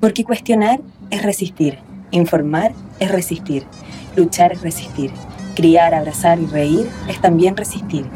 Porque 0.00 0.22
cuestionar 0.22 0.80
es 1.10 1.22
resistir, 1.24 1.78
informar 2.12 2.72
es 3.00 3.10
resistir, 3.10 3.66
luchar 4.14 4.52
es 4.52 4.62
resistir, 4.62 5.10
criar, 5.56 5.92
abrazar 5.92 6.38
y 6.38 6.46
reír 6.46 6.88
es 7.08 7.20
también 7.20 7.56
resistir. 7.56 8.08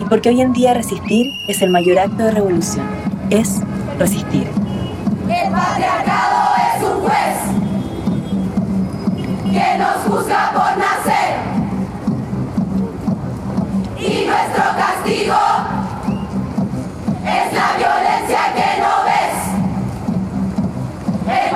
Y 0.00 0.04
porque 0.06 0.30
hoy 0.30 0.40
en 0.40 0.54
día 0.54 0.72
resistir 0.72 1.26
es 1.48 1.60
el 1.60 1.68
mayor 1.68 1.98
acto 1.98 2.24
de 2.24 2.30
revolución, 2.30 2.86
es 3.28 3.60
resistir. 3.98 4.48
El 5.28 5.52
patriarcado 5.52 6.54
es 6.56 6.82
un 6.84 7.00
juez 7.02 7.36
que 9.52 9.78
nos 9.78 9.96
juzga 10.06 10.52
por 10.52 10.78
nacer. 10.78 11.36
Y 13.98 14.24
nuestro 14.24 14.64
castigo 14.78 15.36
es 17.26 17.52
la 17.52 17.76
violencia 17.76 18.54
que 18.54 18.80
no 18.80 19.07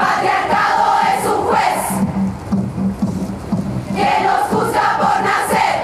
patriarcado 0.03 0.85
es 1.15 1.23
un 1.27 1.41
juez 1.45 1.83
que 3.95 4.11
nos 4.27 4.41
juzga 4.51 4.87
por 4.99 5.17
nacer. 5.31 5.77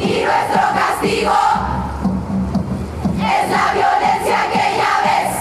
Y 0.00 0.24
nuestro 0.24 0.62
castigo 0.80 1.38
es 3.34 3.42
la 3.56 3.66
violencia 3.78 4.38
que 4.52 4.64
ya 4.80 4.94
ves. 5.06 5.34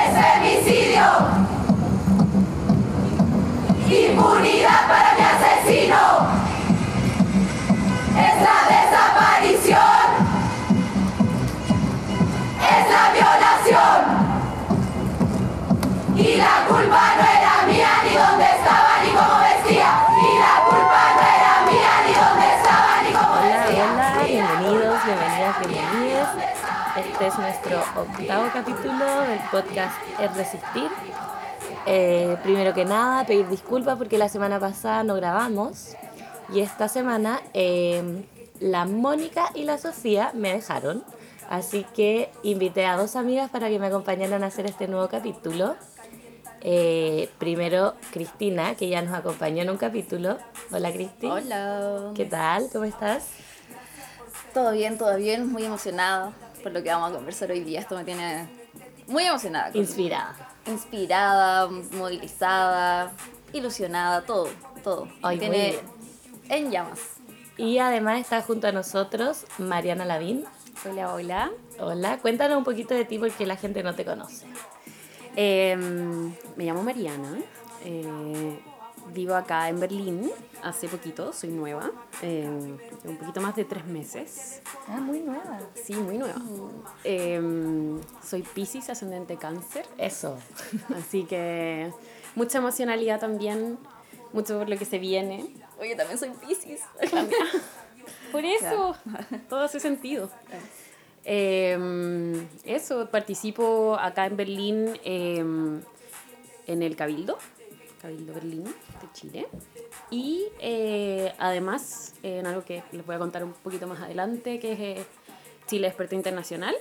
Es 0.00 0.10
femicidio. 0.20 1.06
Impunidad 3.86 4.82
para 4.88 5.08
mi 5.16 5.22
asesino. 5.32 6.02
Es 8.26 8.36
la 8.48 8.58
desaparición. 8.74 10.06
Es 12.60 12.84
la 12.90 13.04
violación. 13.12 13.97
Y 16.18 16.34
la 16.34 16.66
culpa 16.66 17.14
no 17.14 17.22
era 17.22 17.66
mía 17.68 17.90
ni 18.02 18.16
dónde 18.16 18.44
estaba 18.44 19.02
ni 19.04 19.10
cómo 19.10 19.38
vestía. 19.40 19.90
Y 20.18 20.38
la 20.40 20.54
culpa 20.68 21.00
no 21.14 21.22
era 21.22 21.52
mía 21.70 21.92
ni 22.04 22.12
dónde 22.12 22.46
estaba 22.56 23.02
ni 23.04 23.12
cómo 23.12 23.34
Hola, 23.34 23.64
vestía. 23.66 23.84
hola, 23.92 24.24
bienvenidos, 24.26 25.04
bienvenidas, 25.04 25.54
bienvenidas. 25.60 26.28
Este 26.96 27.26
es 27.28 27.38
nuestro 27.38 27.78
octavo 27.94 28.48
capítulo 28.52 29.20
del 29.20 29.38
podcast 29.52 29.94
Es 30.18 30.36
Resistir. 30.36 30.90
Eh, 31.86 32.36
primero 32.42 32.74
que 32.74 32.84
nada, 32.84 33.24
pedir 33.24 33.48
disculpas 33.48 33.96
porque 33.96 34.18
la 34.18 34.28
semana 34.28 34.58
pasada 34.58 35.04
no 35.04 35.14
grabamos 35.14 35.94
y 36.52 36.60
esta 36.60 36.88
semana 36.88 37.40
eh, 37.54 38.24
la 38.58 38.86
Mónica 38.86 39.50
y 39.54 39.62
la 39.62 39.78
Sofía 39.78 40.32
me 40.34 40.52
dejaron. 40.52 41.04
Así 41.48 41.86
que 41.94 42.30
invité 42.42 42.86
a 42.86 42.96
dos 42.96 43.14
amigas 43.14 43.48
para 43.50 43.68
que 43.68 43.78
me 43.78 43.86
acompañaran 43.86 44.42
a 44.42 44.48
hacer 44.48 44.66
este 44.66 44.88
nuevo 44.88 45.08
capítulo. 45.08 45.76
Eh, 46.60 47.30
primero 47.38 47.94
Cristina, 48.12 48.74
que 48.74 48.88
ya 48.88 49.02
nos 49.02 49.14
acompañó 49.14 49.62
en 49.62 49.70
un 49.70 49.76
capítulo. 49.76 50.38
Hola 50.72 50.92
Cristi. 50.92 51.26
Hola. 51.26 52.12
¿Qué 52.14 52.24
tal? 52.24 52.68
¿Cómo 52.72 52.84
estás? 52.84 53.28
Todo 54.52 54.72
bien, 54.72 54.98
todo 54.98 55.16
bien. 55.16 55.50
Muy 55.52 55.64
emocionada 55.64 56.32
por 56.62 56.72
lo 56.72 56.82
que 56.82 56.90
vamos 56.90 57.10
a 57.10 57.14
conversar 57.14 57.50
hoy 57.50 57.60
día. 57.60 57.80
Esto 57.80 57.96
me 57.96 58.04
tiene 58.04 58.48
muy 59.06 59.24
emocionada. 59.24 59.70
Inspirada. 59.74 60.34
Inspirada, 60.66 61.68
movilizada, 61.92 63.12
ilusionada, 63.52 64.22
todo, 64.22 64.48
todo. 64.82 65.08
Ay, 65.22 65.38
me 65.38 65.46
muy 65.46 65.56
tiene 65.56 65.70
bien. 65.70 65.82
en 66.48 66.70
llamas. 66.70 67.00
Y 67.56 67.78
además 67.78 68.20
está 68.20 68.42
junto 68.42 68.66
a 68.66 68.72
nosotros 68.72 69.44
Mariana 69.58 70.04
Lavín. 70.04 70.44
Hola, 70.88 71.12
hola. 71.12 71.50
Hola, 71.80 72.18
cuéntanos 72.18 72.58
un 72.58 72.64
poquito 72.64 72.94
de 72.94 73.04
ti 73.04 73.18
porque 73.18 73.46
la 73.46 73.56
gente 73.56 73.82
no 73.82 73.94
te 73.94 74.04
conoce. 74.04 74.46
Em, 75.40 76.34
me 76.56 76.64
llamo 76.64 76.82
Mariana. 76.82 77.38
eh, 77.84 78.58
vivo 79.14 79.36
acá 79.36 79.68
en 79.68 79.78
Berlín 79.78 80.30
hace 80.64 80.88
poquito, 80.88 81.32
soy 81.32 81.50
nueva. 81.50 81.92
em, 82.22 82.76
un 83.04 83.16
poquito 83.18 83.40
más 83.40 83.54
de 83.54 83.64
tres 83.64 83.84
meses. 83.86 84.60
Ah, 84.88 85.00
muy 85.00 85.20
nueva. 85.20 85.60
Sí, 85.74 85.94
muy 85.94 86.18
nueva. 86.18 86.42
Em, 87.04 88.00
soy 88.20 88.42
Pisces, 88.42 88.90
ascendente 88.90 89.36
cáncer. 89.36 89.86
Eso. 89.96 90.36
Así 90.98 91.22
que 91.22 91.92
mucha 92.34 92.58
emocionalidad 92.58 93.20
también, 93.20 93.78
mucho 94.32 94.58
por 94.58 94.68
lo 94.68 94.76
que 94.76 94.84
se 94.84 94.98
viene. 94.98 95.54
Oye, 95.80 95.94
también 95.94 96.18
soy 96.18 96.30
Pisces. 96.30 96.80
Por 98.32 98.44
eso, 98.44 98.96
todo 99.48 99.60
hace 99.60 99.78
sentido. 99.80 100.30
Em, 101.30 102.48
eso, 102.64 103.10
participo 103.10 103.98
acá 104.00 104.24
en 104.24 104.36
Berlín 104.38 104.98
em, 105.04 105.82
en 106.66 106.82
el 106.82 106.96
Cabildo, 106.96 107.36
Cabildo 108.00 108.32
Berlín 108.32 108.64
de 108.64 109.12
Chile. 109.12 109.46
Y 110.10 110.46
eh, 110.58 111.34
además, 111.38 112.14
en 112.22 112.46
algo 112.46 112.64
que 112.64 112.82
les 112.92 113.04
voy 113.04 113.16
a 113.16 113.18
contar 113.18 113.44
un 113.44 113.52
poquito 113.52 113.86
más 113.86 114.00
adelante, 114.00 114.58
que 114.58 114.72
es 114.72 114.80
eh, 114.80 115.04
Chile 115.66 115.88
Experto 115.88 116.14
Internacional, 116.14 116.74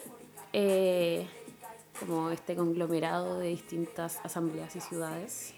eh, 0.54 1.28
como 2.00 2.30
este 2.30 2.56
conglomerado 2.56 3.40
de 3.40 3.50
distintas 3.50 4.22
asambleas 4.24 4.74
y 4.78 4.80
ciudades 4.80 5.54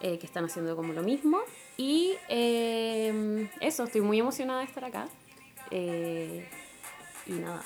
que 0.00 0.24
están 0.24 0.44
haciendo 0.44 0.76
como 0.76 0.92
lo 0.92 1.02
mismo. 1.02 1.40
Y 1.76 2.14
eh, 2.28 3.50
eso, 3.60 3.82
estoy 3.82 4.02
muy 4.02 4.20
emocionada 4.20 4.60
de 4.60 4.66
estar 4.66 4.84
acá. 4.84 5.08
Y 5.72 7.32
nada. 7.32 7.62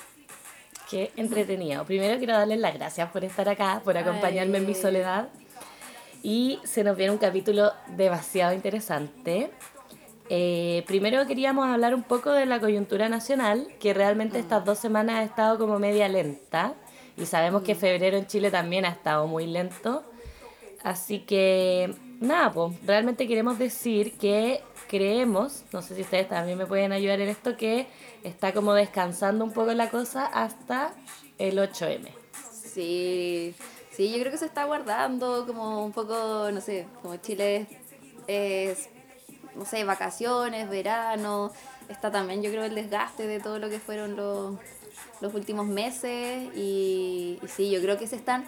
Qué 0.89 1.11
entretenido. 1.15 1.83
Primero 1.85 2.17
quiero 2.17 2.33
darles 2.33 2.59
las 2.59 2.73
gracias 2.75 3.09
por 3.11 3.23
estar 3.23 3.49
acá, 3.49 3.81
por 3.83 3.97
acompañarme 3.97 4.59
en 4.59 4.67
mi 4.67 4.75
soledad. 4.75 5.29
Y 6.21 6.59
se 6.63 6.83
nos 6.83 6.95
viene 6.95 7.11
un 7.11 7.17
capítulo 7.17 7.71
demasiado 7.95 8.53
interesante. 8.53 9.49
Eh, 10.29 10.83
primero 10.87 11.25
queríamos 11.25 11.67
hablar 11.67 11.95
un 11.95 12.03
poco 12.03 12.31
de 12.31 12.45
la 12.45 12.59
coyuntura 12.59 13.09
nacional, 13.09 13.67
que 13.79 13.93
realmente 13.93 14.39
estas 14.39 14.63
dos 14.63 14.77
semanas 14.77 15.17
ha 15.17 15.23
estado 15.23 15.57
como 15.57 15.79
media 15.79 16.07
lenta. 16.07 16.73
Y 17.17 17.25
sabemos 17.25 17.63
que 17.63 17.75
febrero 17.75 18.17
en 18.17 18.27
Chile 18.27 18.51
también 18.51 18.85
ha 18.85 18.89
estado 18.89 19.27
muy 19.27 19.47
lento. 19.47 20.03
Así 20.83 21.19
que, 21.19 21.95
nada, 22.19 22.51
pues 22.51 22.75
realmente 22.85 23.27
queremos 23.27 23.57
decir 23.57 24.17
que 24.19 24.61
creemos, 24.87 25.63
no 25.71 25.81
sé 25.81 25.95
si 25.95 26.01
ustedes 26.01 26.29
también 26.29 26.59
me 26.59 26.67
pueden 26.67 26.91
ayudar 26.91 27.21
en 27.21 27.29
esto, 27.29 27.57
que 27.57 27.87
está 28.25 28.53
como 28.53 28.73
descansando 28.73 29.45
un 29.45 29.51
poco 29.51 29.71
la 29.73 29.89
cosa 29.89 30.25
hasta 30.25 30.93
el 31.37 31.57
8M. 31.57 32.09
Sí, 32.51 33.53
sí, 33.91 34.11
yo 34.11 34.19
creo 34.19 34.31
que 34.31 34.37
se 34.37 34.45
está 34.45 34.65
guardando 34.65 35.45
como 35.45 35.85
un 35.85 35.91
poco, 35.91 36.49
no 36.51 36.59
sé, 36.59 36.87
como 37.01 37.15
Chile 37.17 37.67
es, 38.27 38.89
no 39.55 39.63
sé, 39.65 39.83
vacaciones, 39.83 40.69
verano, 40.69 41.51
está 41.87 42.11
también 42.11 42.41
yo 42.41 42.49
creo 42.49 42.65
el 42.65 42.75
desgaste 42.75 43.27
de 43.27 43.39
todo 43.39 43.59
lo 43.59 43.69
que 43.69 43.79
fueron 43.79 44.15
los, 44.15 44.55
los 45.21 45.33
últimos 45.35 45.67
meses 45.67 46.49
y, 46.55 47.39
y 47.41 47.47
sí, 47.47 47.69
yo 47.69 47.79
creo 47.79 47.97
que 47.97 48.07
se 48.07 48.15
están 48.15 48.43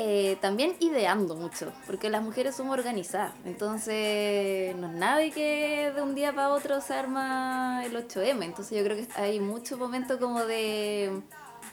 eh, 0.00 0.36
también 0.40 0.76
ideando 0.78 1.34
mucho, 1.34 1.72
porque 1.86 2.08
las 2.08 2.22
mujeres 2.22 2.54
somos 2.54 2.78
organizadas, 2.78 3.32
entonces 3.44 4.74
no 4.76 4.86
es 4.86 4.92
nada 4.94 5.18
de 5.18 5.30
que 5.32 5.90
de 5.92 6.00
un 6.02 6.14
día 6.14 6.32
para 6.32 6.50
otro 6.50 6.80
se 6.80 6.94
arma 6.94 7.82
el 7.84 7.94
8M, 7.96 8.44
entonces 8.44 8.78
yo 8.78 8.84
creo 8.84 8.96
que 8.96 9.08
hay 9.20 9.40
mucho 9.40 9.76
momento 9.76 10.20
como 10.20 10.44
de, 10.44 11.20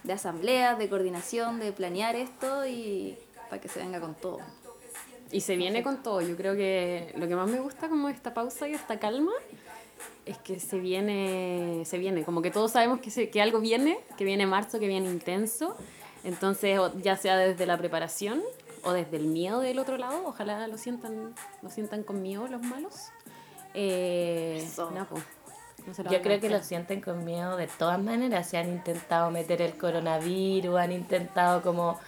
de 0.04 0.14
asamblea, 0.14 0.74
de 0.76 0.90
coordinación, 0.90 1.60
de 1.60 1.72
planear 1.72 2.16
esto 2.16 2.66
y 2.66 3.16
para 3.50 3.62
que 3.62 3.68
se 3.70 3.80
venga 3.80 4.00
con 4.00 4.16
todo. 4.16 4.40
Y 5.32 5.42
se 5.42 5.56
viene 5.56 5.84
con 5.84 6.02
todo. 6.02 6.22
Yo 6.22 6.36
creo 6.38 6.56
que 6.56 7.14
lo 7.18 7.28
que 7.28 7.36
más 7.36 7.50
me 7.50 7.60
gusta 7.60 7.90
como 7.90 8.10
esta 8.10 8.34
pausa 8.34 8.68
y 8.70 8.74
esta 8.74 9.00
calma 9.00 9.32
es 10.26 10.38
que 10.38 10.60
se 10.60 10.80
viene, 10.80 11.84
se 11.86 11.98
viene. 11.98 12.24
Como 12.24 12.42
que 12.42 12.52
todos 12.52 12.72
sabemos 12.72 13.00
que, 13.02 13.10
se- 13.12 13.30
que 13.30 13.42
algo 13.42 13.60
viene, 13.60 13.98
que 14.18 14.24
viene 14.24 14.46
marzo, 14.46 14.80
que 14.80 14.88
viene 14.88 15.10
intenso. 15.10 15.76
Entonces, 16.26 16.80
ya 17.02 17.16
sea 17.16 17.38
desde 17.38 17.66
la 17.66 17.78
preparación 17.78 18.42
o 18.84 18.92
desde 18.92 19.18
el 19.18 19.28
miedo 19.28 19.60
del 19.62 19.80
otro 19.80 19.98
lado, 19.98 20.24
ojalá 20.26 20.68
lo 20.68 20.78
sientan, 20.78 21.34
lo 21.62 21.70
sientan 21.70 22.04
con 22.04 22.22
miedo 22.22 22.48
los 22.48 22.62
malos. 22.62 22.96
Eh, 23.74 24.68
po, 25.06 25.16
no 25.86 25.94
se 25.94 26.04
lo 26.04 26.12
Yo 26.12 26.22
creo 26.22 26.40
que 26.40 26.50
lo 26.50 26.64
sienten 26.64 27.02
con 27.02 27.24
miedo 27.24 27.56
de 27.58 27.68
todas 27.68 28.00
maneras. 28.02 28.50
Se 28.50 28.58
han 28.58 28.70
intentado 28.70 29.30
meter 29.32 29.62
el 29.62 29.78
coronavirus, 29.78 30.78
han 30.78 30.92
intentado 30.92 31.62
como, 31.62 32.00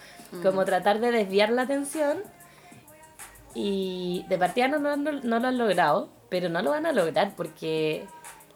como 0.42 0.64
tratar 0.64 0.98
de 1.00 1.10
desviar 1.12 1.50
la 1.50 1.62
atención. 1.62 2.18
Y 3.54 4.24
de 4.28 4.38
partida 4.38 4.68
no, 4.68 4.78
no, 4.78 4.96
no- 4.96 5.12
no 5.22 5.38
lo 5.40 5.48
han 5.48 5.58
logrado, 5.58 6.10
pero 6.28 6.48
no 6.48 6.60
lo 6.62 6.70
van 6.70 6.86
a 6.86 6.92
lograr 6.92 7.32
porque 7.36 8.06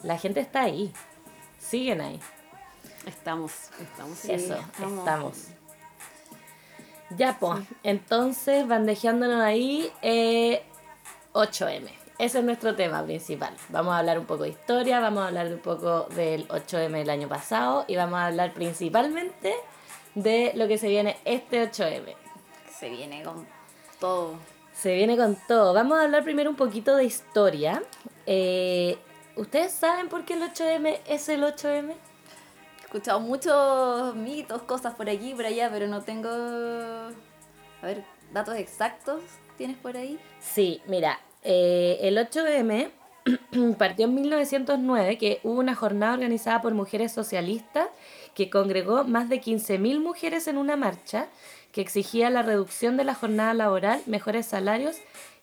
la 0.02 0.18
gente 0.18 0.40
está 0.40 0.62
ahí. 0.62 0.92
Siguen 1.58 2.00
ahí. 2.00 2.20
Estamos, 3.06 3.52
estamos. 3.80 4.24
Eso, 4.24 4.54
estamos. 4.54 4.98
estamos. 4.98 5.46
Ya, 7.16 7.36
pues, 7.38 7.60
entonces, 7.82 8.66
bandejeándonos 8.66 9.42
ahí, 9.42 9.90
eh, 10.02 10.62
8M. 11.32 11.90
Ese 12.18 12.38
es 12.38 12.44
nuestro 12.44 12.76
tema 12.76 13.02
principal. 13.02 13.54
Vamos 13.68 13.94
a 13.94 13.98
hablar 13.98 14.18
un 14.18 14.26
poco 14.26 14.44
de 14.44 14.50
historia, 14.50 15.00
vamos 15.00 15.24
a 15.24 15.28
hablar 15.28 15.48
un 15.48 15.58
poco 15.58 16.04
del 16.14 16.46
8M 16.48 16.98
del 16.98 17.10
año 17.10 17.28
pasado 17.28 17.84
y 17.88 17.96
vamos 17.96 18.18
a 18.20 18.26
hablar 18.26 18.54
principalmente 18.54 19.54
de 20.14 20.52
lo 20.54 20.68
que 20.68 20.78
se 20.78 20.88
viene 20.88 21.16
este 21.24 21.68
8M. 21.68 22.14
Se 22.78 22.90
viene 22.90 23.22
con 23.24 23.46
todo. 23.98 24.36
Se 24.72 24.94
viene 24.94 25.16
con 25.16 25.36
todo. 25.48 25.74
Vamos 25.74 25.98
a 25.98 26.02
hablar 26.02 26.22
primero 26.22 26.48
un 26.48 26.56
poquito 26.56 26.96
de 26.96 27.04
historia. 27.04 27.82
Eh, 28.26 28.98
¿Ustedes 29.36 29.72
saben 29.72 30.08
por 30.08 30.24
qué 30.24 30.34
el 30.34 30.42
8M 30.42 31.00
es 31.06 31.28
el 31.28 31.42
8M? 31.42 31.94
Escuchado 32.92 33.20
muchos 33.20 34.14
mitos, 34.16 34.60
cosas 34.64 34.94
por 34.94 35.08
aquí 35.08 35.32
por 35.32 35.46
allá, 35.46 35.70
pero 35.72 35.86
no 35.86 36.02
tengo. 36.02 36.28
A 36.28 37.86
ver, 37.86 38.04
datos 38.34 38.54
exactos 38.56 39.22
tienes 39.56 39.78
por 39.78 39.96
ahí. 39.96 40.20
Sí, 40.40 40.82
mira, 40.86 41.18
eh, 41.42 42.00
el 42.02 42.18
8M 42.18 42.90
partió 43.78 44.04
en 44.04 44.14
1909, 44.14 45.16
que 45.16 45.40
hubo 45.42 45.58
una 45.58 45.74
jornada 45.74 46.12
organizada 46.12 46.60
por 46.60 46.74
mujeres 46.74 47.12
socialistas 47.12 47.88
que 48.34 48.50
congregó 48.50 49.04
más 49.04 49.30
de 49.30 49.40
15.000 49.40 49.98
mujeres 49.98 50.46
en 50.46 50.58
una 50.58 50.76
marcha 50.76 51.28
que 51.72 51.80
exigía 51.80 52.28
la 52.28 52.42
reducción 52.42 52.98
de 52.98 53.04
la 53.04 53.14
jornada 53.14 53.54
laboral, 53.54 54.02
mejores 54.04 54.44
salarios 54.44 54.98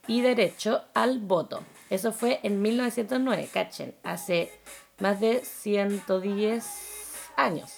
y 0.06 0.22
derecho 0.22 0.84
al 0.94 1.18
voto. 1.18 1.64
Eso 1.90 2.12
fue 2.12 2.42
en 2.44 2.62
1909, 2.62 3.50
cachen, 3.52 3.96
hace 4.04 4.52
más 5.00 5.20
de 5.20 5.44
110 5.44 6.99
años. 7.44 7.72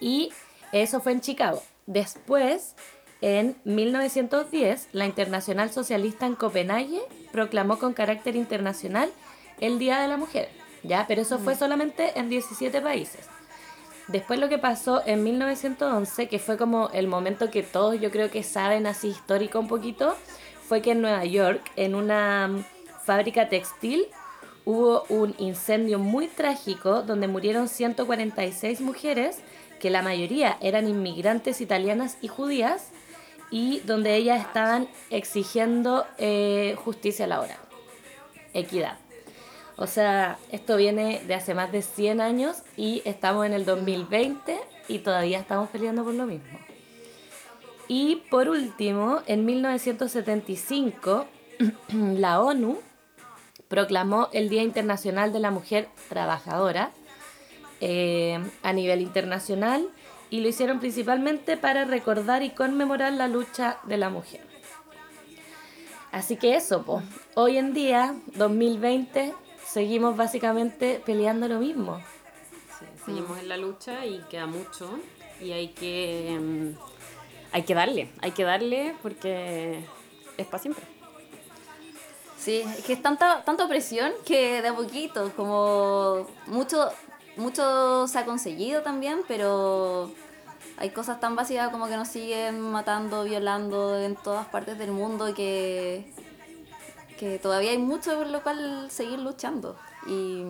Y 0.00 0.30
eso 0.72 1.00
fue 1.00 1.12
en 1.12 1.20
Chicago. 1.20 1.62
Después, 1.86 2.74
en 3.20 3.56
1910, 3.64 4.88
la 4.92 5.06
Internacional 5.06 5.70
Socialista 5.70 6.26
en 6.26 6.34
Copenhague 6.34 7.00
proclamó 7.32 7.78
con 7.78 7.94
carácter 7.94 8.36
internacional 8.36 9.10
el 9.60 9.78
Día 9.78 10.00
de 10.00 10.08
la 10.08 10.16
Mujer, 10.16 10.48
¿ya? 10.82 11.06
Pero 11.08 11.22
eso 11.22 11.38
fue 11.38 11.56
solamente 11.56 12.18
en 12.18 12.28
17 12.28 12.80
países. 12.80 13.28
Después 14.08 14.40
lo 14.40 14.48
que 14.48 14.58
pasó 14.58 15.02
en 15.04 15.22
1911, 15.22 16.28
que 16.28 16.38
fue 16.38 16.56
como 16.56 16.88
el 16.90 17.08
momento 17.08 17.50
que 17.50 17.62
todos 17.62 18.00
yo 18.00 18.10
creo 18.10 18.30
que 18.30 18.42
saben 18.42 18.86
así 18.86 19.08
histórico 19.08 19.58
un 19.60 19.68
poquito, 19.68 20.16
fue 20.66 20.80
que 20.80 20.92
en 20.92 21.02
Nueva 21.02 21.24
York, 21.24 21.70
en 21.76 21.94
una 21.94 22.48
mm, 22.48 22.64
fábrica 23.04 23.48
textil, 23.48 24.06
hubo 24.68 25.06
un 25.08 25.34
incendio 25.38 25.98
muy 25.98 26.26
trágico 26.26 27.00
donde 27.00 27.26
murieron 27.26 27.68
146 27.68 28.82
mujeres, 28.82 29.38
que 29.80 29.88
la 29.88 30.02
mayoría 30.02 30.58
eran 30.60 30.86
inmigrantes 30.86 31.62
italianas 31.62 32.18
y 32.20 32.28
judías, 32.28 32.90
y 33.50 33.80
donde 33.86 34.14
ellas 34.14 34.42
estaban 34.42 34.86
exigiendo 35.08 36.04
eh, 36.18 36.76
justicia 36.84 37.26
laboral, 37.26 37.56
equidad. 38.52 38.98
O 39.76 39.86
sea, 39.86 40.38
esto 40.52 40.76
viene 40.76 41.22
de 41.26 41.34
hace 41.34 41.54
más 41.54 41.72
de 41.72 41.80
100 41.80 42.20
años 42.20 42.58
y 42.76 43.00
estamos 43.06 43.46
en 43.46 43.54
el 43.54 43.64
2020 43.64 44.54
y 44.86 44.98
todavía 44.98 45.38
estamos 45.38 45.70
peleando 45.70 46.04
por 46.04 46.12
lo 46.12 46.26
mismo. 46.26 46.58
Y 47.88 48.16
por 48.30 48.50
último, 48.50 49.22
en 49.26 49.46
1975, 49.46 51.24
la 51.94 52.42
ONU 52.42 52.82
proclamó 53.68 54.28
el 54.32 54.48
Día 54.48 54.62
Internacional 54.62 55.32
de 55.32 55.40
la 55.40 55.50
Mujer 55.50 55.88
Trabajadora 56.08 56.90
eh, 57.80 58.38
a 58.62 58.72
nivel 58.72 59.02
internacional 59.02 59.88
y 60.30 60.40
lo 60.40 60.48
hicieron 60.48 60.80
principalmente 60.80 61.56
para 61.56 61.84
recordar 61.84 62.42
y 62.42 62.50
conmemorar 62.50 63.12
la 63.12 63.28
lucha 63.28 63.78
de 63.84 63.96
la 63.96 64.10
mujer. 64.10 64.40
Así 66.10 66.36
que 66.36 66.56
eso, 66.56 66.82
pues, 66.84 67.04
hoy 67.34 67.58
en 67.58 67.74
día, 67.74 68.14
2020, 68.34 69.34
seguimos 69.64 70.16
básicamente 70.16 71.02
peleando 71.04 71.48
lo 71.48 71.60
mismo. 71.60 72.00
Sí, 72.78 72.86
seguimos 73.04 73.38
en 73.38 73.48
la 73.48 73.56
lucha 73.56 74.06
y 74.06 74.20
queda 74.30 74.46
mucho 74.46 74.98
y 75.40 75.52
hay 75.52 75.68
que 75.68 76.30
em, 76.30 76.74
hay 77.52 77.62
que 77.62 77.74
darle, 77.74 78.10
hay 78.20 78.32
que 78.32 78.44
darle 78.44 78.94
porque 79.02 79.84
es 80.36 80.46
para 80.46 80.62
siempre. 80.62 80.97
Sí, 82.38 82.60
es 82.60 82.84
que 82.84 82.92
es 82.92 83.02
tanta, 83.02 83.42
tanta 83.44 83.68
presión 83.68 84.12
que 84.24 84.62
de 84.62 84.68
a 84.68 84.74
poquito, 84.74 85.32
como 85.36 86.26
mucho, 86.46 86.88
mucho 87.36 88.06
se 88.06 88.18
ha 88.18 88.24
conseguido 88.24 88.82
también, 88.82 89.20
pero 89.26 90.12
hay 90.76 90.90
cosas 90.90 91.18
tan 91.18 91.34
básicas 91.34 91.70
como 91.70 91.88
que 91.88 91.96
nos 91.96 92.08
siguen 92.08 92.60
matando, 92.60 93.24
violando 93.24 93.98
en 93.98 94.14
todas 94.14 94.46
partes 94.46 94.78
del 94.78 94.92
mundo 94.92 95.34
que 95.34 96.12
que 97.18 97.38
todavía 97.38 97.72
hay 97.72 97.78
mucho 97.78 98.16
por 98.16 98.28
lo 98.28 98.42
cual 98.42 98.90
seguir 98.90 99.18
luchando. 99.18 99.76
Y, 100.06 100.44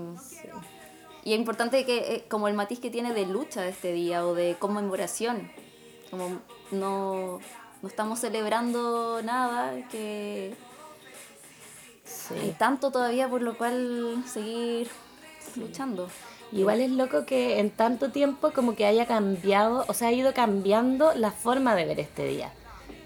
y 1.24 1.32
es 1.32 1.38
importante 1.38 1.84
que, 1.84 2.14
eh, 2.14 2.24
como 2.28 2.46
el 2.46 2.54
matiz 2.54 2.78
que 2.78 2.90
tiene 2.90 3.12
de 3.12 3.26
lucha 3.26 3.66
este 3.66 3.92
día 3.92 4.24
o 4.24 4.34
de 4.34 4.56
conmemoración, 4.58 5.50
como 6.10 6.40
no, 6.70 7.40
no 7.82 7.88
estamos 7.88 8.20
celebrando 8.20 9.20
nada, 9.22 9.88
que 9.88 10.54
hay 12.30 12.54
tanto 12.58 12.90
todavía 12.90 13.28
por 13.28 13.42
lo 13.42 13.56
cual 13.56 14.22
seguir 14.26 14.88
luchando. 15.56 16.08
Igual 16.52 16.80
es 16.80 16.90
loco 16.90 17.26
que 17.26 17.60
en 17.60 17.70
tanto 17.70 18.10
tiempo 18.10 18.52
como 18.52 18.74
que 18.74 18.86
haya 18.86 19.06
cambiado, 19.06 19.84
o 19.88 19.94
sea, 19.94 20.08
ha 20.08 20.12
ido 20.12 20.32
cambiando 20.32 21.12
la 21.14 21.30
forma 21.30 21.74
de 21.74 21.84
ver 21.84 22.00
este 22.00 22.24
día. 22.24 22.52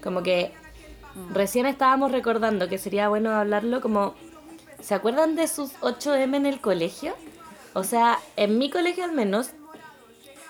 Como 0.01 0.23
que 0.23 0.53
Recién 1.31 1.65
estábamos 1.65 2.11
recordando 2.11 2.67
que 2.67 2.77
sería 2.77 3.09
bueno 3.09 3.31
hablarlo 3.31 3.81
como... 3.81 4.15
¿Se 4.81 4.95
acuerdan 4.95 5.35
de 5.35 5.47
sus 5.47 5.79
8M 5.79 6.35
en 6.35 6.45
el 6.45 6.59
colegio? 6.59 7.15
O 7.73 7.83
sea, 7.83 8.19
en 8.35 8.57
mi 8.57 8.69
colegio 8.69 9.05
al 9.05 9.13
menos, 9.13 9.51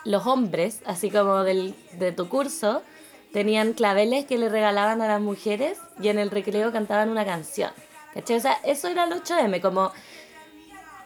los 0.06 0.26
hombres, 0.26 0.82
así 0.86 1.12
como 1.12 1.44
del, 1.44 1.76
de 2.00 2.12
tu 2.14 2.30
curso, 2.30 2.82
tenían 3.32 3.74
claveles 3.74 4.26
que 4.26 4.40
le 4.40 4.50
regalaban 4.50 5.02
a 5.02 5.08
las 5.08 5.22
mujeres 5.22 5.78
y 6.02 6.08
en 6.08 6.18
el 6.18 6.32
recreo 6.32 6.72
cantaban 6.72 7.10
una 7.10 7.26
canción. 7.26 7.72
¿Cachai? 8.14 8.38
O 8.38 8.40
sea, 8.40 8.54
eso 8.64 8.88
era 8.88 9.06
el 9.06 9.12
8M, 9.12 9.62
como, 9.62 9.92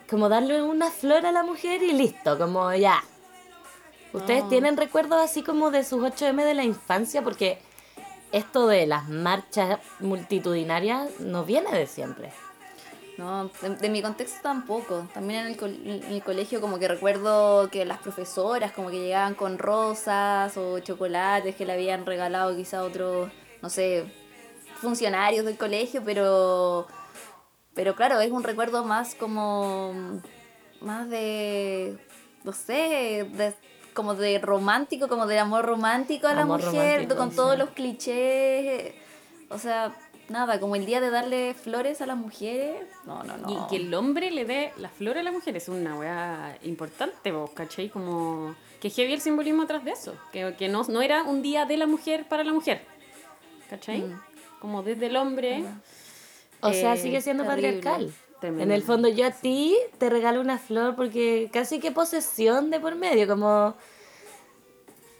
como 0.10 0.30
darle 0.30 0.62
una 0.62 0.92
flor 0.92 1.26
a 1.26 1.32
la 1.32 1.44
mujer 1.44 1.82
y 1.84 1.94
listo, 1.94 2.38
como 2.38 2.74
ya. 2.74 3.04
¿Ustedes 4.14 4.48
tienen 4.50 4.78
recuerdos 4.78 5.22
así 5.22 5.44
como 5.44 5.70
de 5.72 5.84
sus 5.84 6.02
8M 6.02 6.44
de 6.44 6.54
la 6.54 6.64
infancia? 6.64 7.22
Porque 7.22 7.60
esto 8.32 8.68
de 8.68 8.88
las 8.88 9.10
marchas 9.10 9.80
multitudinarias 10.00 11.20
no 11.20 11.44
viene 11.44 11.72
de 11.72 11.88
siempre. 11.88 12.32
No, 13.18 13.50
de, 13.62 13.90
mi 13.90 14.02
contexto 14.02 14.40
tampoco. 14.44 15.08
También 15.14 15.48
en 15.48 16.04
el, 16.12 16.24
colegio 16.24 16.62
como 16.62 16.78
que 16.78 16.88
recuerdo 16.88 17.70
que 17.72 17.84
las 17.84 17.98
profesoras 18.00 18.72
como 18.74 18.92
que 18.92 19.00
llegaban 19.00 19.34
con 19.34 19.58
rosas 19.58 20.56
o 20.56 20.80
chocolates 20.80 21.56
que 21.56 21.66
le 21.66 21.74
habían 21.74 22.06
regalado 22.06 22.56
quizá 22.56 22.84
otros, 22.84 23.32
no 23.62 23.70
sé, 23.70 24.06
funcionarios 24.80 25.46
del 25.46 25.58
colegio, 25.58 26.04
pero, 26.06 26.88
pero 27.78 27.96
claro, 27.96 28.20
es 28.20 28.32
un 28.32 28.44
recuerdo 28.44 28.84
más 28.84 29.14
como, 29.14 29.94
más 30.82 31.08
de, 31.12 31.96
no 32.44 32.52
sé, 32.52 33.30
de 33.32 33.54
como 33.94 34.16
de 34.16 34.40
romántico, 34.40 35.08
como 35.08 35.28
de 35.28 35.38
amor 35.38 35.64
romántico 35.64 36.28
a 36.28 36.34
la 36.34 36.46
mujer, 36.46 37.08
con 37.16 37.30
todos 37.30 37.56
los 37.56 37.70
clichés. 37.70 38.96
O 39.50 39.60
sea, 39.60 39.96
nada, 40.28 40.60
como 40.60 40.76
el 40.76 40.88
día 40.88 41.02
de 41.02 41.12
darle 41.12 41.54
flores 41.54 42.02
a 42.02 42.08
las 42.08 42.18
mujeres. 42.18 42.88
No, 43.06 43.24
no, 43.24 43.38
no. 43.38 43.48
Y 43.48 43.68
que 43.70 43.76
el 43.76 43.94
hombre 43.94 44.32
le 44.32 44.46
dé 44.46 44.74
la 44.78 44.90
flor 44.90 45.20
a 45.20 45.22
la 45.22 45.32
mujer 45.32 45.56
es 45.56 45.70
una 45.70 45.96
weá 45.96 46.58
importante, 46.64 47.32
vos, 47.32 47.52
¿cachai? 47.52 47.90
Como 47.90 48.56
que 48.82 48.90
heavy 48.90 49.14
el 49.14 49.22
simbolismo 49.22 49.62
atrás 49.64 49.86
de 49.86 49.92
eso. 49.92 50.16
Que, 50.32 50.56
que 50.58 50.68
no, 50.68 50.82
no 50.90 51.04
era 51.04 51.22
un 51.22 51.44
día 51.44 51.66
de 51.68 51.78
la 51.78 51.86
mujer 51.86 52.28
para 52.28 52.44
la 52.44 52.54
mujer. 52.54 52.82
¿Cachai? 53.70 54.00
Mm. 54.00 54.20
Como 54.62 54.82
desde 54.82 55.06
el 55.06 55.16
hombre. 55.16 55.64
O 56.62 56.72
sea, 56.72 56.94
eh, 56.94 56.98
sigue 56.98 57.22
siendo 57.22 57.46
patriarcal. 57.46 58.12
En 58.42 58.72
el 58.72 58.84
fondo 58.84 59.08
yo 59.08 59.26
a 59.26 59.32
ti 59.32 59.76
te 59.98 60.10
regalo 60.10 60.42
una 60.42 60.60
flor 60.60 60.96
porque 60.96 61.50
casi 61.52 61.80
que 61.80 61.92
posesión 61.92 62.70
de 62.70 62.80
por 62.80 62.96
medio, 62.96 63.28
como... 63.28 63.76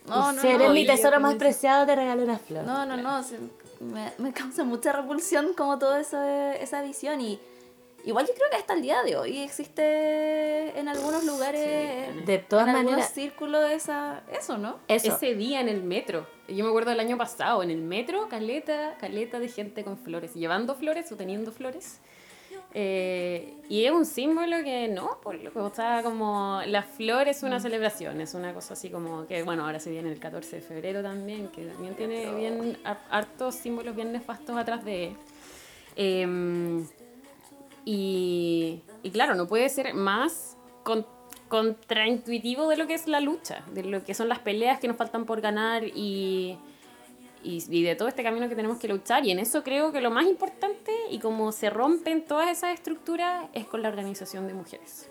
No, 0.06 0.32
no, 0.32 0.42
si 0.42 0.48
eres 0.48 0.72
mi 0.72 0.86
tesoro 0.86 1.20
más 1.20 1.36
preciado, 1.36 1.86
te 1.86 1.96
regalo 1.96 2.24
una 2.24 2.38
flor. 2.38 2.64
No, 2.64 2.86
no, 2.86 2.96
no. 2.96 3.26
me, 3.82 4.14
me, 4.20 4.32
causa 4.32 4.64
mucha 4.64 4.94
repulsión 4.94 5.54
como 5.54 5.78
toda 5.80 6.00
esa, 6.00 6.56
esa 6.56 6.82
visión. 6.82 7.20
Y 7.20 7.40
igual 8.08 8.26
yo 8.26 8.34
creo 8.34 8.50
que 8.50 8.56
hasta 8.56 8.74
el 8.74 8.82
día 8.82 9.04
de 9.04 9.18
hoy 9.18 9.40
existe 9.40 10.80
en 10.80 10.88
algunos 10.88 11.26
lugares, 11.26 12.26
de 12.26 12.38
todas 12.38 12.68
en 12.68 12.74
maneras, 12.74 13.12
círculo 13.14 13.68
esa, 13.68 14.24
eso, 14.32 14.58
¿no? 14.58 14.78
Ese 14.88 15.36
día 15.36 15.60
en 15.60 15.68
el 15.68 15.84
metro. 15.84 16.26
Yo 16.48 16.64
me 16.64 16.70
acuerdo 16.70 16.92
del 16.92 17.02
año 17.02 17.18
pasado, 17.18 17.62
en 17.64 17.70
el 17.70 17.82
metro, 17.82 18.30
caleta, 18.30 18.96
caleta 18.98 19.40
de 19.40 19.50
gente 19.50 19.84
con 19.84 19.98
flores, 19.98 20.34
llevando 20.34 20.74
flores 20.76 21.12
o 21.12 21.18
teniendo 21.18 21.52
flores. 21.52 22.00
Eh, 22.74 23.56
y 23.70 23.84
es 23.84 23.92
un 23.92 24.06
símbolo 24.06 24.64
que 24.64 24.88
no, 24.88 25.20
por 25.22 25.36
lo 25.36 25.52
que 25.52 25.66
está 25.66 26.02
como 26.02 26.62
la 26.66 26.84
flor 26.84 27.28
es 27.28 27.44
una 27.44 27.58
mm. 27.58 27.62
celebración, 27.62 28.22
es 28.22 28.34
una 28.34 28.54
cosa 28.54 28.74
así 28.74 28.90
como 28.90 29.28
que, 29.28 29.44
bueno, 29.44 29.66
ahora 29.66 29.80
se 29.80 29.90
viene 29.90 30.12
el 30.12 30.20
14 30.20 30.58
de 30.58 30.62
febrero 30.62 31.02
también, 31.04 31.50
que 31.50 31.66
también 31.66 31.96
tiene 31.96 32.34
bien 32.36 32.78
hartos 33.10 33.56
símbolos 33.56 33.96
bien 33.96 34.14
nefastos 34.14 34.56
atrás 34.56 34.86
de... 34.86 35.14
Eh, 35.98 36.86
y, 37.90 38.82
y 39.02 39.12
claro, 39.12 39.34
no 39.36 39.48
puede 39.48 39.70
ser 39.70 39.94
más 39.94 40.58
con 40.84 41.08
contraintuitivo 41.48 42.68
de 42.68 42.76
lo 42.76 42.86
que 42.86 42.94
es 42.94 43.08
la 43.08 43.22
lucha, 43.22 43.64
de 43.72 43.84
lo 43.84 44.04
que 44.04 44.14
son 44.14 44.28
las 44.28 44.40
peleas 44.40 44.82
que 44.82 44.90
nos 44.90 44.98
faltan 44.98 45.24
por 45.24 45.40
ganar 45.40 45.86
y, 45.86 46.58
y, 47.46 47.64
y 47.70 47.84
de 47.84 47.96
todo 47.96 48.10
este 48.10 48.24
camino 48.24 48.50
que 48.50 48.56
tenemos 48.56 48.78
que 48.78 48.90
luchar. 48.90 49.26
Y 49.26 49.32
en 49.32 49.40
eso 49.40 49.64
creo 49.64 49.94
que 49.94 50.02
lo 50.02 50.12
más 50.12 50.26
importante 50.26 50.92
y 51.10 51.20
como 51.20 51.54
se 51.54 51.70
rompen 51.70 52.26
todas 52.26 52.50
esas 52.50 52.74
estructuras 52.74 53.46
es 53.54 53.66
con 53.66 53.82
la 53.82 53.88
organización 53.88 54.48
de 54.48 54.54
mujeres. 54.54 55.10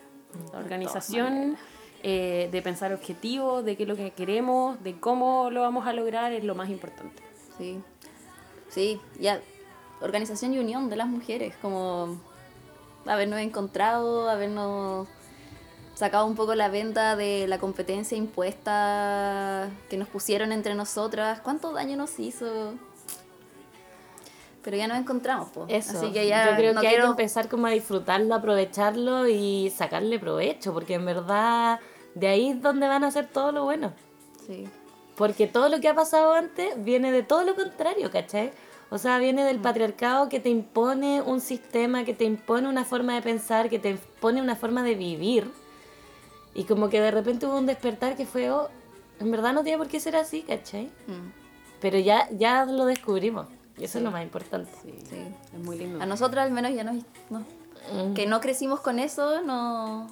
La 0.53 0.59
organización 0.59 1.57
eh, 2.03 2.47
de 2.51 2.61
pensar 2.61 2.93
objetivos, 2.93 3.65
de 3.65 3.75
qué 3.75 3.83
es 3.83 3.89
lo 3.89 3.95
que 3.95 4.11
queremos, 4.11 4.83
de 4.83 4.99
cómo 4.99 5.49
lo 5.49 5.61
vamos 5.61 5.87
a 5.87 5.93
lograr 5.93 6.31
es 6.31 6.43
lo 6.43 6.53
más 6.53 6.69
importante. 6.69 7.23
Sí, 7.57 7.79
sí, 8.69 9.01
ya, 9.19 9.41
organización 9.99 10.53
y 10.53 10.59
unión 10.59 10.91
de 10.91 10.95
las 10.95 11.07
mujeres, 11.07 11.55
como 11.59 12.19
habernos 13.05 13.39
encontrado, 13.39 14.29
habernos 14.29 15.07
sacado 15.95 16.25
un 16.25 16.35
poco 16.35 16.53
la 16.55 16.69
venta 16.69 17.15
de 17.15 17.47
la 17.47 17.57
competencia 17.57 18.17
impuesta 18.17 19.69
que 19.89 19.97
nos 19.97 20.07
pusieron 20.07 20.51
entre 20.51 20.75
nosotras. 20.75 21.39
¿Cuánto 21.41 21.71
daño 21.73 21.97
nos 21.97 22.19
hizo? 22.19 22.73
Pero 24.63 24.75
ya 24.77 24.87
nos 24.87 24.97
encontramos, 24.97 25.49
pues. 25.53 25.67
Eso. 25.69 25.97
Así 25.97 26.11
que 26.11 26.27
ya 26.27 26.51
Yo 26.51 26.57
creo 26.57 26.73
no 26.73 26.81
que 26.81 26.87
hay 26.87 26.93
que 26.93 26.97
quiero- 26.99 27.11
empezar 27.11 27.47
como 27.47 27.67
a 27.67 27.69
disfrutarlo, 27.71 28.35
aprovecharlo 28.35 29.27
y 29.27 29.69
sacarle 29.75 30.19
provecho, 30.19 30.73
porque 30.73 30.95
en 30.95 31.05
verdad 31.05 31.79
de 32.15 32.27
ahí 32.27 32.49
es 32.49 32.61
donde 32.61 32.87
van 32.87 33.03
a 33.03 33.07
hacer 33.07 33.27
todo 33.27 33.51
lo 33.51 33.63
bueno. 33.63 33.93
Sí. 34.45 34.67
Porque 35.15 35.47
todo 35.47 35.69
lo 35.69 35.79
que 35.79 35.87
ha 35.87 35.95
pasado 35.95 36.33
antes 36.33 36.83
viene 36.83 37.11
de 37.11 37.23
todo 37.23 37.43
lo 37.43 37.55
contrario, 37.55 38.11
¿cachai? 38.11 38.51
O 38.89 38.97
sea, 38.97 39.17
viene 39.19 39.43
del 39.43 39.59
patriarcado 39.59 40.29
que 40.29 40.39
te 40.39 40.49
impone 40.49 41.21
un 41.21 41.41
sistema, 41.41 42.05
que 42.05 42.13
te 42.13 42.23
impone 42.23 42.69
una 42.69 42.85
forma 42.85 43.13
de 43.15 43.21
pensar, 43.21 43.69
que 43.69 43.79
te 43.79 43.89
impone 43.91 44.41
una 44.41 44.55
forma 44.55 44.81
de 44.83 44.95
vivir. 44.95 45.51
Y 46.53 46.63
como 46.63 46.89
que 46.89 47.01
de 47.01 47.11
repente 47.11 47.45
hubo 47.45 47.57
un 47.57 47.65
despertar 47.65 48.15
que 48.15 48.25
fue, 48.25 48.49
oh, 48.49 48.69
en 49.19 49.29
verdad 49.31 49.53
no 49.53 49.63
tiene 49.63 49.77
por 49.77 49.87
qué 49.87 49.99
ser 49.99 50.15
así, 50.15 50.41
¿cachai? 50.43 50.85
Mm, 51.07 51.31
Pero 51.81 51.99
ya, 51.99 52.29
ya 52.31 52.65
lo 52.65 52.85
descubrimos. 52.85 53.47
Y 53.77 53.83
eso 53.83 53.97
es 53.99 54.03
lo 54.03 54.09
más 54.11 54.23
importante. 54.23 54.71
Sí, 54.81 54.93
sí. 55.09 55.17
es 55.53 55.59
muy 55.63 55.77
lindo. 55.77 56.01
A 56.01 56.05
nosotras 56.05 56.45
al 56.45 56.51
menos 56.51 56.73
ya 56.73 56.83
nos... 56.83 56.95
nos- 57.29 57.43
Mm. 57.93 58.15
que 58.15 58.25
no 58.25 58.41
crecimos 58.41 58.81
con 58.81 58.99
eso, 58.99 59.41
no, 59.43 60.07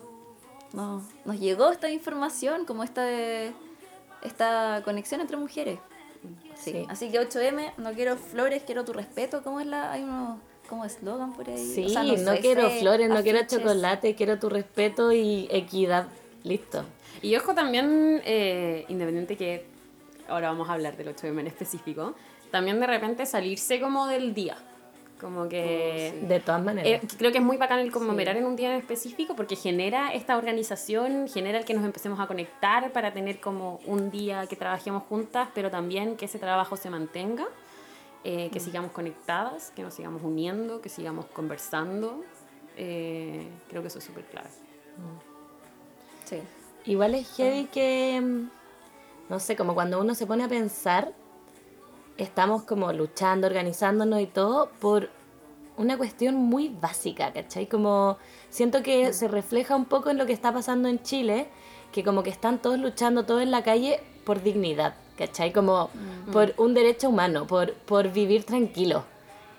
no 0.72 1.02
nos 1.26 1.40
llegó 1.40 1.72
esta 1.72 1.90
información, 1.90 2.64
como 2.64 2.84
esta, 2.86 3.04
esta 4.22 4.82
conexión 4.86 5.20
entre 5.20 5.36
mujeres. 5.36 5.80
Sí. 6.56 6.72
Sí. 6.72 6.86
Así 6.90 7.10
que 7.10 7.20
8M, 7.20 7.74
no 7.78 7.94
quiero 7.94 8.18
flores, 8.18 8.64
quiero 8.66 8.86
tu 8.86 8.94
respeto. 8.94 9.44
¿Cómo 9.44 9.60
es 9.60 9.68
la, 9.68 9.92
hay 9.92 10.04
unos 10.04 10.40
como 10.68 10.86
eslogan 10.86 11.34
por 11.34 11.50
ahí? 11.50 11.58
Sí, 11.58 11.86
O 11.86 11.90
sea, 11.90 12.04
no, 12.04 12.16
sé, 12.16 12.40
quiero 12.40 12.70
flores, 12.70 13.10
no 13.10 13.22
quiero 13.22 13.46
chocolate, 13.48 14.16
quiero 14.16 14.40
tu 14.40 14.50
respeto 14.50 15.12
y 15.12 15.48
equidad. 15.52 16.08
Listo. 16.44 16.84
Y 17.22 17.36
ojo 17.36 17.56
también, 17.56 18.22
eh, 18.26 18.86
independiente 18.88 19.36
que 19.36 19.66
ahora 20.28 20.50
vamos 20.50 20.70
a 20.70 20.74
hablar 20.74 20.98
del 20.98 21.16
8M 21.16 21.40
en 21.40 21.48
específico, 21.48 22.16
también 22.52 22.80
de 22.80 22.88
repente 22.88 23.26
salirse 23.26 23.80
como 23.80 24.08
del 24.08 24.34
día. 24.34 24.58
Como 25.20 25.48
que... 25.48 26.26
De 26.28 26.40
todas 26.42 26.62
maneras. 26.62 27.04
Eh, 27.04 27.08
creo 27.18 27.32
que 27.32 27.38
es 27.38 27.44
muy 27.44 27.56
bacán 27.58 27.80
el 27.80 27.92
conmemorar 27.92 28.36
en 28.36 28.46
un 28.46 28.56
día 28.56 28.74
en 28.74 28.80
específico 28.80 29.36
porque 29.36 29.56
genera 29.56 30.14
esta 30.14 30.38
organización, 30.38 31.28
genera 31.30 31.58
el 31.58 31.66
que 31.66 31.74
nos 31.74 31.86
empecemos 31.86 32.20
a 32.20 32.28
conectar 32.28 32.92
para 32.92 33.14
tener 33.14 33.40
como 33.40 33.80
un 33.86 34.12
día 34.12 34.46
que 34.48 34.56
trabajemos 34.58 35.04
juntas, 35.04 35.48
pero 35.56 35.72
también 35.72 36.18
que 36.18 36.26
ese 36.26 36.38
trabajo 36.38 36.76
se 36.76 36.90
mantenga, 36.90 37.46
eh, 38.26 38.50
que 38.52 38.60
sigamos 38.60 38.92
conectadas, 38.92 39.72
que 39.74 39.84
nos 39.84 39.94
sigamos 39.94 40.22
uniendo, 40.22 40.82
que 40.82 40.90
sigamos 40.90 41.26
conversando. 41.28 42.24
Eh, 42.76 43.48
creo 43.70 43.82
que 43.82 43.88
eso 43.88 44.00
es 44.00 44.06
súper 44.06 44.26
clave. 44.26 44.50
Sí. 46.26 46.42
Igual 46.86 47.16
es 47.16 47.34
heavy 47.36 47.66
que, 47.66 48.20
mm, 48.22 48.50
no 49.30 49.40
sé, 49.40 49.56
como 49.56 49.74
cuando 49.74 50.02
uno 50.02 50.14
se 50.14 50.28
pone 50.28 50.44
a 50.44 50.50
pensar, 50.50 51.14
estamos 52.18 52.64
como 52.64 52.92
luchando, 52.94 53.48
organizándonos 53.48 54.22
y 54.22 54.28
todo 54.28 54.70
por 54.80 55.10
una 55.78 55.98
cuestión 55.98 56.36
muy 56.36 56.70
básica, 56.70 57.34
¿cachai? 57.34 57.68
Como 57.68 58.18
siento 58.50 58.82
que 58.82 59.14
se 59.14 59.28
refleja 59.28 59.76
un 59.76 59.86
poco 59.86 60.10
en 60.10 60.18
lo 60.18 60.26
que 60.26 60.34
está 60.34 60.54
pasando 60.54 60.88
en 60.88 61.02
Chile, 61.02 61.48
que 61.92 62.04
como 62.04 62.24
que 62.24 62.30
están 62.30 62.62
todos 62.62 62.80
luchando, 62.80 63.26
todos 63.26 63.42
en 63.42 63.52
la 63.52 63.64
calle 63.64 64.00
por 64.26 64.42
dignidad, 64.42 64.96
¿cachai? 65.18 65.52
Como 65.52 65.90
por 66.32 66.54
un 66.58 66.74
derecho 66.74 67.10
humano, 67.10 67.46
por, 67.48 67.74
por 67.74 68.12
vivir 68.12 68.46
tranquilo. 68.46 69.04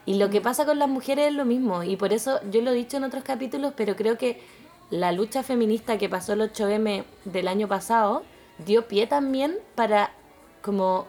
Y 0.07 0.15
lo 0.15 0.31
que 0.31 0.41
pasa 0.41 0.65
con 0.65 0.79
las 0.79 0.89
mujeres 0.89 1.29
es 1.29 1.35
lo 1.35 1.45
mismo, 1.45 1.83
y 1.83 1.97
por 1.97 2.13
eso 2.13 2.41
yo 2.51 2.63
lo 2.63 2.71
he 2.71 2.75
dicho 2.75 2.97
en 2.97 3.05
otros 3.05 3.25
capítulos, 3.25 3.73
pero 3.77 3.97
creo 3.97 4.17
que 4.17 4.41
la 4.89 5.11
lucha 5.13 5.43
feminista 5.43 5.99
que 5.99 6.09
pasó 6.09 6.35
el 6.35 6.41
8M 6.41 7.05
del 7.25 7.49
año 7.49 7.67
pasado 7.67 8.23
dio 8.65 8.87
pie 8.87 9.07
también 9.09 9.59
para 9.75 10.13
como 10.63 11.07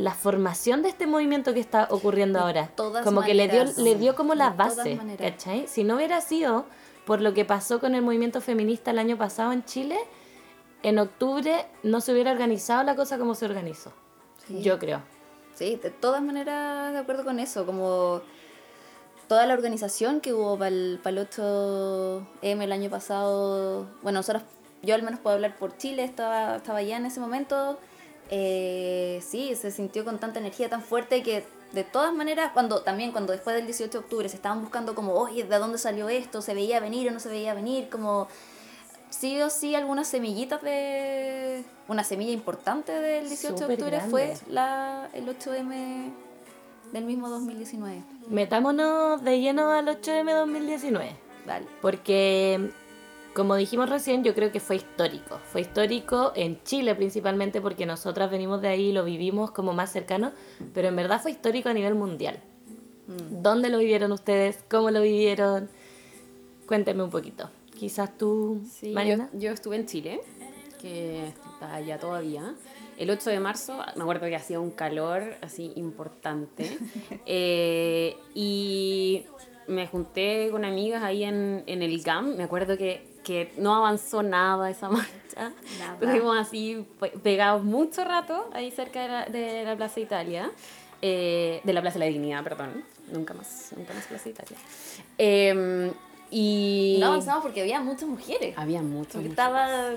la 0.00 0.14
formación 0.14 0.82
de 0.82 0.88
este 0.88 1.06
movimiento 1.06 1.52
que 1.52 1.60
está 1.60 1.86
ocurriendo 1.90 2.38
De 2.38 2.44
ahora. 2.44 2.68
todas 2.74 3.04
como 3.04 3.22
que 3.22 3.34
le 3.34 3.48
dio, 3.48 3.64
le 3.76 3.94
dio 3.96 4.14
como 4.16 4.34
la 4.34 4.50
base. 4.50 4.98
Si 5.66 5.84
no 5.84 5.96
hubiera 5.96 6.20
sido 6.20 6.64
por 7.04 7.20
lo 7.20 7.34
que 7.34 7.44
pasó 7.44 7.80
con 7.80 7.94
el 7.94 8.02
movimiento 8.02 8.40
feminista 8.40 8.90
el 8.92 8.98
año 8.98 9.18
pasado 9.18 9.52
en 9.52 9.64
Chile, 9.64 9.98
en 10.82 10.98
octubre 10.98 11.66
no 11.82 12.00
se 12.00 12.12
hubiera 12.12 12.32
organizado 12.32 12.82
la 12.82 12.96
cosa 12.96 13.18
como 13.18 13.34
se 13.34 13.44
organizó. 13.44 13.92
Sí. 14.46 14.62
Yo 14.62 14.78
creo. 14.78 15.02
Sí, 15.54 15.76
de 15.76 15.90
todas 15.90 16.22
maneras 16.22 16.92
de 16.92 16.98
acuerdo 16.98 17.24
con 17.24 17.38
eso, 17.38 17.66
como 17.66 18.22
toda 19.28 19.46
la 19.46 19.54
organización 19.54 20.20
que 20.20 20.32
hubo 20.32 20.56
para 20.56 20.70
el, 20.70 21.00
8M 21.04 22.62
el 22.62 22.72
año 22.72 22.90
pasado, 22.90 23.86
bueno, 24.02 24.20
nosotros, 24.20 24.42
yo 24.82 24.94
al 24.94 25.02
menos 25.02 25.20
puedo 25.20 25.36
hablar 25.36 25.56
por 25.56 25.76
Chile, 25.76 26.04
estaba, 26.04 26.56
estaba 26.56 26.78
allá 26.78 26.96
en 26.96 27.06
ese 27.06 27.20
momento, 27.20 27.78
eh, 28.30 29.20
sí, 29.26 29.54
se 29.56 29.70
sintió 29.70 30.04
con 30.04 30.18
tanta 30.18 30.38
energía 30.38 30.68
tan 30.68 30.82
fuerte 30.82 31.22
que 31.22 31.44
de 31.72 31.84
todas 31.84 32.14
maneras, 32.14 32.50
cuando 32.52 32.82
también 32.82 33.12
cuando 33.12 33.32
después 33.32 33.54
del 33.54 33.66
18 33.66 33.90
de 33.90 33.98
octubre 33.98 34.28
se 34.28 34.36
estaban 34.36 34.60
buscando 34.60 34.94
como, 34.94 35.14
oye, 35.14 35.44
¿de 35.44 35.58
dónde 35.58 35.78
salió 35.78 36.08
esto? 36.08 36.42
¿Se 36.42 36.54
veía 36.54 36.80
venir 36.80 37.08
o 37.08 37.12
no 37.12 37.20
se 37.20 37.28
veía 37.28 37.54
venir? 37.54 37.88
Como 37.88 38.28
sí 39.10 39.40
o 39.42 39.50
sí 39.50 39.74
algunas 39.74 40.08
semillitas 40.08 40.62
de... 40.62 41.64
Una 41.88 42.04
semilla 42.04 42.32
importante 42.32 42.92
del 42.92 43.28
18 43.28 43.66
de 43.66 43.74
octubre 43.74 44.00
fue 44.08 44.26
grande. 44.26 44.42
la, 44.48 45.10
el 45.12 45.26
8M 45.26 46.12
del 46.92 47.04
mismo 47.04 47.28
2019. 47.28 48.02
Metámonos 48.28 49.22
de 49.22 49.40
lleno 49.40 49.70
al 49.70 49.86
8M 49.86 50.32
2019. 50.34 51.16
Vale. 51.46 51.66
Porque, 51.80 52.70
como 53.34 53.54
dijimos 53.56 53.88
recién, 53.88 54.24
yo 54.24 54.34
creo 54.34 54.50
que 54.52 54.60
fue 54.60 54.76
histórico. 54.76 55.38
Fue 55.44 55.60
histórico 55.60 56.32
en 56.34 56.62
Chile 56.64 56.94
principalmente 56.94 57.60
porque 57.60 57.86
nosotras 57.86 58.30
venimos 58.30 58.60
de 58.60 58.68
ahí 58.68 58.86
y 58.88 58.92
lo 58.92 59.04
vivimos 59.04 59.50
como 59.50 59.72
más 59.72 59.92
cercano, 59.92 60.32
pero 60.74 60.88
en 60.88 60.96
verdad 60.96 61.20
fue 61.22 61.30
histórico 61.32 61.68
a 61.68 61.74
nivel 61.74 61.94
mundial. 61.94 62.40
¿Dónde 63.30 63.70
lo 63.70 63.78
vivieron 63.78 64.12
ustedes? 64.12 64.64
¿Cómo 64.70 64.90
lo 64.90 65.00
vivieron? 65.02 65.68
Cuénteme 66.66 67.02
un 67.02 67.10
poquito. 67.10 67.50
Quizás 67.76 68.16
tú, 68.16 68.60
Sí, 68.70 68.88
yo, 68.90 68.94
Mariana. 68.94 69.30
yo 69.32 69.50
estuve 69.50 69.76
en 69.76 69.86
Chile, 69.86 70.20
que 70.80 71.26
está 71.28 71.74
allá 71.74 71.98
todavía. 71.98 72.54
El 72.98 73.10
8 73.10 73.30
de 73.30 73.40
marzo, 73.40 73.78
me 73.96 74.02
acuerdo 74.02 74.26
que 74.26 74.36
hacía 74.36 74.60
un 74.60 74.70
calor 74.70 75.34
así 75.40 75.72
importante. 75.76 76.76
Eh, 77.26 78.16
y 78.34 79.24
me 79.66 79.86
junté 79.86 80.48
con 80.50 80.64
amigas 80.64 81.02
ahí 81.02 81.24
en, 81.24 81.62
en 81.66 81.82
el 81.82 82.02
GAM. 82.02 82.36
Me 82.36 82.42
acuerdo 82.44 82.76
que, 82.76 83.06
que 83.30 83.52
no 83.56 83.74
avanzó 83.76 84.22
nada 84.22 84.68
esa 84.70 84.88
marcha. 84.98 85.52
Nada. 85.78 85.94
Estuvimos 86.00 86.36
así 86.36 86.84
pe- 86.98 87.10
pegados 87.22 87.62
mucho 87.62 88.04
rato 88.04 88.48
ahí 88.52 88.70
cerca 88.72 89.02
de 89.02 89.08
la, 89.08 89.24
de 89.26 89.64
la 89.64 89.76
Plaza 89.76 90.00
Italia. 90.00 90.50
eh, 91.02 91.60
de 91.62 91.72
la 91.72 91.80
Plaza 91.80 91.98
de 91.98 92.06
la 92.06 92.10
Dignidad, 92.10 92.42
perdón. 92.42 92.84
Nunca 93.12 93.32
más, 93.34 93.72
nunca 93.76 93.94
más 93.94 94.04
Plaza 94.06 94.28
Italia. 94.28 94.56
Eh, 95.18 95.92
y 96.30 96.96
no 97.00 97.06
avanzamos 97.06 97.42
porque 97.42 97.60
había 97.62 97.80
muchas 97.80 98.08
mujeres. 98.08 98.56
había 98.56 98.82
mucha, 98.82 99.12
Porque 99.14 99.28
mucha 99.28 99.42
estaba... 99.42 99.90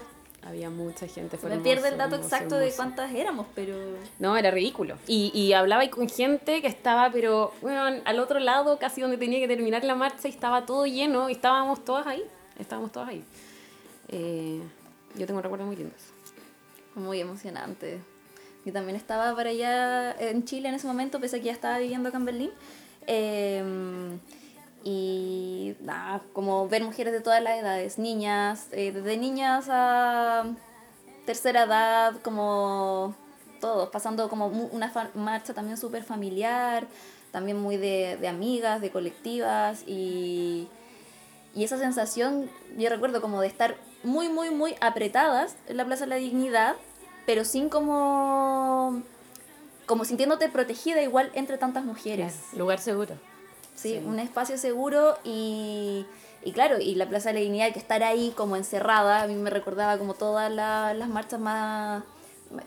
había 0.48 0.70
mucha 0.70 1.08
gente. 1.08 1.38
fue 1.38 1.50
Me 1.50 1.56
hermoso, 1.56 1.64
pierde 1.72 1.88
el 1.90 1.98
dato 1.98 2.16
hermoso, 2.16 2.36
exacto 2.36 2.56
de 2.56 2.66
hermoso. 2.66 2.78
cuántas 2.78 3.14
éramos, 3.14 3.46
pero... 3.54 3.76
No, 4.20 4.36
era 4.38 4.50
ridículo. 4.52 4.98
Y, 5.08 5.32
y 5.34 5.54
hablaba 5.54 5.88
con 5.90 6.08
gente 6.10 6.62
que 6.62 6.68
estaba, 6.68 7.12
pero 7.12 7.52
bueno, 7.62 7.84
al 8.06 8.20
otro 8.20 8.40
lado, 8.40 8.78
casi 8.80 9.02
donde 9.02 9.18
tenía 9.18 9.40
que 9.40 9.48
terminar 9.48 9.84
la 9.84 9.96
marcha, 9.96 10.28
y 10.28 10.32
estaba 10.32 10.66
todo 10.66 10.86
lleno, 10.86 11.30
y 11.30 11.34
estábamos 11.34 11.84
todas 11.86 12.08
ahí. 12.08 12.24
Estábamos 12.60 12.92
todas 12.92 13.10
ahí. 13.10 13.24
Eh, 14.10 14.62
yo 15.16 15.28
tengo 15.28 15.42
recuerdos 15.42 15.68
muy 15.68 15.76
lindos. 15.76 16.02
Muy 16.96 17.20
emocionante. 17.20 18.00
Yo 18.66 18.72
también 18.72 18.96
estaba 18.96 19.36
para 19.36 19.50
allá 19.50 20.14
en 20.20 20.46
Chile 20.46 20.70
en 20.70 20.76
ese 20.76 20.88
momento, 20.88 21.20
pese 21.20 21.38
a 21.38 21.40
que 21.40 21.46
ya 21.46 21.52
estaba 21.52 21.80
viviendo 21.80 22.10
acá 22.10 22.18
en 22.18 22.26
Berlín. 22.26 22.52
Eh, 23.08 24.18
y 24.84 25.76
nada, 25.82 26.22
como 26.34 26.68
ver 26.68 26.84
mujeres 26.84 27.14
de 27.14 27.22
todas 27.22 27.42
las 27.42 27.58
edades, 27.58 27.98
niñas, 27.98 28.68
eh, 28.72 28.92
desde 28.92 29.18
niñas 29.18 29.68
a 29.70 30.44
tercera 31.26 31.64
edad, 31.64 32.16
como 32.22 33.16
todos, 33.62 33.90
pasando 33.90 34.28
como 34.28 34.48
una 34.48 34.92
marcha 35.16 35.54
también 35.54 35.78
súper 35.78 36.04
familiar, 36.04 36.86
también 37.32 37.62
muy 37.62 37.78
de, 37.78 38.18
de 38.20 38.28
amigas, 38.28 38.82
de 38.82 38.92
colectivas 38.92 39.84
y, 39.88 40.68
y 41.54 41.64
esa 41.64 41.78
sensación, 41.78 42.50
yo 42.78 42.90
recuerdo 42.90 43.22
como 43.22 43.42
de 43.42 43.48
estar 43.48 43.76
muy, 44.04 44.30
muy, 44.30 44.50
muy 44.50 44.76
apretadas 44.82 45.56
en 45.68 45.78
la 45.78 45.86
Plaza 45.86 46.06
de 46.06 46.10
la 46.10 46.16
Dignidad, 46.18 46.76
pero 47.26 47.46
sin 47.46 47.70
como 47.70 49.02
como 49.86 50.06
sintiéndote 50.06 50.48
protegida 50.50 51.02
igual 51.02 51.30
entre 51.34 51.58
tantas 51.58 51.84
mujeres. 51.84 52.36
Lugar 52.56 52.80
seguro. 52.80 53.16
Sí, 53.76 54.02
un 54.06 54.18
espacio 54.20 54.58
seguro 54.58 55.18
y, 55.26 56.06
y 56.44 56.52
claro, 56.54 56.80
y 56.80 56.96
la 56.96 57.08
Plaza 57.10 57.30
de 57.30 57.34
la 57.36 57.40
Dignidad, 57.42 57.74
que 57.74 57.80
estar 57.80 58.02
ahí 58.04 58.32
como 58.36 58.56
encerrada, 58.56 59.24
a 59.24 59.28
mí 59.28 59.36
me 59.36 59.50
recordaba 59.50 59.98
como 59.98 60.14
todas 60.14 60.52
la- 60.52 60.94
las 60.94 61.10
marchas 61.10 61.40
más 61.40 62.04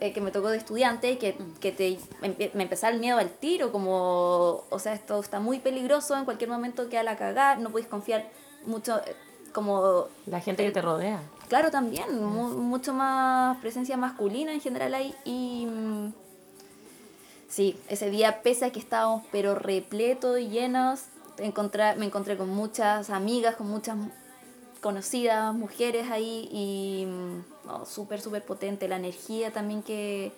eh, 0.01 0.13
que 0.13 0.21
me 0.21 0.31
tocó 0.31 0.49
de 0.51 0.59
estudiante, 0.59 1.17
que, 1.17 1.37
que 1.61 1.71
te, 1.73 1.99
me, 2.21 2.35
empezaba 2.63 2.93
el 2.93 2.99
miedo 3.01 3.19
al 3.19 3.31
tiro, 3.31 3.71
como, 3.73 4.65
o 4.69 4.79
sea, 4.79 4.93
esto 4.95 5.19
está 5.21 5.39
muy 5.39 5.59
peligroso, 5.61 6.17
en 6.17 6.25
cualquier 6.25 6.51
momento 6.51 6.89
queda 6.89 7.03
la 7.05 7.17
cagada, 7.17 7.57
no 7.57 7.71
puedes 7.71 7.87
confiar 7.89 8.29
mucho, 8.67 8.99
eh, 8.99 9.17
como 9.53 10.07
La 10.27 10.41
gente 10.41 10.65
que 10.65 10.71
te 10.71 10.83
rodea. 10.83 11.21
Claro, 11.49 11.71
también, 11.71 12.23
mu- 12.23 12.59
mucho 12.59 12.93
más 12.93 13.57
presencia 13.59 13.97
masculina 13.97 14.53
en 14.53 14.61
general 14.61 14.95
ahí 14.95 15.15
y... 15.25 15.67
mm, 15.67 16.13
Sí, 17.49 17.79
ese 17.89 18.11
día, 18.11 18.43
pese 18.43 18.65
a 18.65 18.71
que 18.73 18.81
estábamos 18.81 19.23
pero 19.31 19.55
repletos 19.55 20.39
y 20.41 20.49
llenos, 20.49 21.03
encontré, 21.39 21.95
me 21.95 22.07
encontré 22.07 22.37
con 22.37 22.49
muchas 22.51 23.09
amigas, 23.09 23.55
con 23.55 23.69
muchas 23.69 23.97
conocidas 24.81 25.55
mujeres 25.55 26.11
ahí 26.11 26.49
y 26.53 27.07
mm, 27.07 27.67
no, 27.69 27.87
súper, 27.87 28.21
súper 28.21 28.45
potente. 28.45 28.89
La 28.89 28.97
energía 28.97 29.53
también 29.53 29.83
que, 29.83 30.33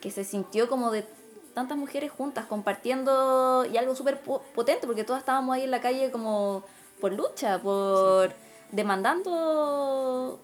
que 0.00 0.10
se 0.10 0.24
sintió 0.24 0.68
como 0.68 0.90
de 0.90 1.06
tantas 1.54 1.76
mujeres 1.76 2.10
juntas, 2.10 2.46
compartiendo 2.46 3.66
y 3.70 3.76
algo 3.76 3.94
súper 3.94 4.20
po- 4.22 4.42
potente, 4.54 4.86
porque 4.86 5.04
todas 5.04 5.20
estábamos 5.20 5.54
ahí 5.56 5.64
en 5.64 5.70
la 5.70 5.80
calle 5.82 6.10
como 6.10 6.64
por 7.00 7.12
lucha, 7.12 7.58
por 7.60 8.32
demandando 8.72 10.38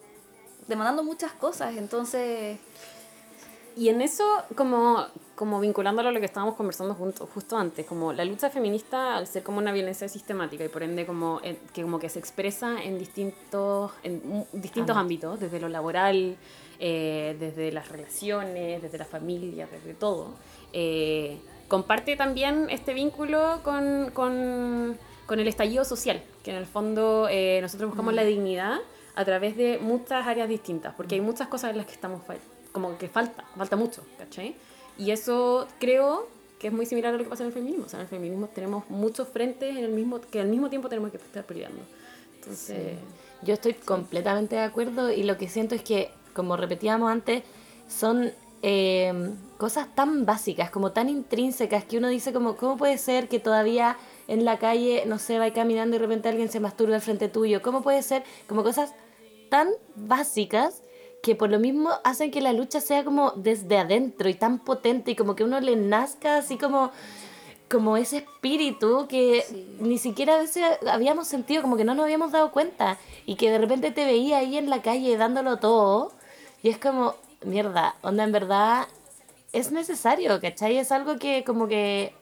demandando 0.68 1.02
muchas 1.02 1.32
cosas, 1.32 1.76
entonces 1.76 2.58
Y 3.74 3.88
en 3.88 4.02
eso, 4.02 4.24
como, 4.54 5.06
como 5.34 5.58
vinculándolo 5.58 6.10
a 6.10 6.12
lo 6.12 6.20
que 6.20 6.26
estábamos 6.26 6.56
conversando 6.56 6.94
junto, 6.94 7.26
justo 7.26 7.56
antes, 7.56 7.86
como 7.86 8.12
la 8.12 8.22
lucha 8.26 8.50
feminista, 8.50 9.16
al 9.16 9.26
ser 9.26 9.42
como 9.42 9.58
una 9.58 9.72
violencia 9.72 10.08
sistemática 10.10 10.62
y 10.62 10.68
por 10.68 10.82
ende 10.82 11.06
como, 11.06 11.40
en- 11.42 11.56
que, 11.72 11.80
como 11.82 11.98
que 11.98 12.10
se 12.10 12.18
expresa 12.18 12.82
en 12.82 12.98
distintos, 12.98 13.92
en 14.02 14.44
distintos 14.52 14.94
ámbitos, 14.94 15.40
desde 15.40 15.58
lo 15.58 15.70
laboral, 15.70 16.36
eh, 16.80 17.34
desde 17.40 17.72
las 17.72 17.88
relaciones, 17.88 18.82
desde 18.82 18.98
la 18.98 19.06
familia, 19.06 19.66
desde 19.72 19.94
todo, 19.94 20.34
eh, 20.74 21.40
comparte 21.68 22.14
también 22.16 22.68
este 22.68 22.92
vínculo 22.92 23.60
con, 23.64 24.10
con, 24.12 24.98
con 25.24 25.40
el 25.40 25.48
estallido 25.48 25.86
social, 25.86 26.22
que 26.42 26.50
en 26.50 26.56
el 26.56 26.66
fondo 26.66 27.28
eh, 27.30 27.60
nosotros 27.60 27.90
buscamos 27.90 28.14
la 28.14 28.24
dignidad 28.24 28.80
a 29.14 29.24
través 29.24 29.56
de 29.56 29.78
muchas 29.78 30.26
áreas 30.26 30.48
distintas, 30.48 30.94
porque 30.94 31.14
hay 31.14 31.20
muchas 31.20 31.48
cosas 31.48 31.70
en 31.70 31.78
las 31.78 31.86
que 31.86 31.92
estamos 31.92 32.22
como 32.72 32.96
que 32.98 33.08
falta, 33.08 33.44
falta 33.56 33.76
mucho, 33.76 34.02
¿cachai? 34.18 34.56
Y 34.98 35.10
eso 35.10 35.68
creo 35.78 36.28
que 36.58 36.68
es 36.68 36.72
muy 36.72 36.86
similar 36.86 37.14
a 37.14 37.18
lo 37.18 37.24
que 37.24 37.28
pasa 37.28 37.42
en 37.42 37.48
el 37.48 37.52
feminismo. 37.52 37.86
O 37.86 37.88
sea, 37.88 37.98
en 37.98 38.04
el 38.04 38.08
feminismo 38.08 38.48
tenemos 38.48 38.88
muchos 38.88 39.28
frentes 39.28 39.76
en 39.76 39.84
el 39.84 39.90
mismo, 39.90 40.20
que 40.20 40.40
al 40.40 40.48
mismo 40.48 40.70
tiempo 40.70 40.88
tenemos 40.88 41.10
que 41.10 41.16
estar 41.16 41.44
peleando. 41.44 41.82
Entonces, 42.36 42.98
Yo 43.42 43.54
estoy 43.54 43.74
completamente 43.74 44.56
de 44.56 44.62
acuerdo 44.62 45.10
y 45.10 45.24
lo 45.24 45.36
que 45.36 45.48
siento 45.48 45.74
es 45.74 45.82
que, 45.82 46.10
como 46.32 46.56
repetíamos 46.56 47.10
antes, 47.10 47.42
son 47.88 48.32
eh, 48.62 49.32
cosas 49.58 49.92
tan 49.94 50.24
básicas, 50.24 50.70
como 50.70 50.92
tan 50.92 51.08
intrínsecas, 51.08 51.84
que 51.84 51.98
uno 51.98 52.08
dice 52.08 52.32
como, 52.32 52.56
¿cómo 52.56 52.76
puede 52.76 52.96
ser 52.98 53.28
que 53.28 53.40
todavía 53.40 53.96
en 54.28 54.44
la 54.44 54.58
calle, 54.58 55.04
no 55.06 55.18
sé, 55.18 55.38
va 55.38 55.52
caminando 55.52 55.96
y 55.96 55.98
de 55.98 56.06
repente 56.06 56.28
alguien 56.28 56.50
se 56.50 56.60
masturba 56.60 56.94
al 56.94 57.00
frente 57.00 57.28
tuyo? 57.28 57.62
¿Cómo 57.62 57.82
puede 57.82 58.02
ser? 58.02 58.24
Como 58.46 58.62
cosas 58.62 58.94
tan 59.50 59.68
básicas 59.94 60.82
que 61.22 61.36
por 61.36 61.50
lo 61.50 61.58
mismo 61.58 61.90
hacen 62.04 62.30
que 62.30 62.40
la 62.40 62.52
lucha 62.52 62.80
sea 62.80 63.04
como 63.04 63.32
desde 63.32 63.78
adentro 63.78 64.28
y 64.28 64.34
tan 64.34 64.58
potente 64.58 65.12
y 65.12 65.16
como 65.16 65.36
que 65.36 65.44
uno 65.44 65.60
le 65.60 65.76
nazca 65.76 66.36
así 66.36 66.58
como 66.58 66.90
como 67.70 67.96
ese 67.96 68.18
espíritu 68.18 69.06
que 69.08 69.44
ni 69.80 69.96
siquiera 69.96 70.34
a 70.34 70.38
veces 70.38 70.62
habíamos 70.86 71.26
sentido, 71.26 71.62
como 71.62 71.78
que 71.78 71.84
no 71.84 71.94
nos 71.94 72.04
habíamos 72.04 72.30
dado 72.30 72.52
cuenta 72.52 72.98
y 73.24 73.36
que 73.36 73.50
de 73.50 73.56
repente 73.56 73.90
te 73.90 74.04
veía 74.04 74.38
ahí 74.38 74.58
en 74.58 74.68
la 74.68 74.82
calle 74.82 75.16
dándolo 75.16 75.56
todo 75.56 76.12
y 76.62 76.68
es 76.68 76.76
como, 76.76 77.14
mierda, 77.44 77.94
onda 78.02 78.24
en 78.24 78.32
verdad 78.32 78.88
es 79.52 79.72
necesario, 79.72 80.38
¿cachai? 80.40 80.76
Es 80.76 80.92
algo 80.92 81.18
que 81.18 81.44
como 81.44 81.66
que 81.66 82.14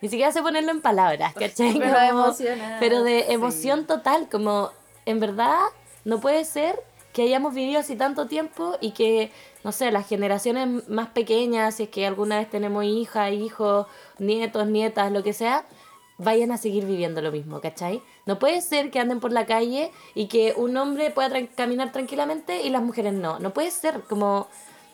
ni 0.00 0.08
siquiera 0.08 0.32
sé 0.32 0.42
ponerlo 0.42 0.70
en 0.70 0.80
palabras, 0.80 1.34
¿cachai? 1.38 1.78
Pero 1.78 1.94
Como- 1.94 2.24
emocionada, 2.26 2.76
Pero 2.80 3.02
de 3.02 3.32
emoción 3.32 3.86
total, 3.86 4.28
como 4.30 4.70
en 5.06 5.20
verdad 5.20 5.58
no 6.04 6.20
puede 6.20 6.44
ser 6.44 6.82
que 7.12 7.22
hayamos 7.22 7.54
vivido 7.54 7.78
así 7.80 7.94
tanto 7.96 8.26
tiempo 8.26 8.76
y 8.80 8.90
que, 8.90 9.30
no 9.62 9.70
sé, 9.72 9.90
las 9.92 10.06
generaciones 10.08 10.88
más 10.88 11.08
pequeñas, 11.08 11.76
si 11.76 11.84
es 11.84 11.88
que 11.88 12.06
alguna 12.06 12.38
vez 12.38 12.50
tenemos 12.50 12.84
hija, 12.84 13.30
hijos, 13.30 13.86
nietos, 14.18 14.66
nietas, 14.66 15.12
lo 15.12 15.22
que 15.22 15.32
sea, 15.32 15.64
vayan 16.18 16.50
a 16.52 16.58
seguir 16.58 16.84
viviendo 16.86 17.22
lo 17.22 17.30
mismo, 17.32 17.60
¿cachai? 17.60 18.02
No 18.26 18.38
puede 18.40 18.60
ser 18.62 18.90
que 18.90 18.98
anden 19.00 19.20
por 19.20 19.32
la 19.32 19.46
calle 19.46 19.92
y 20.14 20.26
que 20.26 20.54
un 20.56 20.76
hombre 20.76 21.10
pueda 21.10 21.28
tran- 21.28 21.48
caminar 21.54 21.92
tranquilamente 21.92 22.62
y 22.62 22.70
las 22.70 22.82
mujeres 22.82 23.12
no. 23.12 23.38
No 23.38 23.50
puede 23.52 23.70
ser 23.70 24.00
como 24.02 24.48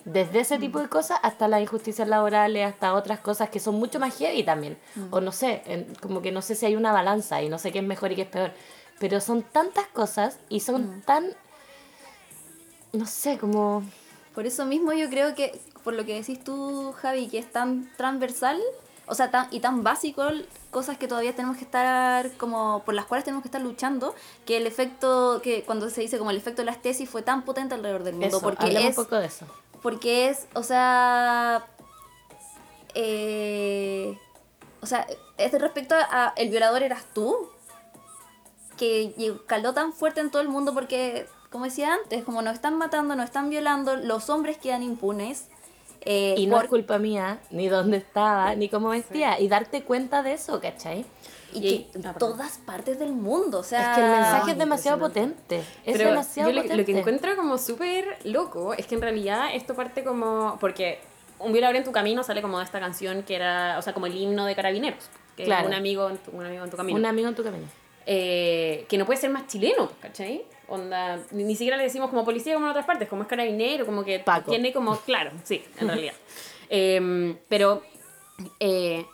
desde 0.05 0.41
ese 0.41 0.59
tipo 0.59 0.81
de 0.81 0.89
cosas 0.89 1.19
hasta 1.23 1.49
las 1.49 1.61
injusticias 1.61 2.09
laborales, 2.09 2.67
hasta 2.67 2.95
otras 2.95 3.21
cosas 3.21 3.51
que 3.51 3.61
son 3.61 3.77
mucho 3.77 3.99
más 3.99 4.17
heavy 4.17 4.43
también. 4.43 4.79
O 5.11 5.21
no 5.21 5.33
sé, 5.33 5.87
como 6.01 6.23
que 6.23 6.33
no 6.33 6.43
sé 6.43 6.55
si 6.55 6.67
hay 6.67 6.77
una 6.77 6.93
balanza 6.93 7.43
y 7.43 7.49
no 7.49 7.59
sé 7.59 7.73
qué 7.73 7.79
es 7.79 7.85
mejor 7.85 8.13
y 8.13 8.17
qué 8.17 8.23
es 8.23 8.29
peor. 8.29 8.53
Pero 8.99 9.21
son 9.21 9.43
tantas 9.43 9.87
cosas 9.89 10.39
y 10.49 10.61
son 10.61 11.03
tan, 11.03 11.35
no 12.93 13.07
sé, 13.07 13.39
como... 13.39 13.83
Por 14.35 14.47
eso 14.47 14.65
mismo 14.65 14.93
yo 14.93 15.09
creo 15.11 15.35
que, 15.35 15.61
por 15.83 15.95
lo 15.95 16.05
que 16.07 16.15
decís 16.15 16.43
tú, 16.43 16.95
Javi, 17.01 17.29
que 17.29 17.39
es 17.39 17.51
tan 17.51 17.91
transversal, 17.97 18.61
o 19.07 19.15
sea, 19.15 19.31
tan, 19.31 19.49
y 19.51 19.59
tan 19.59 19.83
básico, 19.83 20.23
cosas 20.71 20.97
que 20.97 21.09
todavía 21.09 21.35
tenemos 21.35 21.57
que 21.57 21.65
estar, 21.65 22.31
como, 22.37 22.83
por 22.85 22.95
las 22.95 23.07
cuales 23.07 23.25
tenemos 23.25 23.43
que 23.43 23.49
estar 23.49 23.61
luchando, 23.61 24.15
que 24.47 24.57
el 24.57 24.67
efecto, 24.69 25.41
que 25.43 25.65
cuando 25.65 25.91
se 25.91 26.01
dice 26.01 26.17
como 26.17 26.31
el 26.31 26.37
efecto 26.37 26.63
de 26.63 26.67
las 26.67 26.81
tesis 26.81 27.11
fue 27.11 27.23
tan 27.23 27.43
potente 27.45 27.75
alrededor 27.75 28.05
del 28.05 28.15
mundo, 28.15 28.29
Eso, 28.29 28.41
porque 28.41 28.69
es, 28.69 28.97
un 28.97 29.05
poco 29.05 29.17
de 29.17 29.27
eso. 29.27 29.47
Porque 29.83 30.29
es, 30.29 30.47
o 30.55 30.63
sea, 30.63 31.67
eh, 32.95 34.19
o 34.81 34.87
sea, 34.87 35.07
es 35.39 35.53
respecto 35.53 35.95
a 35.97 36.33
el 36.37 36.51
violador 36.51 36.83
eras 36.83 37.05
tú, 37.15 37.49
que 38.77 39.13
caló 39.47 39.75
tan 39.75 39.93
fuerte 39.93 40.21
en 40.21 40.31
todo 40.31 40.41
el 40.43 40.49
mundo 40.49 40.73
porque, 40.75 41.27
como 41.51 41.67
decía 41.67 41.93
antes, 41.95 42.25
como 42.25 42.41
nos 42.43 42.55
están 42.55 42.79
matando, 42.79 43.15
nos 43.15 43.27
están 43.27 43.51
violando, 43.51 43.97
los 43.97 44.31
hombres 44.31 44.57
quedan 44.59 44.83
impunes. 44.83 45.49
eh, 46.03 46.35
Y 46.39 46.47
no 46.47 46.57
por- 46.57 46.65
es 46.65 46.71
culpa 46.71 46.99
mía, 46.99 47.41
ni 47.51 47.69
dónde 47.69 47.99
estaba, 47.99 48.55
ni 48.55 48.71
cómo 48.71 48.89
vestía. 48.89 49.39
Y 49.39 49.49
darte 49.49 49.83
cuenta 49.83 50.23
de 50.23 50.33
eso, 50.33 50.59
¿cachai? 50.61 51.05
Y 51.53 51.59
Y- 51.59 51.85
que 51.93 51.99
en 51.99 52.15
todas 52.15 52.59
partes 52.59 52.99
del 52.99 53.13
mundo, 53.13 53.59
o 53.59 53.63
sea... 53.63 53.91
es 53.93 53.99
que 53.99 54.05
el 54.05 54.11
mensaje 54.11 54.51
es 54.53 54.59
demasiado 54.59 54.99
potente. 54.99 55.59
Es 55.85 55.97
Pero 55.97 56.11
demasiado 56.11 56.51
yo 56.51 56.57
lo, 56.57 56.63
potente. 56.63 56.77
lo 56.83 56.87
que 56.87 56.99
encuentro 56.99 57.37
como 57.37 57.59
súper 57.59 58.19
loco 58.25 58.75
es 58.75 58.87
que 58.87 58.95
en 58.95 59.03
realidad 59.03 59.49
esto 59.55 59.75
parte 59.75 60.05
como. 60.05 60.57
Porque 60.61 61.01
un 61.39 61.53
violador 61.53 61.77
en 61.77 61.85
tu 61.85 61.93
camino 61.93 62.23
sale 62.23 62.43
como 62.43 62.59
de 62.59 62.65
esta 62.65 62.81
canción 62.81 63.23
que 63.23 63.35
era, 63.37 63.77
o 63.79 63.83
sea, 63.83 63.93
como 63.95 64.07
el 64.07 64.17
himno 64.17 64.45
de 64.47 64.55
carabineros. 64.55 65.09
Que 65.37 65.45
Claro. 65.45 65.63
es 65.63 65.69
un 65.69 65.75
amigo, 65.75 66.09
en 66.11 66.19
tu, 66.19 66.31
un 66.33 66.45
amigo 66.45 66.65
en 66.65 66.71
tu 66.71 66.77
camino. 66.77 66.99
Un 66.99 67.07
amigo 67.07 67.29
en 67.29 67.35
tu 67.35 67.43
camino. 67.43 67.67
Eh, 68.07 68.87
que 68.89 68.99
no 68.99 69.07
puede 69.07 69.21
ser 69.21 69.31
más 69.31 69.47
chileno, 69.47 69.91
¿cachai? 70.01 70.43
Onda, 70.69 71.19
ni, 71.33 71.45
ni 71.45 71.55
siquiera 71.57 71.77
le 71.77 71.83
decimos 71.85 72.11
como 72.11 72.25
policía 72.25 72.55
como 72.55 72.67
en 72.67 72.71
otras 72.71 72.87
partes, 72.87 73.09
como 73.09 73.23
es 73.23 73.29
carabinero, 73.29 73.85
como 73.87 74.05
que 74.05 74.19
Paco. 74.21 74.51
tiene 74.51 74.73
como, 74.73 74.97
claro, 75.01 75.31
sí, 75.45 75.65
en 75.79 75.89
realidad. 75.89 76.15
Em, 76.69 77.37
pero 77.49 77.83
eh, 78.59 79.05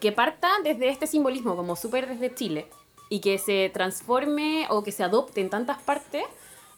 que 0.00 0.12
parta 0.12 0.48
desde 0.62 0.88
este 0.88 1.06
simbolismo 1.06 1.56
como 1.56 1.76
súper 1.76 2.08
desde 2.08 2.34
Chile 2.34 2.68
y 3.08 3.20
que 3.20 3.38
se 3.38 3.70
transforme 3.72 4.66
o 4.70 4.82
que 4.82 4.92
se 4.92 5.04
adopte 5.04 5.40
en 5.40 5.50
tantas 5.50 5.80
partes, 5.82 6.24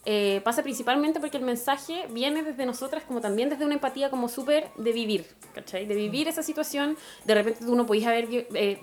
eh, 0.04 0.40
pasa 0.44 0.62
principalmente 0.62 1.20
porque 1.20 1.36
el 1.36 1.42
mensaje 1.42 2.06
viene 2.10 2.42
desde 2.42 2.64
nosotras 2.64 3.02
como 3.04 3.20
también 3.20 3.50
desde 3.50 3.64
una 3.64 3.74
empatía 3.74 4.10
como 4.10 4.28
súper 4.28 4.70
de 4.76 4.92
vivir, 4.92 5.26
¿cachai? 5.54 5.86
De 5.86 5.94
vivir 5.94 6.28
esa 6.28 6.42
situación, 6.42 6.96
de 7.24 7.34
repente 7.34 7.64
tú 7.64 7.74
no 7.74 7.86
podías 7.86 8.06
haber 8.06 8.28
eh, 8.30 8.80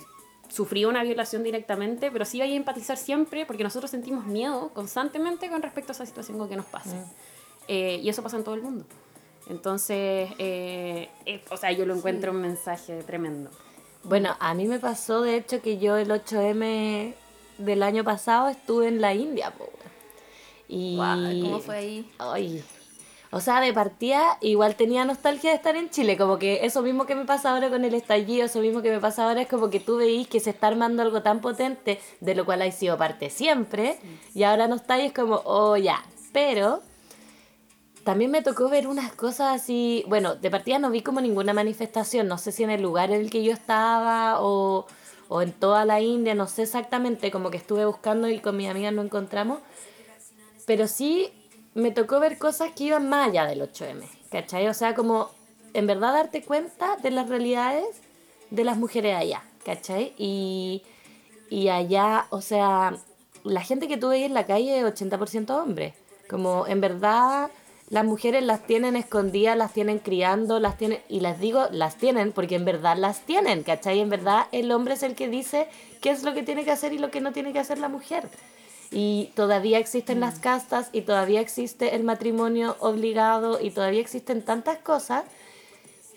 sufrido 0.50 0.90
una 0.90 1.04
violación 1.04 1.44
directamente, 1.44 2.12
pero 2.12 2.26
sí 2.26 2.40
vaya 2.40 2.54
a 2.54 2.58
empatizar 2.58 2.98
siempre 2.98 3.46
porque 3.46 3.64
nosotros 3.64 3.92
sentimos 3.92 4.26
miedo 4.26 4.72
constantemente 4.74 5.50
con 5.50 5.62
respecto 5.62 5.92
a 5.92 5.94
esa 5.94 6.06
situación 6.06 6.38
con 6.38 6.50
que 6.50 6.56
nos 6.56 6.66
pase. 6.66 6.96
Eh, 7.68 8.00
y 8.02 8.10
eso 8.10 8.22
pasa 8.22 8.38
en 8.38 8.44
todo 8.44 8.56
el 8.56 8.62
mundo. 8.62 8.86
Entonces, 9.48 10.30
eh, 10.40 11.10
eh, 11.26 11.44
o 11.50 11.58
sea, 11.58 11.72
yo 11.72 11.86
lo 11.86 11.96
encuentro 11.96 12.32
un 12.32 12.42
mensaje 12.42 13.04
tremendo. 13.04 13.50
Bueno, 14.08 14.36
a 14.40 14.54
mí 14.54 14.66
me 14.66 14.80
pasó, 14.80 15.22
de 15.22 15.36
hecho, 15.36 15.62
que 15.62 15.80
yo 15.80 15.98
el 15.98 16.10
8M 16.10 17.16
del 17.58 17.84
año 17.84 18.04
pasado 18.04 18.50
estuve 18.50 18.88
en 18.88 19.02
la 19.02 19.16
India, 19.16 19.52
po. 19.52 19.68
Y... 20.68 20.96
Guau, 20.96 21.42
¿Cómo 21.42 21.60
fue 21.60 21.76
ahí? 21.76 22.12
Ay. 22.20 22.64
O 23.32 23.40
sea, 23.40 23.60
de 23.62 23.74
partida 23.74 24.38
igual 24.42 24.76
tenía 24.76 25.06
nostalgia 25.06 25.50
de 25.50 25.56
estar 25.56 25.76
en 25.76 25.90
Chile, 25.90 26.18
como 26.18 26.38
que 26.38 26.66
eso 26.66 26.84
mismo 26.84 27.08
que 27.08 27.16
me 27.16 27.26
pasa 27.26 27.52
ahora 27.52 27.70
con 27.70 27.84
el 27.84 27.96
estallido, 27.96 28.46
eso 28.46 28.60
mismo 28.60 28.84
que 28.84 28.92
me 28.92 29.00
pasa 29.00 29.28
ahora 29.28 29.42
es 29.42 29.48
como 29.48 29.72
que 29.72 29.80
tú 29.80 29.98
veís 29.98 30.28
que 30.28 30.40
se 30.40 30.52
está 30.52 30.68
armando 30.68 31.02
algo 31.02 31.24
tan 31.24 31.42
potente, 31.42 32.00
de 32.22 32.36
lo 32.36 32.46
cual 32.46 32.62
hay 32.62 32.72
sido 32.72 32.98
parte 32.98 33.32
siempre, 33.32 33.98
y 34.36 34.44
ahora 34.44 34.68
no 34.68 34.76
está 34.76 35.00
y 35.00 35.08
es 35.08 35.14
como, 35.14 35.42
oh 35.46 35.76
ya, 35.78 36.06
pero 36.32 36.82
también 38.06 38.30
me 38.30 38.44
tocó 38.44 38.70
ver 38.70 38.88
unas 38.88 39.12
cosas 39.14 39.60
así, 39.60 40.06
bueno, 40.08 40.36
de 40.36 40.52
partida 40.52 40.78
no 40.78 40.92
vi 40.92 41.02
como 41.02 41.22
ninguna 41.22 41.54
manifestación, 41.54 42.28
no 42.28 42.38
sé 42.38 42.52
si 42.52 42.64
en 42.64 42.70
el 42.70 42.84
lugar 42.84 43.10
en 43.10 43.20
el 43.20 43.32
que 43.32 43.44
yo 43.44 43.52
estaba 43.52 44.42
o, 44.42 44.86
o 45.28 45.42
en 45.42 45.52
toda 45.52 45.86
la 45.86 46.00
India, 46.02 46.36
no 46.36 46.48
sé 46.48 46.62
exactamente, 46.62 47.32
como 47.32 47.50
que 47.50 47.58
estuve 47.58 47.84
buscando 47.84 48.30
y 48.30 48.38
con 48.40 48.58
mis 48.58 48.70
amigas 48.70 48.94
no 48.94 49.02
encontramos, 49.02 49.58
pero 50.68 50.88
sí 50.88 51.32
me 51.74 51.90
tocó 51.90 52.20
ver 52.20 52.38
cosas 52.38 52.72
que 52.76 52.84
iban 52.84 53.10
más 53.10 53.30
allá 53.30 53.48
del 53.48 53.62
8M, 53.62 54.08
¿cachai? 54.30 54.68
O 54.68 54.76
sea, 54.76 54.94
como 54.94 55.32
en 55.74 55.88
verdad 55.88 56.14
darte 56.14 56.44
cuenta 56.44 56.98
de 56.98 57.10
las 57.10 57.28
realidades 57.28 57.88
de 58.52 58.64
las 58.66 58.78
mujeres 58.78 59.18
allá, 59.18 59.44
¿cachai? 59.66 60.14
Y, 60.20 60.84
y 61.50 61.70
allá, 61.70 62.28
o 62.30 62.42
sea, 62.42 62.98
la 63.44 63.62
gente 63.62 63.88
que 63.88 63.98
tú 63.98 64.10
veis 64.10 64.28
en 64.28 64.36
la 64.36 64.46
calle 64.46 64.78
es 64.78 64.86
80% 64.86 65.50
hombres. 65.60 65.96
Como 66.30 66.66
en 66.66 66.82
verdad 66.82 67.52
las 67.90 68.04
mujeres 68.04 68.44
las 68.44 68.66
tienen 68.66 68.96
escondidas, 68.96 69.58
las 69.58 69.74
tienen 69.74 70.00
criando, 70.00 70.60
las 70.60 70.78
tienen, 70.78 71.02
y 71.08 71.20
les 71.20 71.40
digo, 71.40 71.68
las 71.72 71.98
tienen 71.98 72.32
porque 72.32 72.56
en 72.56 72.66
verdad 72.66 72.98
las 72.98 73.22
tienen, 73.22 73.64
¿cachai? 73.64 74.00
En 74.00 74.10
verdad 74.10 74.48
el 74.52 74.72
hombre 74.72 74.96
es 74.96 75.04
el 75.04 75.16
que 75.16 75.30
dice 75.30 75.68
qué 76.02 76.10
es 76.10 76.24
lo 76.24 76.34
que 76.34 76.44
tiene 76.44 76.66
que 76.66 76.72
hacer 76.72 76.94
y 76.94 76.98
lo 76.98 77.12
que 77.12 77.22
no 77.22 77.32
tiene 77.32 77.54
que 77.54 77.60
hacer 77.60 77.78
la 77.78 77.90
mujer 77.90 78.28
y 78.92 79.32
todavía 79.36 79.80
existen 79.80 80.20
las 80.20 80.40
castas 80.40 80.90
y 80.92 81.02
todavía 81.02 81.42
existe 81.42 81.96
el 81.96 82.04
matrimonio 82.04 82.78
obligado 82.80 83.60
y 83.62 83.72
todavía 83.72 84.02
existen 84.02 84.42
tantas 84.44 84.78
cosas 84.78 85.26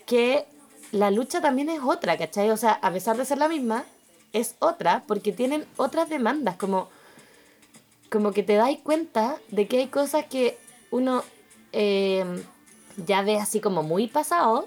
que 0.05 0.45
la 0.91 1.11
lucha 1.11 1.41
también 1.41 1.69
es 1.69 1.81
otra, 1.83 2.17
¿cachai? 2.17 2.49
O 2.51 2.57
sea, 2.57 2.71
a 2.71 2.91
pesar 2.91 3.17
de 3.17 3.25
ser 3.25 3.37
la 3.37 3.47
misma, 3.47 3.83
es 4.33 4.55
otra 4.59 5.03
porque 5.07 5.31
tienen 5.31 5.65
otras 5.77 6.09
demandas, 6.09 6.55
como, 6.55 6.89
como 8.09 8.31
que 8.31 8.43
te 8.43 8.53
dais 8.53 8.79
cuenta 8.79 9.37
de 9.49 9.67
que 9.67 9.79
hay 9.79 9.87
cosas 9.87 10.25
que 10.25 10.57
uno 10.91 11.23
eh, 11.71 12.25
ya 13.05 13.21
ve 13.21 13.37
así 13.37 13.59
como 13.59 13.83
muy 13.83 14.07
pasado 14.07 14.65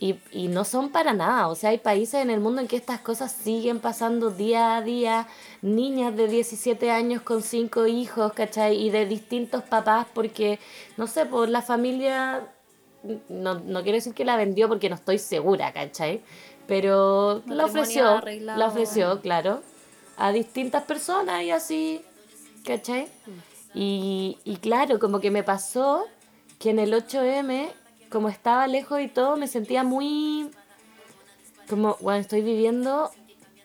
y, 0.00 0.16
y 0.30 0.48
no 0.48 0.64
son 0.64 0.90
para 0.90 1.12
nada. 1.12 1.48
O 1.48 1.54
sea, 1.54 1.70
hay 1.70 1.78
países 1.78 2.22
en 2.22 2.30
el 2.30 2.40
mundo 2.40 2.60
en 2.60 2.68
que 2.68 2.76
estas 2.76 3.00
cosas 3.00 3.32
siguen 3.32 3.80
pasando 3.80 4.30
día 4.30 4.76
a 4.76 4.82
día. 4.82 5.26
Niñas 5.62 6.16
de 6.16 6.28
17 6.28 6.90
años 6.90 7.22
con 7.22 7.42
5 7.42 7.86
hijos, 7.86 8.32
¿cachai? 8.32 8.76
Y 8.76 8.90
de 8.90 9.06
distintos 9.06 9.62
papás 9.64 10.06
porque, 10.14 10.58
no 10.96 11.06
sé, 11.06 11.26
por 11.26 11.48
la 11.48 11.62
familia, 11.62 12.46
no, 13.28 13.54
no 13.54 13.82
quiero 13.82 13.96
decir 13.96 14.14
que 14.14 14.24
la 14.24 14.36
vendió 14.36 14.68
porque 14.68 14.88
no 14.88 14.94
estoy 14.94 15.18
segura, 15.18 15.72
¿cachai? 15.72 16.22
Pero 16.66 17.42
la 17.46 17.64
ofreció, 17.64 18.08
arreglado. 18.08 18.58
la 18.58 18.66
ofreció, 18.66 19.20
claro, 19.20 19.62
a 20.16 20.32
distintas 20.32 20.84
personas 20.84 21.42
y 21.42 21.50
así, 21.50 22.02
¿cachai? 22.64 23.08
Y, 23.74 24.38
y 24.44 24.56
claro, 24.56 24.98
como 24.98 25.18
que 25.20 25.30
me 25.30 25.42
pasó 25.42 26.06
que 26.58 26.70
en 26.70 26.78
el 26.78 26.92
8M, 26.92 27.68
como 28.10 28.28
estaba 28.28 28.66
lejos 28.66 29.00
y 29.00 29.08
todo, 29.08 29.36
me 29.36 29.46
sentía 29.46 29.84
muy... 29.84 30.50
Como, 31.68 31.96
bueno, 32.00 32.20
estoy 32.20 32.42
viviendo 32.42 33.10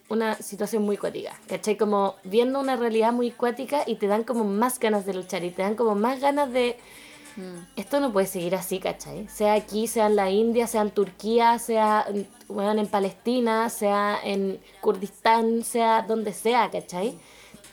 una 0.10 0.36
situación 0.36 0.84
muy 0.84 0.98
cuática, 0.98 1.40
¿cachai? 1.48 1.78
Como 1.78 2.16
viendo 2.24 2.60
una 2.60 2.76
realidad 2.76 3.14
muy 3.14 3.32
cuática 3.32 3.84
y 3.88 3.96
te 3.96 4.08
dan 4.08 4.24
como 4.24 4.44
más 4.44 4.80
ganas 4.80 5.06
de 5.06 5.14
luchar 5.14 5.44
y 5.44 5.52
te 5.52 5.62
dan 5.62 5.76
como 5.76 5.96
más 5.96 6.20
ganas 6.20 6.52
de... 6.52 6.78
Esto 7.76 8.00
no 8.00 8.14
puede 8.14 8.28
seguir 8.28 8.54
así, 8.54 8.80
¿cachai? 8.80 9.28
Sea 9.28 9.54
aquí, 9.54 9.88
sea 9.88 10.06
en 10.06 10.16
la 10.16 10.30
India, 10.30 10.68
sea 10.68 10.82
en 10.84 10.92
Turquía, 10.92 11.58
sea 11.58 12.06
bueno, 12.48 12.80
en 12.80 12.88
Palestina, 12.88 13.70
sea 13.70 14.20
en 14.24 14.60
Kurdistán, 14.82 15.64
sea 15.64 16.04
donde 16.04 16.32
sea, 16.32 16.70
¿cachai? 16.70 17.18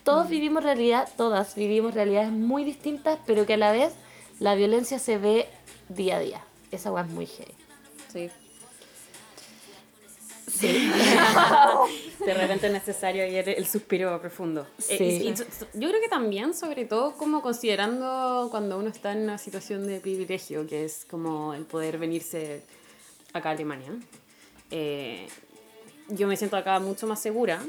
Todos 0.03 0.31
vivimos 0.31 0.65
realidad, 0.65 1.11
todas 1.15 1.55
vivimos 1.57 1.93
realidades 1.93 2.33
muy 2.33 2.65
distintas, 2.65 3.19
pero 3.27 3.45
que 3.45 3.55
a 3.55 3.59
la 3.59 3.71
vez 3.71 3.93
la 4.41 4.55
violencia 4.57 4.99
se 4.99 5.17
ve 5.19 5.47
día 5.89 6.17
a 6.17 6.21
día. 6.21 6.45
Esa 6.73 6.91
weá 6.93 7.05
es 7.05 7.11
muy 7.11 7.27
heavy. 7.27 7.55
Sí. 8.13 8.31
De 12.25 12.35
repente 12.35 12.67
es 12.67 12.73
necesario 12.73 13.25
ayer 13.25 13.49
el 13.51 13.67
suspiro 13.67 14.21
profundo. 14.21 14.67
Sí. 14.79 14.95
Eh, 14.99 15.21
y- 15.25 15.29
y 15.31 15.37
so- 15.37 15.45
yo 15.75 15.89
creo 15.89 16.01
que 16.01 16.09
también, 16.09 16.53
sobre 16.55 16.85
todo, 16.85 17.17
como 17.17 17.41
considerando 17.43 18.49
cuando 18.51 18.79
uno 18.79 18.89
está 18.91 19.13
en 19.13 19.21
una 19.23 19.39
situación 19.39 19.87
de 19.87 20.01
privilegio, 20.01 20.67
que 20.67 20.85
es 20.85 21.07
como 21.09 21.55
el 21.55 21.65
poder 21.65 21.99
venirse 21.99 22.63
acá 23.33 23.51
a 23.51 23.53
Alemania. 23.53 23.93
eh, 24.73 25.27
yo 26.09 26.27
me 26.27 26.37
siento 26.37 26.57
acá 26.57 26.79
mucho 26.81 27.07
más 27.07 27.21
segura. 27.21 27.63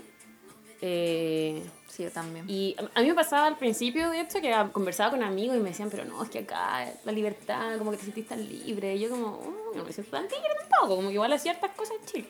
eh, 0.81 1.62
Sí, 1.91 2.04
yo 2.04 2.12
también. 2.12 2.49
y 2.49 2.73
a 2.80 2.99
a 2.99 3.01
mí 3.01 3.10
me 3.10 3.13
pasaba 3.15 3.47
al 3.47 3.58
principio, 3.58 4.10
de 4.10 4.21
hecho, 4.21 4.39
que 4.39 4.56
conversaba 4.71 5.12
con 5.12 5.21
amigos 5.23 5.58
y 5.58 5.60
me 5.60 5.69
decían, 5.69 5.89
pero 5.89 6.06
no, 6.06 6.23
es 6.23 6.30
que 6.30 6.39
acá 6.39 6.89
la 7.04 7.12
libertad, 7.12 7.77
como 7.77 7.91
que 7.91 7.97
te 7.97 8.04
sentís 8.06 8.27
tan 8.27 8.47
libre. 8.47 8.95
Y 8.95 8.99
yo 9.01 9.10
como, 9.10 9.27
"Oh, 9.27 9.75
no 9.75 9.84
me 9.84 9.91
siento 9.91 10.12
tan 10.12 10.23
libre 10.23 10.39
tampoco, 10.69 10.95
como 10.95 11.10
que 11.10 11.15
igual 11.15 11.34
hacía 11.34 11.51
ciertas 11.54 11.75
cosas 11.75 11.97
en 11.99 12.06
Chile. 12.06 12.27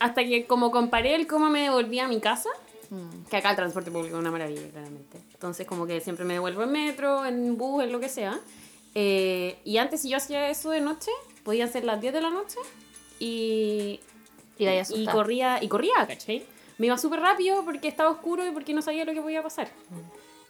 Hasta 0.00 0.24
que 0.24 0.46
como 0.46 0.70
comparé 0.70 1.14
el 1.14 1.26
cómo 1.26 1.50
me 1.50 1.62
devolvía 1.62 2.06
a 2.06 2.08
mi 2.08 2.20
casa, 2.20 2.48
que 3.30 3.36
acá 3.36 3.50
el 3.50 3.56
transporte 3.56 3.90
público 3.92 4.16
es 4.16 4.20
una 4.20 4.30
maravilla, 4.32 4.68
claramente. 4.72 5.18
Entonces 5.32 5.66
como 5.66 5.86
que 5.86 6.00
siempre 6.00 6.24
me 6.24 6.32
devuelvo 6.34 6.62
en 6.64 6.72
metro, 6.72 7.24
en 7.26 7.56
bus, 7.56 7.84
en 7.84 7.92
lo 7.92 8.00
que 8.00 8.08
sea. 8.08 8.40
Eh, 8.96 9.58
y 9.64 9.76
antes 9.76 10.00
si 10.02 10.08
yo 10.08 10.16
hacía 10.16 10.48
eso 10.50 10.70
de 10.70 10.80
noche, 10.80 11.10
podían 11.44 11.70
ser 11.70 11.84
las 11.84 12.00
10 12.00 12.12
de 12.12 12.20
la 12.22 12.30
noche 12.30 12.58
y 13.20 14.00
Y 14.58 14.66
a 14.66 14.84
corría, 15.12 15.62
y 15.62 15.68
corría, 15.68 15.94
¿cachai? 16.08 16.44
Me 16.80 16.86
iba 16.86 16.96
súper 16.96 17.20
rápido 17.20 17.62
porque 17.64 17.88
estaba 17.88 18.08
oscuro 18.08 18.44
y 18.46 18.50
porque 18.52 18.72
no 18.72 18.80
sabía 18.80 19.04
lo 19.04 19.12
que 19.12 19.20
podía 19.20 19.42
pasar. 19.42 19.68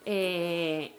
Eh, 0.05 0.93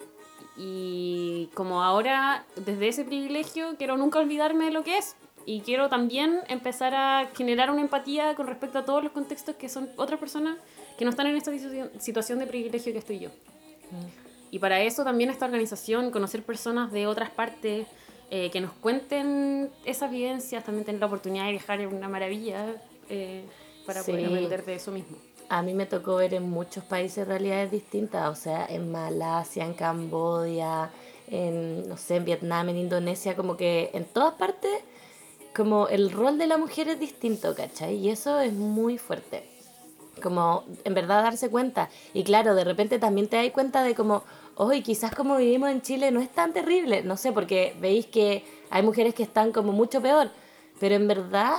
y 0.59 1.49
como 1.55 1.83
ahora, 1.83 2.45
desde 2.57 2.89
ese 2.89 3.05
privilegio, 3.07 3.77
quiero 3.79 3.97
nunca 3.97 4.19
olvidarme 4.19 4.67
de 4.67 4.73
lo 4.73 4.85
que 4.85 4.99
es. 4.99 5.17
Y 5.47 5.63
quiero 5.63 5.89
también 5.89 6.41
empezar 6.49 6.95
a 6.95 7.31
generar 7.35 7.71
una 7.71 7.81
empatía 7.81 8.35
con 8.35 8.47
respecto 8.47 8.79
a 8.79 8.85
todos 8.85 9.03
los 9.03 9.13
contextos 9.13 9.57
que 9.57 9.71
son 9.71 9.89
otras 9.97 10.21
personas 10.21 10.59
que 10.99 11.05
no 11.07 11.11
están 11.11 11.27
en 11.27 11.37
esta 11.37 11.51
situ- 11.51 11.91
situación 11.99 12.39
de 12.39 12.47
privilegio 12.47 12.93
que 12.93 12.99
estoy 12.99 13.19
yo. 13.19 13.31
Y 14.51 14.59
para 14.59 14.83
eso 14.83 15.03
también 15.03 15.31
esta 15.31 15.47
organización, 15.47 16.11
conocer 16.11 16.43
personas 16.43 16.93
de 16.93 17.07
otras 17.07 17.31
partes 17.31 17.87
eh, 18.31 18.51
que 18.51 18.61
nos 18.61 18.73
cuenten 18.73 19.71
esas 19.87 20.11
vivencias, 20.11 20.63
también 20.63 20.85
tener 20.85 21.01
la 21.01 21.07
oportunidad 21.07 21.47
de 21.47 21.53
viajar 21.53 21.81
es 21.81 21.91
una 21.91 22.09
maravilla 22.09 22.67
eh, 23.09 23.45
para 23.87 24.03
poder 24.03 24.21
Sí. 24.21 24.27
aprender 24.27 24.65
de 24.65 24.75
eso 24.75 24.91
mismo. 24.91 25.17
A 25.49 25.63
mí 25.63 25.75
me 25.75 25.87
tocó 25.87 26.17
ver 26.17 26.35
en 26.35 26.49
muchos 26.49 26.83
países 26.85 27.27
realidades 27.27 27.71
distintas, 27.71 28.29
o 28.29 28.41
sea, 28.41 28.65
en 28.67 28.91
Malasia, 28.91 29.65
en 29.65 29.75
Camboya, 29.75 30.91
en, 31.29 31.89
no 31.89 31.97
sé, 31.97 32.17
en 32.17 32.25
Vietnam, 32.25 32.71
en 32.71 32.79
Indonesia, 32.79 33.37
como 33.37 33.57
que 33.57 33.91
en 33.93 34.05
todas 34.05 34.35
partes, 34.35 34.71
como 35.55 35.89
el 35.89 36.11
rol 36.11 36.39
de 36.39 36.47
la 36.47 36.57
mujer 36.57 36.89
es 36.89 36.99
distinto, 36.99 37.55
¿cachai? 37.55 37.97
Y 37.97 38.09
eso 38.09 38.41
es 38.41 38.53
muy 38.53 38.97
fuerte. 38.97 39.45
Como 40.23 40.65
en 40.85 40.95
verdad 40.95 41.23
darse 41.23 41.51
cuenta. 41.51 41.91
Y 42.15 42.23
claro, 42.25 42.55
de 42.55 42.65
repente 42.65 42.99
también 42.99 43.29
te 43.29 43.37
das 43.37 43.51
cuenta 43.51 43.83
de 43.83 43.95
como, 43.95 44.23
hoy 44.57 44.83
quizás 44.83 45.15
como 45.15 45.37
vivimos 45.37 45.71
en 45.71 45.83
Chile 45.83 46.11
no 46.11 46.21
es 46.21 46.31
tan 46.31 46.53
terrible, 46.53 47.03
no 47.03 47.17
sé, 47.17 47.33
porque 47.33 47.75
veis 47.81 48.07
que 48.07 48.45
hay 48.71 48.83
mujeres 48.83 49.15
que 49.15 49.23
están 49.23 49.53
como 49.53 49.73
mucho 49.73 50.01
peor, 50.01 50.31
pero 50.81 50.95
en 50.95 51.09
verdad 51.09 51.57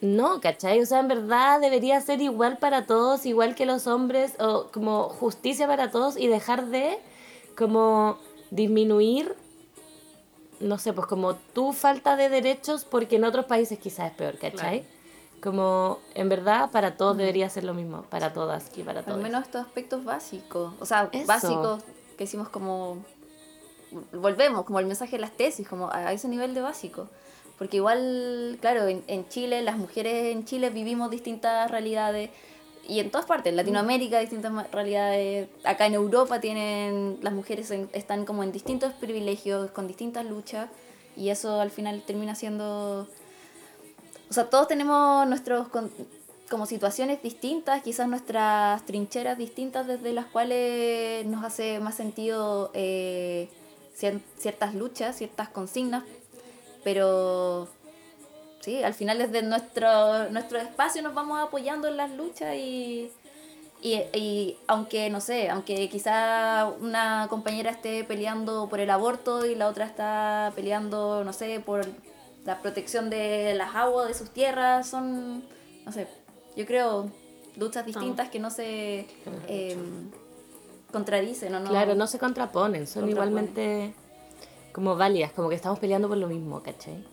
no, 0.00 0.40
¿cachai? 0.40 0.80
O 0.80 0.86
sea, 0.86 1.00
en 1.00 1.08
verdad 1.08 1.60
debería 1.60 2.00
ser 2.00 2.20
igual 2.20 2.58
para 2.58 2.86
todos, 2.86 3.26
igual 3.26 3.54
que 3.54 3.66
los 3.66 3.86
hombres, 3.86 4.34
o 4.38 4.68
como 4.72 5.08
justicia 5.08 5.66
para 5.66 5.90
todos 5.90 6.16
y 6.16 6.28
dejar 6.28 6.66
de 6.66 6.98
como 7.56 8.18
disminuir, 8.50 9.34
no 10.60 10.78
sé, 10.78 10.92
pues 10.92 11.06
como 11.06 11.34
tu 11.34 11.72
falta 11.72 12.16
de 12.16 12.28
derechos 12.28 12.84
porque 12.84 13.16
en 13.16 13.24
otros 13.24 13.46
países 13.46 13.78
quizás 13.78 14.10
es 14.10 14.16
peor, 14.16 14.38
¿cachai? 14.38 14.84
Como 15.42 15.98
en 16.14 16.28
verdad 16.28 16.70
para 16.70 16.96
todos 16.96 17.16
debería 17.16 17.48
ser 17.48 17.64
lo 17.64 17.74
mismo, 17.74 18.02
para 18.02 18.32
todas 18.32 18.70
y 18.76 18.82
para 18.82 19.00
Al 19.00 19.04
todos. 19.04 19.20
menos 19.20 19.44
estos 19.44 19.66
aspectos 19.66 20.04
básicos. 20.04 20.72
O 20.80 20.86
sea, 20.86 21.08
Eso. 21.12 21.26
básicos 21.26 21.82
que 22.16 22.24
hicimos 22.24 22.48
como. 22.48 22.98
Volvemos, 24.12 24.64
como 24.64 24.80
el 24.80 24.86
mensaje 24.86 25.12
de 25.12 25.20
las 25.20 25.30
tesis, 25.32 25.66
como 25.68 25.90
a 25.90 26.12
ese 26.12 26.28
nivel 26.28 26.54
de 26.54 26.60
básico. 26.60 27.08
Porque 27.58 27.78
igual, 27.78 28.56
claro, 28.60 28.86
en, 28.86 29.02
en 29.08 29.28
Chile, 29.28 29.62
las 29.62 29.76
mujeres 29.76 30.32
en 30.32 30.44
Chile 30.44 30.70
vivimos 30.70 31.10
distintas 31.10 31.70
realidades. 31.70 32.30
Y 32.88 33.00
en 33.00 33.10
todas 33.10 33.26
partes, 33.26 33.50
en 33.50 33.56
Latinoamérica 33.56 34.18
distintas 34.20 34.70
realidades. 34.70 35.48
Acá 35.64 35.86
en 35.86 35.94
Europa 35.94 36.40
tienen. 36.40 37.18
Las 37.20 37.32
mujeres 37.34 37.70
en- 37.70 37.90
están 37.92 38.24
como 38.24 38.42
en 38.42 38.52
distintos 38.52 38.92
privilegios, 38.94 39.70
con 39.72 39.86
distintas 39.88 40.24
luchas. 40.24 40.70
Y 41.16 41.30
eso 41.30 41.60
al 41.60 41.70
final 41.70 42.02
termina 42.06 42.34
siendo. 42.34 43.08
O 44.30 44.32
sea, 44.32 44.48
todos 44.48 44.68
tenemos 44.68 45.26
nuestros 45.26 45.68
con- 45.68 45.90
como 46.50 46.64
situaciones 46.64 47.22
distintas, 47.22 47.82
quizás 47.82 48.08
nuestras 48.08 48.84
trincheras 48.86 49.36
distintas 49.36 49.86
desde 49.86 50.12
las 50.14 50.26
cuales 50.26 51.26
nos 51.26 51.44
hace 51.44 51.78
más 51.80 51.94
sentido 51.94 52.70
eh, 52.72 53.48
cier- 53.98 54.22
ciertas 54.38 54.74
luchas, 54.74 55.16
ciertas 55.16 55.48
consignas, 55.50 56.04
pero 56.84 57.68
sí, 58.60 58.82
al 58.82 58.94
final 58.94 59.18
desde 59.18 59.42
nuestro, 59.42 60.28
nuestro 60.30 60.58
espacio 60.58 61.02
nos 61.02 61.14
vamos 61.14 61.40
apoyando 61.40 61.88
en 61.88 61.96
las 61.96 62.10
luchas 62.12 62.54
y, 62.56 63.10
y, 63.82 63.94
y 64.14 64.58
aunque, 64.66 65.10
no 65.10 65.20
sé, 65.20 65.48
aunque 65.50 65.88
quizá 65.88 66.66
una 66.80 67.26
compañera 67.28 67.70
esté 67.70 68.04
peleando 68.04 68.68
por 68.68 68.80
el 68.80 68.90
aborto 68.90 69.46
y 69.46 69.54
la 69.54 69.68
otra 69.68 69.84
está 69.86 70.52
peleando, 70.54 71.24
no 71.24 71.32
sé, 71.32 71.60
por 71.60 71.86
la 72.44 72.60
protección 72.60 73.10
de 73.10 73.54
las 73.54 73.74
aguas, 73.74 74.08
de 74.08 74.14
sus 74.14 74.30
tierras, 74.30 74.88
son, 74.88 75.44
no 75.84 75.92
sé, 75.92 76.06
yo 76.56 76.64
creo 76.66 77.10
luchas 77.56 77.84
distintas 77.84 78.28
que 78.30 78.38
no 78.38 78.50
se 78.50 79.06
eh, 79.48 79.76
contradicen, 80.92 81.54
¿o 81.54 81.60
no? 81.60 81.70
Claro, 81.70 81.94
no 81.94 82.06
se 82.06 82.18
contraponen, 82.18 82.86
son 82.86 83.02
Contraponen. 83.02 83.10
igualmente 83.10 83.94
como 84.78 84.96
válidas, 84.96 85.32
como 85.32 85.48
que 85.48 85.56
estamos 85.56 85.80
peleando 85.80 86.06
por 86.08 86.16
lo 86.16 86.28
mismo, 86.28 86.62
¿cachai? 86.62 87.04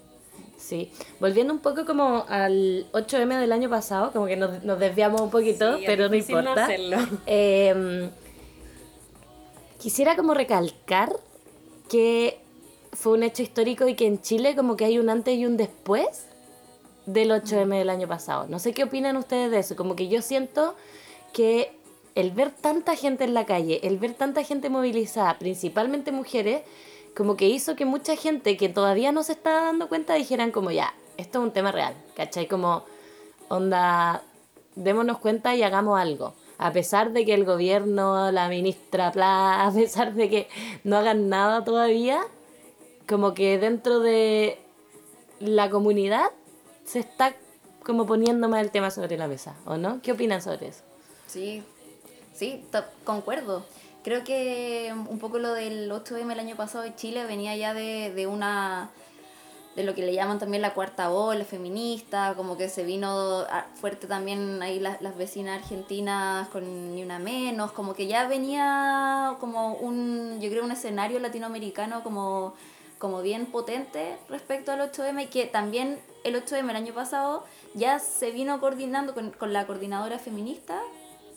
Sí, 0.56 0.92
volviendo 1.20 1.52
un 1.52 1.60
poco 1.60 1.84
como 1.84 2.26
al 2.30 2.86
8M 2.92 3.40
del 3.40 3.52
año 3.52 3.72
pasado, 3.72 4.12
como 4.12 4.28
que 4.28 4.36
nos, 4.38 4.64
nos 4.64 4.80
desviamos 4.80 5.20
un 5.20 5.32
poquito, 5.32 5.78
Sí, 5.80 5.84
pero 5.88 6.08
no 6.08 6.16
importa. 6.16 6.66
hacerlo. 6.66 6.98
Eh, 7.26 8.10
quisiera 9.80 10.16
como 10.16 10.36
recalcar 10.36 11.12
que 11.90 12.40
fue 12.94 13.14
un 13.14 13.24
hecho 13.24 13.42
histórico 13.42 13.88
y 13.88 13.96
que 13.96 14.06
en 14.06 14.22
Chile 14.22 14.56
como 14.56 14.78
que 14.78 14.86
hay 14.86 15.00
un 15.00 15.10
antes 15.10 15.36
y 15.36 15.46
un 15.48 15.58
después 15.58 16.28
del 17.08 17.32
8M 17.32 17.78
del 17.80 17.90
año 17.90 18.08
pasado. 18.08 18.46
No 18.48 18.60
sé 18.60 18.74
qué 18.74 18.84
opinan 18.84 19.18
ustedes 19.18 19.50
de 19.50 19.58
eso, 19.60 19.76
como 19.76 19.96
que 19.96 20.08
yo 20.08 20.22
siento 20.22 20.76
que 21.34 21.72
el 22.14 22.30
ver 22.32 22.52
tanta 22.52 22.96
gente 22.96 23.24
en 23.24 23.34
la 23.34 23.46
calle, 23.46 23.80
el 23.84 23.98
ver 23.98 24.14
tanta 24.14 24.44
gente 24.44 24.70
movilizada, 24.70 25.38
principalmente 25.40 26.12
mujeres, 26.12 26.62
como 27.16 27.38
que 27.38 27.48
hizo 27.48 27.76
que 27.76 27.86
mucha 27.86 28.16
gente 28.16 28.58
que 28.58 28.70
todavía 28.70 29.12
no 29.12 29.24
se 29.24 29.32
estaba 29.32 29.62
dando 29.62 29.88
cuenta 29.88 30.14
dijeran 30.16 30.52
como 30.52 30.72
ya, 30.72 30.94
esto 31.18 31.40
es 31.40 31.46
un 31.46 31.52
tema 31.52 31.72
real, 31.72 31.96
¿cachai? 32.16 32.48
Como 32.48 32.84
onda, 33.48 34.22
démonos 34.76 35.20
cuenta 35.20 35.56
y 35.56 35.64
hagamos 35.64 36.00
algo. 36.00 36.34
A 36.58 36.72
pesar 36.72 37.12
de 37.12 37.26
que 37.26 37.34
el 37.34 37.46
gobierno, 37.46 38.32
la 38.32 38.48
ministra 38.50 39.12
Pla, 39.12 39.66
a 39.66 39.72
pesar 39.72 40.14
de 40.14 40.30
que 40.30 40.48
no 40.84 40.98
hagan 40.98 41.30
nada 41.30 41.64
todavía, 41.64 42.22
como 43.08 43.34
que 43.34 43.58
dentro 43.58 44.00
de 44.00 44.60
la 45.40 45.70
comunidad 45.70 46.32
se 46.86 47.00
está 47.00 47.36
como 47.84 48.06
poniendo 48.06 48.50
más 48.50 48.62
el 48.62 48.72
tema 48.72 48.92
sobre 48.92 49.18
la 49.18 49.28
mesa, 49.28 49.56
¿o 49.66 49.78
no? 49.78 50.02
¿Qué 50.02 50.12
opinan 50.12 50.42
sobre 50.42 50.68
eso? 50.68 50.82
Sí, 51.28 51.64
sí, 52.34 52.66
concuerdo. 53.04 53.66
Creo 54.06 54.24
que 54.24 54.94
un 55.10 55.18
poco 55.20 55.40
lo 55.40 55.52
del 55.54 55.92
8M 55.92 56.32
el 56.32 56.40
año 56.40 56.56
pasado 56.56 56.84
en 56.86 56.96
Chile 56.96 57.26
venía 57.26 57.56
ya 57.58 57.74
de, 57.74 58.14
de 58.14 58.28
una 58.28 58.92
de 59.76 59.84
lo 59.84 59.94
que 59.96 60.04
le 60.04 60.14
llaman 60.14 60.38
también 60.40 60.62
la 60.62 60.74
cuarta 60.74 61.10
ola 61.10 61.44
feminista, 61.44 62.36
como 62.38 62.56
que 62.56 62.70
se 62.70 62.84
vino 62.84 63.46
fuerte 63.82 64.06
también 64.08 64.62
ahí 64.62 64.80
las, 64.80 65.02
las 65.02 65.18
vecinas 65.18 65.62
argentinas 65.62 66.48
con 66.50 66.96
ni 66.96 67.02
una 67.04 67.18
menos, 67.20 67.72
como 67.74 67.94
que 67.96 68.06
ya 68.08 68.28
venía 68.28 69.36
como 69.42 69.74
un, 69.74 70.40
yo 70.40 70.50
creo 70.52 70.64
un 70.64 70.72
escenario 70.72 71.20
latinoamericano 71.20 72.04
como, 72.04 72.54
como 73.00 73.22
bien 73.24 73.48
potente 73.48 74.16
respecto 74.30 74.72
al 74.72 74.80
8M 74.80 75.24
y 75.24 75.28
que 75.28 75.46
también 75.48 76.00
el 76.24 76.36
8M 76.42 76.70
el 76.70 76.76
año 76.76 76.94
pasado 76.94 77.44
ya 77.74 78.00
se 78.00 78.32
vino 78.32 78.60
coordinando 78.62 79.14
con, 79.14 79.32
con 79.32 79.52
la 79.52 79.66
coordinadora 79.68 80.20
feminista. 80.20 80.80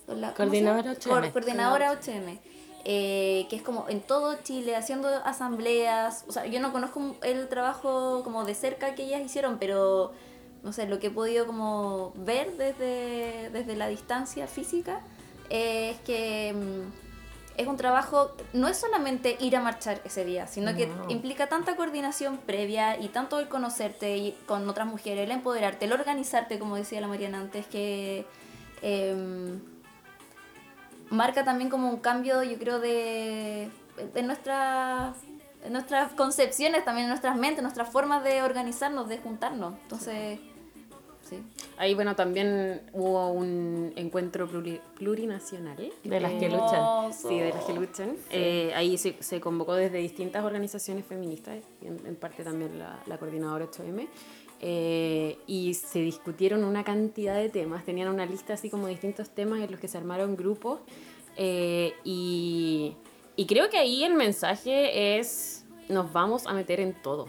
con 0.06 0.20
la-. 0.20 0.34
Coordinadora 0.34 0.92
8M. 0.92 1.08
Cor- 1.08 1.32
Coordinadora 1.32 1.92
8M. 1.92 2.38
Eh, 2.84 3.46
que 3.50 3.56
es 3.56 3.62
como 3.62 3.86
en 3.88 4.00
todo 4.00 4.36
Chile, 4.42 4.76
haciendo 4.76 5.08
asambleas. 5.24 6.24
O 6.28 6.32
sea, 6.32 6.46
yo 6.46 6.60
no 6.60 6.72
conozco 6.72 7.16
el 7.22 7.48
trabajo 7.48 8.22
como 8.24 8.44
de 8.44 8.54
cerca 8.54 8.94
que 8.94 9.04
ellas 9.04 9.20
hicieron, 9.22 9.58
pero 9.58 10.12
no 10.62 10.72
sé, 10.72 10.86
lo 10.88 10.98
que 10.98 11.08
he 11.08 11.10
podido 11.10 11.46
como 11.46 12.12
ver 12.16 12.56
desde, 12.56 13.50
desde 13.50 13.76
la 13.76 13.86
distancia 13.88 14.46
física 14.46 15.00
eh, 15.50 15.90
es 15.90 16.00
que 16.00 16.52
mm, 16.52 17.60
es 17.60 17.66
un 17.66 17.76
trabajo, 17.76 18.32
no 18.52 18.68
es 18.68 18.76
solamente 18.76 19.36
ir 19.40 19.56
a 19.56 19.60
marchar 19.60 20.00
ese 20.04 20.24
día, 20.24 20.46
sino 20.46 20.74
que 20.76 20.86
No. 20.86 21.10
implica 21.10 21.48
tanta 21.48 21.74
coordinación 21.76 22.38
previa 22.38 22.98
y 23.00 23.08
tanto 23.08 23.38
el 23.40 23.48
conocerte 23.48 24.16
y 24.16 24.32
con 24.46 24.68
otras 24.68 24.86
mujeres, 24.86 25.24
el 25.24 25.30
empoderarte, 25.32 25.86
el 25.86 25.92
organizarte, 25.92 26.58
como 26.58 26.76
decía 26.76 27.00
la 27.00 27.08
Mariana 27.08 27.40
antes, 27.40 27.66
que... 27.66 28.24
em, 28.82 29.60
marca 31.10 31.44
también 31.44 31.70
como 31.70 31.88
un 31.90 31.98
cambio, 31.98 32.42
yo 32.42 32.58
creo, 32.58 32.78
de, 32.80 33.70
de 34.14 34.22
nuestras 34.22 35.16
en 35.64 35.72
nuestras 35.72 36.12
concepciones, 36.12 36.84
también 36.84 37.06
en 37.06 37.08
nuestras 37.10 37.36
mentes, 37.36 37.62
nuestras 37.62 37.90
formas 37.90 38.22
de 38.22 38.42
organizarnos, 38.42 39.08
de 39.08 39.18
juntarnos. 39.18 39.74
Entonces, 39.82 40.38
sí. 41.28 41.42
Ahí, 41.78 41.94
bueno, 41.94 42.14
también 42.14 42.80
hubo 42.92 43.32
un 43.32 43.92
encuentro 43.96 44.48
pluri- 44.48 44.80
plurinacional. 44.94 45.90
De 46.04 46.20
las 46.20 46.32
que 46.34 46.46
Eh, 46.46 46.50
luchan. 46.50 47.12
Sí, 47.12 47.40
de 47.40 47.50
las 47.52 47.64
que 47.64 47.72
luchan. 47.72 48.16
Eh, 48.30 48.72
ahí 48.76 48.96
se, 48.98 49.16
se 49.20 49.40
convocó 49.40 49.74
desde 49.74 49.98
distintas 49.98 50.44
organizaciones 50.44 51.04
feministas, 51.04 51.56
en, 51.82 51.98
en 52.06 52.14
parte 52.14 52.44
también 52.44 52.78
la, 52.78 53.00
la 53.06 53.18
coordinadora 53.18 53.66
8M, 53.66 54.06
eh, 54.60 55.38
y 55.46 55.74
se 55.74 56.00
discutieron 56.00 56.64
una 56.64 56.84
cantidad 56.84 57.34
de 57.36 57.48
temas, 57.48 57.84
tenían 57.84 58.08
una 58.08 58.26
lista 58.26 58.54
así 58.54 58.70
como 58.70 58.86
distintos 58.86 59.30
temas 59.30 59.60
en 59.60 59.70
los 59.70 59.80
que 59.80 59.88
se 59.88 59.98
armaron 59.98 60.36
grupos, 60.36 60.80
eh, 61.36 61.94
y, 62.04 62.94
y 63.36 63.46
creo 63.46 63.70
que 63.70 63.78
ahí 63.78 64.04
el 64.04 64.14
mensaje 64.14 65.18
es, 65.18 65.64
nos 65.88 66.12
vamos 66.12 66.46
a 66.46 66.52
meter 66.52 66.80
en 66.80 66.94
todo. 67.02 67.28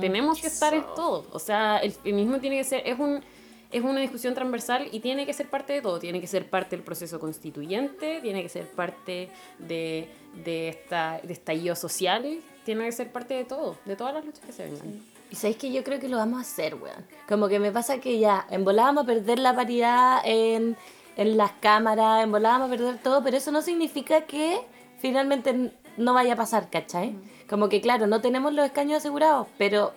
Tenemos 0.00 0.40
que 0.40 0.48
estar 0.48 0.74
en 0.74 0.84
todo. 0.94 1.24
O 1.32 1.38
sea, 1.38 1.78
el 1.78 1.92
feminismo 1.92 2.38
tiene 2.40 2.58
que 2.58 2.64
ser, 2.64 2.82
es 2.86 2.98
un... 2.98 3.22
Es 3.70 3.84
una 3.84 4.00
discusión 4.00 4.32
transversal 4.32 4.88
y 4.92 5.00
tiene 5.00 5.26
que 5.26 5.34
ser 5.34 5.50
parte 5.50 5.74
de 5.74 5.82
todo. 5.82 5.98
Tiene 5.98 6.22
que 6.22 6.26
ser 6.26 6.48
parte 6.48 6.74
del 6.74 6.82
proceso 6.82 7.20
constituyente, 7.20 8.18
tiene 8.22 8.42
que 8.42 8.48
ser 8.48 8.66
parte 8.66 9.28
de, 9.58 10.08
de, 10.42 10.70
esta, 10.70 11.20
de 11.22 11.34
estallido 11.34 11.76
social, 11.76 12.40
tiene 12.64 12.86
que 12.86 12.92
ser 12.92 13.12
parte 13.12 13.34
de 13.34 13.44
todo, 13.44 13.76
de 13.84 13.94
todas 13.94 14.14
las 14.14 14.24
luchas 14.24 14.42
que 14.42 14.52
se 14.52 14.64
vengan. 14.64 15.02
Y 15.30 15.36
sabéis 15.36 15.58
que 15.58 15.72
yo 15.72 15.84
creo 15.84 16.00
que 16.00 16.08
lo 16.08 16.16
vamos 16.16 16.38
a 16.38 16.40
hacer, 16.42 16.74
weón. 16.74 17.06
Como 17.28 17.48
que 17.48 17.58
me 17.58 17.70
pasa 17.70 17.98
que 17.98 18.18
ya, 18.18 18.46
en 18.50 18.64
vamos 18.64 19.04
a 19.04 19.06
perder 19.06 19.38
la 19.38 19.54
paridad 19.54 20.20
en, 20.24 20.76
en 21.16 21.36
las 21.36 21.52
cámaras, 21.52 22.24
en 22.24 22.30
volada 22.30 22.58
vamos 22.58 22.68
a 22.72 22.76
perder 22.76 22.98
todo, 23.02 23.22
pero 23.22 23.36
eso 23.36 23.52
no 23.52 23.60
significa 23.60 24.22
que 24.22 24.60
finalmente 24.98 25.72
no 25.96 26.14
vaya 26.14 26.32
a 26.34 26.36
pasar, 26.36 26.70
¿cachai? 26.70 27.14
Como 27.48 27.68
que 27.68 27.80
claro, 27.80 28.06
no 28.06 28.20
tenemos 28.20 28.54
los 28.54 28.64
escaños 28.64 28.98
asegurados, 28.98 29.48
pero 29.58 29.92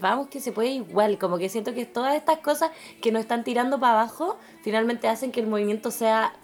vamos 0.00 0.28
que 0.28 0.40
se 0.40 0.52
puede 0.52 0.70
igual, 0.70 1.18
como 1.18 1.38
que 1.38 1.48
siento 1.48 1.72
que 1.72 1.86
todas 1.86 2.14
estas 2.14 2.38
cosas 2.38 2.70
que 3.00 3.12
nos 3.12 3.20
están 3.20 3.44
tirando 3.44 3.78
para 3.78 4.00
abajo, 4.00 4.36
finalmente 4.62 5.08
hacen 5.08 5.32
que 5.32 5.40
el 5.40 5.46
movimiento 5.46 5.90
sea 5.90 6.34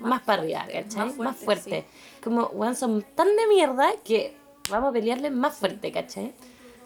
más, 0.00 0.22
para 0.22 0.42
arriba, 0.42 0.60
fuerte, 0.60 0.82
¿cachai? 0.82 1.06
más 1.06 1.16
Más 1.16 1.36
fuerte, 1.36 1.70
fuerte. 1.70 1.86
Como, 2.22 2.46
weón, 2.48 2.76
son 2.76 3.04
tan 3.14 3.28
de 3.36 3.46
mierda 3.48 3.92
que 4.04 4.36
vamos 4.70 4.90
a 4.90 4.92
pelearles 4.92 5.32
más 5.32 5.56
fuerte, 5.56 5.92
¿cachai? 5.92 6.32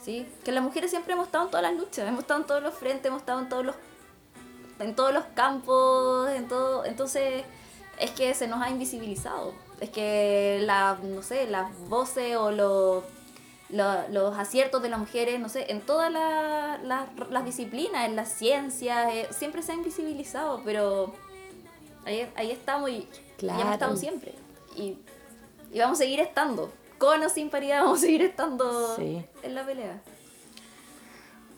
Sí, 0.04 0.26
que 0.44 0.50
las 0.52 0.62
mujeres 0.64 0.90
siempre 0.90 1.12
hemos 1.12 1.26
estado 1.26 1.44
en 1.44 1.50
todas 1.50 1.62
las 1.62 1.74
luchas, 1.80 2.08
hemos 2.08 2.20
estado 2.20 2.40
en 2.40 2.46
todos 2.46 2.62
los 2.62 2.74
frentes, 2.74 3.06
hemos 3.06 3.20
estado 3.20 3.40
en 3.40 3.48
todos 3.48 3.64
los 3.66 3.74
en 4.80 4.96
todos 4.96 5.14
los 5.14 5.24
campos, 5.34 6.28
en 6.30 6.48
todo, 6.48 6.84
entonces 6.84 7.44
es 8.00 8.10
que 8.10 8.34
se 8.34 8.48
nos 8.48 8.60
ha 8.60 8.68
invisibilizado. 8.70 9.52
Es 9.80 9.90
que 9.90 10.60
la, 10.64 10.98
no 11.02 11.22
sé, 11.22 11.46
las 11.46 11.76
voces 11.88 12.36
o 12.36 12.50
los 12.50 13.04
lo- 13.68 14.08
los 14.10 14.36
aciertos 14.38 14.82
de 14.82 14.88
las 14.90 14.98
mujeres, 14.98 15.38
no 15.40 15.48
sé, 15.48 15.70
en 15.70 15.80
todas 15.80 16.10
la- 16.12 16.78
la- 16.82 17.06
las 17.30 17.44
disciplinas, 17.44 18.06
en 18.06 18.16
las 18.16 18.28
ciencias, 18.30 19.10
eh, 19.12 19.28
siempre 19.30 19.62
se 19.62 19.72
ha 19.72 19.74
invisibilizado, 19.76 20.60
pero 20.64 21.14
ahí, 22.04 22.28
ahí 22.34 22.50
estamos 22.50 22.90
y, 22.90 22.92
y 22.94 22.98
hemos 22.98 23.08
Claro. 23.38 23.72
estado 23.72 23.96
siempre. 23.96 24.34
Y, 24.76 24.98
y 25.72 25.78
vamos 25.78 25.98
a 25.98 26.02
seguir 26.02 26.20
estando. 26.20 26.70
Con 27.02 27.20
o 27.24 27.28
sin 27.28 27.50
paridad 27.50 27.80
vamos 27.82 27.98
a 27.98 28.02
seguir 28.02 28.22
estando 28.22 28.94
Sí. 28.94 29.24
en 29.42 29.54
la 29.56 29.66
pelea. 29.66 30.00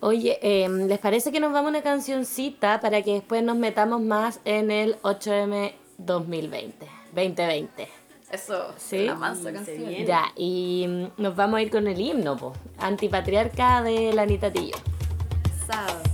Oye, 0.01 0.39
eh, 0.41 0.69
¿les 0.71 0.99
parece 0.99 1.31
que 1.33 1.39
nos 1.39 1.53
vamos 1.53 1.67
a 1.69 1.71
una 1.71 1.83
cancioncita 1.83 2.81
para 2.81 3.03
que 3.03 3.13
después 3.13 3.43
nos 3.43 3.55
metamos 3.57 4.01
más 4.01 4.41
en 4.47 4.71
el 4.71 4.97
8M 5.03 5.75
2020? 5.99 6.87
2020. 7.13 7.89
Eso, 8.31 8.73
Sí. 8.79 9.05
la 9.05 9.17
mansa 9.17 9.53
canción. 9.53 9.85
Ya, 10.07 10.33
y 10.35 10.87
mm, 10.89 11.21
nos 11.23 11.37
vamos 11.37 11.59
a 11.59 11.63
ir 11.63 11.71
con 11.71 11.89
el 11.89 12.01
himno, 12.01 12.39
po. 12.39 12.55
Antipatriarca 12.79 13.83
de 13.83 14.15
la 14.15 14.23
Anita 14.23 14.51
Tillo. 14.51 14.77
Sabe. 15.67 16.14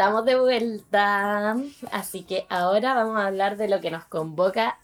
Estamos 0.00 0.24
de 0.24 0.34
vuelta. 0.40 1.56
Así 1.92 2.22
que 2.22 2.46
ahora 2.48 2.94
vamos 2.94 3.18
a 3.18 3.26
hablar 3.26 3.58
de 3.58 3.68
lo 3.68 3.82
que 3.82 3.90
nos 3.90 4.04
convoca 4.04 4.78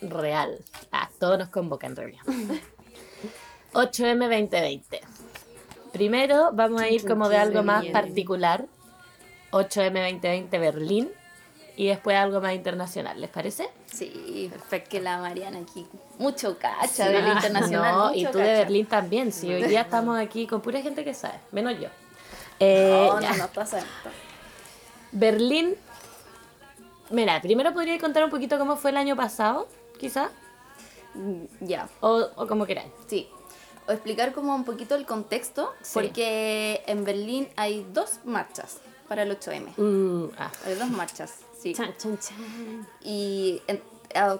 real. 0.00 0.58
Ah, 0.90 1.10
todo 1.20 1.36
nos 1.36 1.50
convoca 1.50 1.86
en 1.86 1.94
realidad. 1.94 2.22
8M 3.74 4.18
2020. 4.18 5.00
Primero 5.92 6.52
vamos 6.54 6.80
a 6.80 6.88
ir 6.88 7.06
como 7.06 7.28
de 7.28 7.36
algo 7.36 7.62
más 7.62 7.84
particular. 7.86 8.64
8M 9.50 9.92
2020 9.92 10.58
Berlín. 10.58 11.10
Y 11.76 11.88
después 11.88 12.16
algo 12.16 12.40
más 12.40 12.54
internacional, 12.54 13.20
¿les 13.20 13.28
parece? 13.30 13.68
Sí, 13.86 14.48
perfecto. 14.50 14.90
Que 14.90 15.00
la 15.00 15.18
Mariana 15.18 15.58
aquí. 15.58 15.86
Mucho 16.18 16.56
cacha 16.58 17.08
del 17.10 17.26
internacional. 17.26 17.94
No, 17.94 18.08
mucho 18.08 18.18
y 18.18 18.24
tú 18.26 18.38
de. 18.38 18.44
Berlín 18.44 18.86
también. 18.86 19.32
Sí, 19.32 19.52
hoy 19.52 19.64
día 19.64 19.82
estamos 19.82 20.18
aquí 20.18 20.46
con 20.46 20.62
pura 20.62 20.80
gente 20.80 21.04
que 21.04 21.12
sabe, 21.12 21.38
menos 21.50 21.78
yo. 21.78 21.88
Eh, 22.58 23.08
No, 23.10 23.20
no, 23.20 23.36
no 23.36 23.48
pasa 23.48 23.78
esto. 23.78 24.10
Berlín. 25.12 25.74
Mira, 27.10 27.40
primero 27.42 27.72
podría 27.72 27.98
contar 27.98 28.24
un 28.24 28.30
poquito 28.30 28.58
cómo 28.58 28.76
fue 28.76 28.90
el 28.90 28.96
año 28.96 29.16
pasado, 29.16 29.68
quizá, 29.98 30.30
Mm, 31.14 31.44
Ya, 31.66 31.90
o, 32.00 32.26
o 32.36 32.46
como 32.46 32.64
queráis. 32.64 32.90
sí. 33.06 33.28
O 33.86 33.92
explicar 33.92 34.32
como 34.32 34.54
un 34.54 34.64
poquito 34.64 34.94
el 34.94 35.04
contexto, 35.04 35.74
Sí. 35.82 35.90
porque 35.92 36.82
en 36.86 37.04
Berlín 37.04 37.48
hay 37.56 37.84
dos 37.92 38.20
marchas 38.24 38.78
para 39.08 39.24
el 39.24 39.30
8M. 39.32 39.74
Mm, 39.76 40.30
ah, 40.38 40.50
Hay 40.64 40.74
dos 40.74 40.88
marchas, 40.88 41.34
sí. 41.60 41.74
Chan, 41.74 41.92
chan, 41.98 42.16
chan. 42.18 42.86
Y 43.02 43.60
en- 43.66 43.82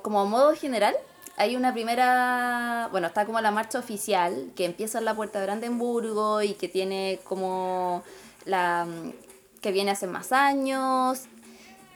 como 0.00 0.20
a 0.20 0.24
modo 0.24 0.54
general, 0.56 0.94
hay 1.36 1.56
una 1.56 1.72
primera, 1.74 2.88
bueno, 2.90 3.08
está 3.08 3.26
como 3.26 3.38
la 3.42 3.50
marcha 3.50 3.78
oficial 3.78 4.50
que 4.56 4.64
empieza 4.64 4.98
en 4.98 5.04
la 5.04 5.14
Puerta 5.14 5.40
de 5.40 5.44
Brandenburgo 5.46 6.40
y 6.40 6.54
que 6.54 6.68
tiene 6.68 7.20
como 7.24 8.02
la 8.46 8.86
que 9.62 9.72
viene 9.72 9.92
hace 9.92 10.06
más 10.06 10.32
años, 10.32 11.22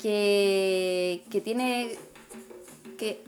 que, 0.00 1.24
que 1.30 1.40
tiene 1.40 1.96
que, 2.98 3.22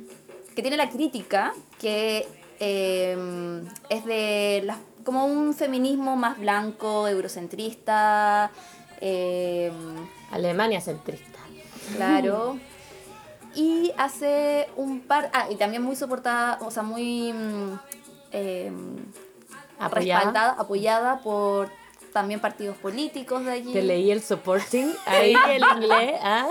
que 0.55 0.63
tiene 0.63 0.77
la 0.77 0.89
crítica 0.89 1.53
que 1.79 2.27
eh, 2.61 3.63
es 3.91 4.05
de 4.05 4.63
las- 4.65 4.79
como 5.05 5.25
un 5.27 5.55
feminismo 5.55 6.17
más 6.17 6.39
blanco, 6.39 7.09
eurocentrista, 7.09 8.51
eh, 9.01 9.73
Alemania 10.31 10.81
centrista. 10.81 11.39
Claro. 11.97 12.59
Y 13.55 13.93
hace 13.97 14.69
un 14.77 15.01
par. 15.01 15.31
Ah, 15.33 15.47
y 15.51 15.57
también 15.57 15.83
muy 15.83 15.97
soportada, 15.97 16.59
o 16.61 16.71
sea, 16.71 16.83
muy. 16.83 17.33
mm, 17.33 17.79
eh, 18.33 18.71
Apoyada. 19.79 20.19
respaldada, 20.25 20.53
apoyada 20.61 21.19
por 21.21 21.71
también 22.13 22.41
partidos 22.41 22.77
políticos 22.77 23.45
de 23.45 23.53
allí. 23.53 23.73
Te 23.73 23.83
leí 23.83 24.11
el 24.11 24.23
supporting 24.23 24.93
ahí 25.07 25.35
el 25.51 25.63
inglés. 25.77 26.21
Ah. 26.23 26.49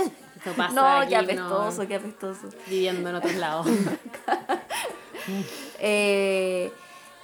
Pasa 0.55 0.73
No, 0.73 0.85
aquí, 0.99 1.09
qué 1.09 1.15
apestoso, 1.17 1.81
no, 1.81 1.87
qué 1.87 1.95
apestoso. 1.95 2.49
viviendo 2.67 3.09
en 3.09 3.15
otros 3.15 3.35
lados. 3.35 3.67
Eh, 5.79 6.71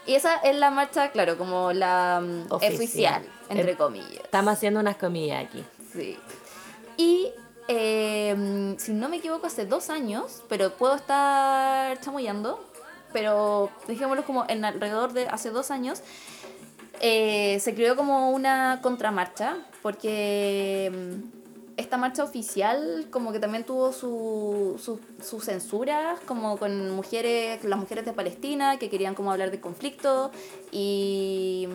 y 0.06 0.16
esa 0.16 0.36
es 0.38 0.56
la 0.58 0.70
marcha, 0.70 1.12
claro, 1.12 1.38
como 1.38 1.72
la 1.72 2.22
mm, 2.22 2.52
Oficial. 2.52 3.24
entre 3.50 3.72
Eh, 3.72 3.78
comillas. 3.78 4.24
Estamos 4.26 4.54
haciendo 4.54 4.82
unas 4.82 4.98
comillas 4.98 5.46
aquí. 5.46 5.64
Sí. 5.94 6.20
Y 6.98 7.32
eh, 7.70 8.76
si 8.78 8.92
no 8.92 9.08
me 9.10 9.18
equivoco, 9.18 9.48
hace 9.48 9.66
dos 9.66 9.90
años, 9.90 10.44
pero 10.50 10.74
puedo 10.74 10.96
estar 10.96 11.98
chamullando, 12.02 12.64
pero 13.14 13.70
dejémoslo 13.88 14.26
como 14.26 14.46
en 14.50 14.66
alrededor 14.66 15.14
de 15.14 15.28
hace 15.28 15.50
dos 15.50 15.72
años, 15.72 16.02
eh, 17.06 17.60
se 17.60 17.76
creó 17.76 17.98
como 17.98 18.32
una 18.32 18.80
contramarcha, 18.82 19.58
porque 19.82 20.90
mm, 20.90 21.76
esta 21.76 21.98
marcha 21.98 22.24
oficial 22.24 23.08
como 23.12 23.34
que 23.34 23.40
también 23.40 23.66
tuvo 23.66 23.92
su, 23.92 24.80
su, 24.82 25.02
su 25.22 25.42
censura, 25.42 26.16
como 26.26 26.56
con 26.58 26.92
mujeres, 26.92 27.62
las 27.66 27.78
mujeres 27.78 28.06
de 28.06 28.14
Palestina 28.14 28.80
que 28.80 28.90
querían 28.90 29.16
como 29.16 29.34
hablar 29.34 29.52
de 29.52 29.60
conflicto 29.60 30.32
y 30.72 31.68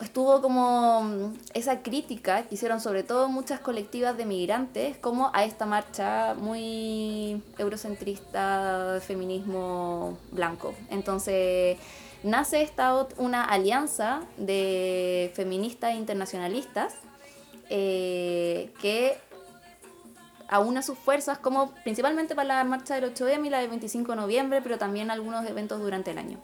estuvo 0.00 0.40
como 0.40 1.02
mm, 1.02 1.34
esa 1.54 1.82
crítica 1.82 2.44
que 2.44 2.54
hicieron 2.54 2.80
sobre 2.80 3.02
todo 3.02 3.28
muchas 3.28 3.58
colectivas 3.58 4.16
de 4.16 4.24
migrantes 4.24 4.98
como 4.98 5.32
a 5.34 5.44
esta 5.44 5.66
marcha 5.66 6.34
muy 6.34 7.42
eurocentrista 7.58 9.00
feminismo 9.04 10.16
blanco. 10.30 10.74
Entonces 10.90 11.76
nace 12.22 12.62
esta 12.62 13.06
una 13.16 13.44
alianza 13.44 14.20
de 14.36 15.32
feministas 15.34 15.94
internacionalistas 15.94 16.94
eh, 17.68 18.72
que 18.80 19.16
aúna 20.48 20.82
sus 20.82 20.98
fuerzas 20.98 21.38
como 21.38 21.72
principalmente 21.84 22.34
para 22.34 22.48
la 22.48 22.64
marcha 22.64 22.98
del 22.98 23.14
8M 23.14 23.46
y 23.46 23.50
la 23.50 23.60
del 23.60 23.68
25 23.68 24.12
de 24.12 24.16
noviembre, 24.16 24.60
pero 24.62 24.78
también 24.78 25.10
algunos 25.10 25.46
eventos 25.48 25.80
durante 25.80 26.10
el 26.10 26.18
año. 26.18 26.38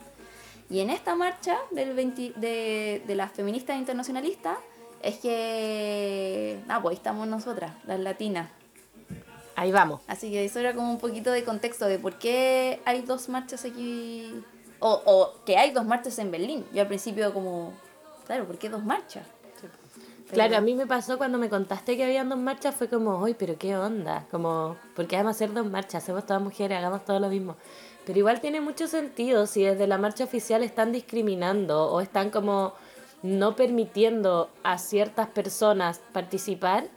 Y 0.70 0.80
en 0.80 0.90
esta 0.90 1.14
marcha 1.14 1.56
del 1.72 1.94
20 1.94 2.34
de, 2.36 3.02
de 3.06 3.14
las 3.14 3.32
feministas 3.32 3.76
internacionalistas 3.76 4.58
es 5.02 5.18
que, 5.18 6.60
ah, 6.68 6.80
pues 6.80 6.92
ahí 6.92 6.96
estamos 6.96 7.28
nosotras, 7.28 7.72
las 7.86 8.00
latinas. 8.00 8.48
Ahí 9.54 9.72
vamos. 9.72 10.00
Así 10.06 10.30
que 10.30 10.44
eso 10.44 10.60
era 10.60 10.74
como 10.74 10.90
un 10.90 10.98
poquito 10.98 11.30
de 11.30 11.44
contexto 11.44 11.86
de 11.86 11.98
por 11.98 12.18
qué 12.18 12.80
hay 12.84 13.02
dos 13.02 13.28
marchas 13.28 13.64
aquí, 13.64 14.32
o, 14.80 15.02
o 15.04 15.44
que 15.44 15.56
hay 15.56 15.70
dos 15.70 15.84
marchas 15.84 16.18
en 16.18 16.30
Berlín. 16.30 16.64
Yo 16.72 16.82
al 16.82 16.88
principio 16.88 17.32
como, 17.32 17.72
claro, 18.26 18.46
¿por 18.46 18.58
qué 18.58 18.68
dos 18.68 18.84
marchas? 18.84 19.26
Claro, 20.32 20.56
a 20.56 20.60
mí 20.60 20.74
me 20.74 20.86
pasó 20.86 21.18
cuando 21.18 21.38
me 21.38 21.48
contaste 21.48 21.96
que 21.96 22.04
habían 22.04 22.28
dos 22.28 22.38
marchas, 22.38 22.74
fue 22.74 22.88
como, 22.88 23.18
uy, 23.18 23.34
pero 23.34 23.56
qué 23.58 23.76
onda, 23.76 24.26
como, 24.30 24.76
porque 24.96 25.14
además 25.14 25.36
hacer 25.36 25.52
dos 25.52 25.66
marchas, 25.66 26.02
hacemos 26.02 26.26
todas 26.26 26.42
mujeres, 26.42 26.78
hagamos 26.78 27.04
todo 27.04 27.20
lo 27.20 27.28
mismo. 27.28 27.56
Pero 28.04 28.18
igual 28.18 28.40
tiene 28.40 28.60
mucho 28.60 28.88
sentido 28.88 29.46
si 29.46 29.62
desde 29.62 29.86
la 29.86 29.98
marcha 29.98 30.24
oficial 30.24 30.62
están 30.64 30.90
discriminando 30.90 31.90
o 31.90 32.00
están 32.00 32.30
como 32.30 32.72
no 33.22 33.56
permitiendo 33.56 34.50
a 34.62 34.78
ciertas 34.78 35.28
personas 35.28 36.00
participar, 36.12 36.88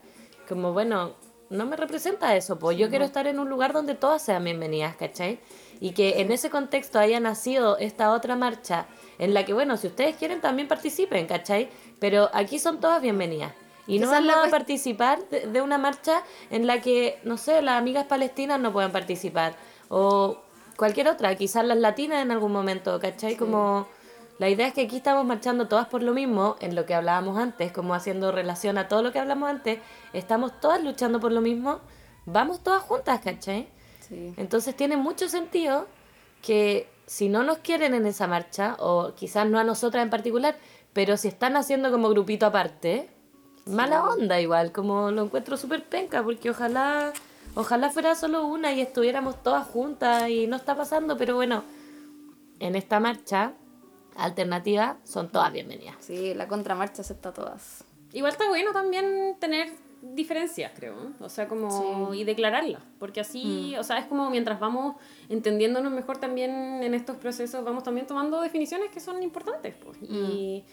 como 0.48 0.74
bueno, 0.74 1.14
no 1.50 1.66
me 1.66 1.76
representa 1.76 2.36
eso, 2.36 2.58
pues 2.58 2.78
yo 2.78 2.90
quiero 2.90 3.06
estar 3.06 3.28
en 3.28 3.40
un 3.40 3.50
lugar 3.50 3.74
donde 3.74 3.96
todas 3.96 4.22
sean 4.24 4.44
bienvenidas, 4.44 4.96
¿cachai? 4.96 5.40
Y 5.80 5.92
que 5.92 6.22
en 6.22 6.32
ese 6.32 6.50
contexto 6.50 7.00
haya 7.00 7.20
nacido 7.20 7.78
esta 7.78 8.12
otra 8.12 8.36
marcha 8.36 8.88
en 9.18 9.34
la 9.34 9.46
que, 9.46 9.54
bueno, 9.54 9.78
si 9.78 9.88
ustedes 9.88 10.16
quieren 10.16 10.42
también 10.42 10.68
participen, 10.68 11.26
¿cachai? 11.28 11.70
Pero 12.00 12.30
aquí 12.34 12.60
son 12.60 12.80
todas 12.80 13.02
bienvenidas. 13.02 13.54
Y 13.88 14.00
no 14.00 14.10
van 14.10 14.30
a 14.30 14.50
participar 14.52 15.28
de, 15.30 15.48
de 15.48 15.62
una 15.62 15.78
marcha 15.78 16.24
en 16.52 16.68
la 16.68 16.82
que, 16.82 17.20
no 17.24 17.38
sé, 17.38 17.62
las 17.62 17.80
amigas 17.80 18.06
palestinas 18.06 18.60
no 18.60 18.72
puedan 18.72 18.92
participar. 18.92 19.56
O 19.88 20.38
cualquier 20.78 21.08
otra, 21.08 21.36
quizás 21.36 21.66
las 21.66 21.78
latinas 21.78 22.22
en 22.22 22.32
algún 22.32 22.52
momento, 22.52 23.00
¿cachai? 23.00 23.36
Como 23.36 23.88
la 24.40 24.48
idea 24.48 24.68
es 24.68 24.74
que 24.74 24.82
aquí 24.84 24.96
estamos 24.96 25.26
marchando 25.26 25.68
todas 25.68 25.88
por 25.88 26.02
lo 26.02 26.14
mismo, 26.14 26.56
en 26.62 26.74
lo 26.74 26.86
que 26.86 26.96
hablábamos 26.96 27.38
antes, 27.38 27.74
como 27.74 27.94
haciendo 27.94 28.32
relación 28.32 28.78
a 28.78 28.88
todo 28.88 29.04
lo 29.04 29.12
que 29.12 29.20
hablamos 29.20 29.50
antes, 29.50 29.80
estamos 30.14 30.58
todas 30.62 30.82
luchando 30.82 31.20
por 31.20 31.34
lo 31.34 31.42
mismo, 31.42 31.82
vamos 32.26 32.64
todas 32.64 32.82
juntas, 32.84 33.20
¿cachai? 33.20 33.68
Sí. 34.10 34.34
Entonces 34.38 34.76
tiene 34.76 34.98
mucho 34.98 35.30
sentido 35.30 35.88
que 36.42 36.90
si 37.06 37.30
no 37.30 37.44
nos 37.44 37.60
quieren 37.60 37.94
en 37.94 38.06
esa 38.06 38.28
marcha, 38.28 38.76
o 38.80 39.14
quizás 39.16 39.48
no 39.48 39.58
a 39.58 39.64
nosotras 39.64 40.04
en 40.04 40.10
particular, 40.10 40.56
pero 40.94 41.18
si 41.18 41.28
están 41.28 41.58
haciendo 41.58 41.92
como 41.92 42.10
grupito 42.10 42.46
aparte, 42.46 43.10
mala 43.66 44.04
onda 44.04 44.40
igual, 44.40 44.72
como 44.72 45.12
lo 45.12 45.24
encuentro 45.24 45.58
súper 45.58 45.84
penca, 45.84 46.24
porque 46.24 46.50
ojalá, 46.50 47.14
ojalá 47.56 47.90
fuera 47.90 48.16
solo 48.16 48.46
una 48.46 48.74
y 48.74 48.82
estuviéramos 48.82 49.42
todas 49.42 49.68
juntas 49.68 50.30
y 50.30 50.48
no 50.48 50.56
está 50.56 50.76
pasando, 50.76 51.18
pero 51.18 51.36
bueno, 51.36 51.64
en 52.60 52.76
esta 52.76 53.00
marcha 53.00 53.54
alternativa 54.16 54.98
son 55.04 55.30
todas 55.30 55.52
bienvenidas. 55.52 55.96
Sí, 56.00 56.34
la 56.34 56.48
contramarcha 56.48 57.02
acepta 57.02 57.30
a 57.30 57.34
todas. 57.34 57.84
Igual 58.14 58.34
está 58.34 58.48
bueno 58.48 58.72
también 58.72 59.38
tener 59.40 59.72
diferencias, 60.02 60.72
creo. 60.76 60.94
¿eh? 60.94 61.12
O 61.20 61.30
sea, 61.30 61.48
como. 61.48 62.14
y 62.14 62.24
declararlas. 62.24 62.82
Porque 63.00 63.22
así, 63.22 63.76
o 63.78 63.84
sea, 63.84 64.00
es 64.00 64.06
como 64.06 64.30
mientras 64.30 64.60
vamos 64.60 64.96
entendiéndonos 65.30 65.92
mejor 65.92 66.18
también 66.18 66.84
en 66.84 66.94
estos 66.94 67.18
procesos, 67.18 67.64
vamos 67.64 67.84
también 67.84 68.08
tomando 68.08 68.42
definiciones 68.42 68.90
que 68.92 69.00
son 69.00 69.22
importantes. 69.24 69.76
Pues, 69.76 69.98
y, 70.02 70.64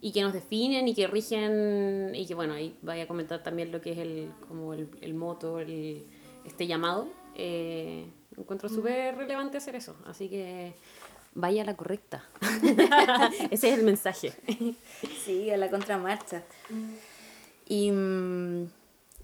y 0.00 0.12
que 0.12 0.22
nos 0.22 0.32
definen 0.32 0.88
y 0.88 0.94
que 0.94 1.06
rigen. 1.06 2.12
Y 2.14 2.26
que 2.26 2.34
bueno, 2.34 2.54
ahí 2.54 2.76
vaya 2.82 3.04
a 3.04 3.06
comentar 3.06 3.42
también 3.42 3.72
lo 3.72 3.80
que 3.80 3.92
es 3.92 3.98
el, 3.98 4.32
como 4.48 4.74
el, 4.74 4.88
el 5.00 5.14
moto, 5.14 5.60
el, 5.60 6.06
este 6.44 6.66
llamado. 6.66 7.08
Eh, 7.34 8.06
encuentro 8.36 8.68
súper 8.68 9.16
relevante 9.16 9.58
hacer 9.58 9.76
eso. 9.76 9.96
Así 10.06 10.28
que. 10.28 10.74
Vaya 11.32 11.62
a 11.62 11.64
la 11.64 11.76
correcta. 11.76 12.24
Ese 13.50 13.68
es 13.68 13.78
el 13.78 13.84
mensaje. 13.84 14.32
Sí, 15.24 15.48
a 15.50 15.56
la 15.56 15.70
contramarcha. 15.70 16.42
Y 17.70 17.92
mm, 17.92 18.68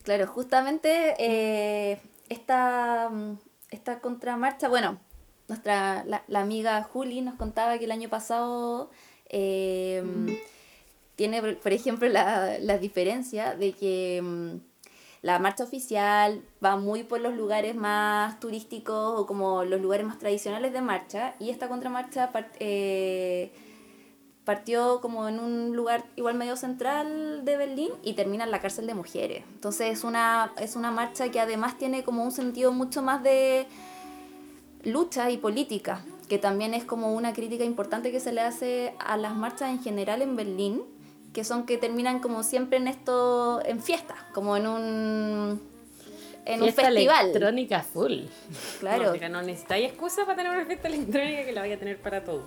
claro, 0.05 0.29
justamente 0.29 1.17
eh, 1.19 1.99
esta, 2.29 3.11
mm, 3.11 3.39
esta 3.73 3.99
contramarcha, 3.99 4.69
bueno, 4.69 5.01
nuestra 5.49 6.05
la, 6.05 6.23
la 6.29 6.41
amiga 6.43 6.81
Juli 6.85 7.23
nos 7.23 7.35
contaba 7.35 7.77
que 7.77 7.87
el 7.87 7.91
año 7.91 8.09
pasado 8.09 8.89
eh, 9.31 10.01
tiene, 11.17 11.43
por- 11.57 11.73
ejemplo, 11.73 12.09
la, 12.09 12.79
diferencia 12.79 13.57
de 13.57 13.73
que 13.73 14.23
mm, 14.23 14.59
la 15.23 15.41
marcha 15.41 15.65
oficial 15.65 16.41
va 16.65 16.77
muy 16.77 17.03
por 17.03 17.21
los 17.21 17.35
lugares 17.35 17.75
más 17.75 18.39
turísticos 18.39 19.21
o 19.21 19.27
como 19.27 19.65
los 19.65 19.81
lugares 19.81 20.07
más 20.07 20.21
tradicionales 20.21 20.73
de 20.73 20.83
marcha 20.83 21.35
y 21.41 21.51
esta 21.51 21.69
contramarcha 21.69 22.31
eh, 22.61 23.51
partió 24.47 25.01
como 25.01 25.29
en 25.29 25.41
un 25.41 25.75
lugar 25.75 26.05
igual 26.15 26.37
medio 26.37 26.57
central 26.57 27.45
de 27.45 27.57
Berlín 27.57 27.91
y 28.05 28.13
termina 28.15 28.45
en 28.45 28.53
la 28.53 28.61
cárcel 28.61 28.87
de 28.87 28.95
mujeres. 28.95 29.43
Entonces 29.53 29.99
es 29.99 30.05
una, 30.05 30.53
es 30.59 30.77
una 30.77 30.93
marcha 30.93 31.31
que 31.31 31.41
además 31.41 31.77
tiene 31.77 32.05
como 32.05 32.23
un 32.23 32.31
sentido 32.31 32.71
mucho 32.73 33.03
más 33.03 33.25
de 33.25 33.67
lucha 34.85 35.33
y 35.33 35.37
política, 35.37 36.05
que 36.29 36.39
también 36.39 36.75
es 36.75 36.85
como 36.85 37.13
una 37.13 37.33
crítica 37.33 37.65
importante 37.65 38.13
que 38.13 38.21
se 38.21 38.33
le 38.33 38.41
hace 38.41 38.95
a 39.01 39.17
las 39.17 39.35
marchas 39.35 39.69
en 39.71 39.83
general 39.83 40.23
en 40.23 40.37
Berlín, 40.37 40.83
que 41.35 41.43
son 41.43 41.67
que 41.67 41.77
terminan 41.77 42.21
como 42.21 42.45
siempre 42.45 42.79
en 42.79 42.87
esto, 42.87 43.61
en 43.67 43.83
fiesta, 43.83 44.15
como 44.33 44.57
en 44.57 44.69
un, 44.69 45.61
en 46.45 46.61
un 46.61 46.67
Fiesta 46.67 46.83
festival. 46.83 47.25
electrónica 47.31 47.83
full. 47.83 48.21
Claro. 48.79 49.13
No, 49.21 49.29
no 49.29 49.43
necesitáis 49.43 49.89
excusa 49.89 50.25
para 50.25 50.37
tener 50.37 50.53
una 50.53 50.67
fiesta 50.67 50.87
electrónica 50.87 51.45
que 51.45 51.53
la 51.53 51.63
vaya 51.63 51.75
a 51.75 51.79
tener 51.79 52.01
para 52.01 52.23
todo. 52.23 52.45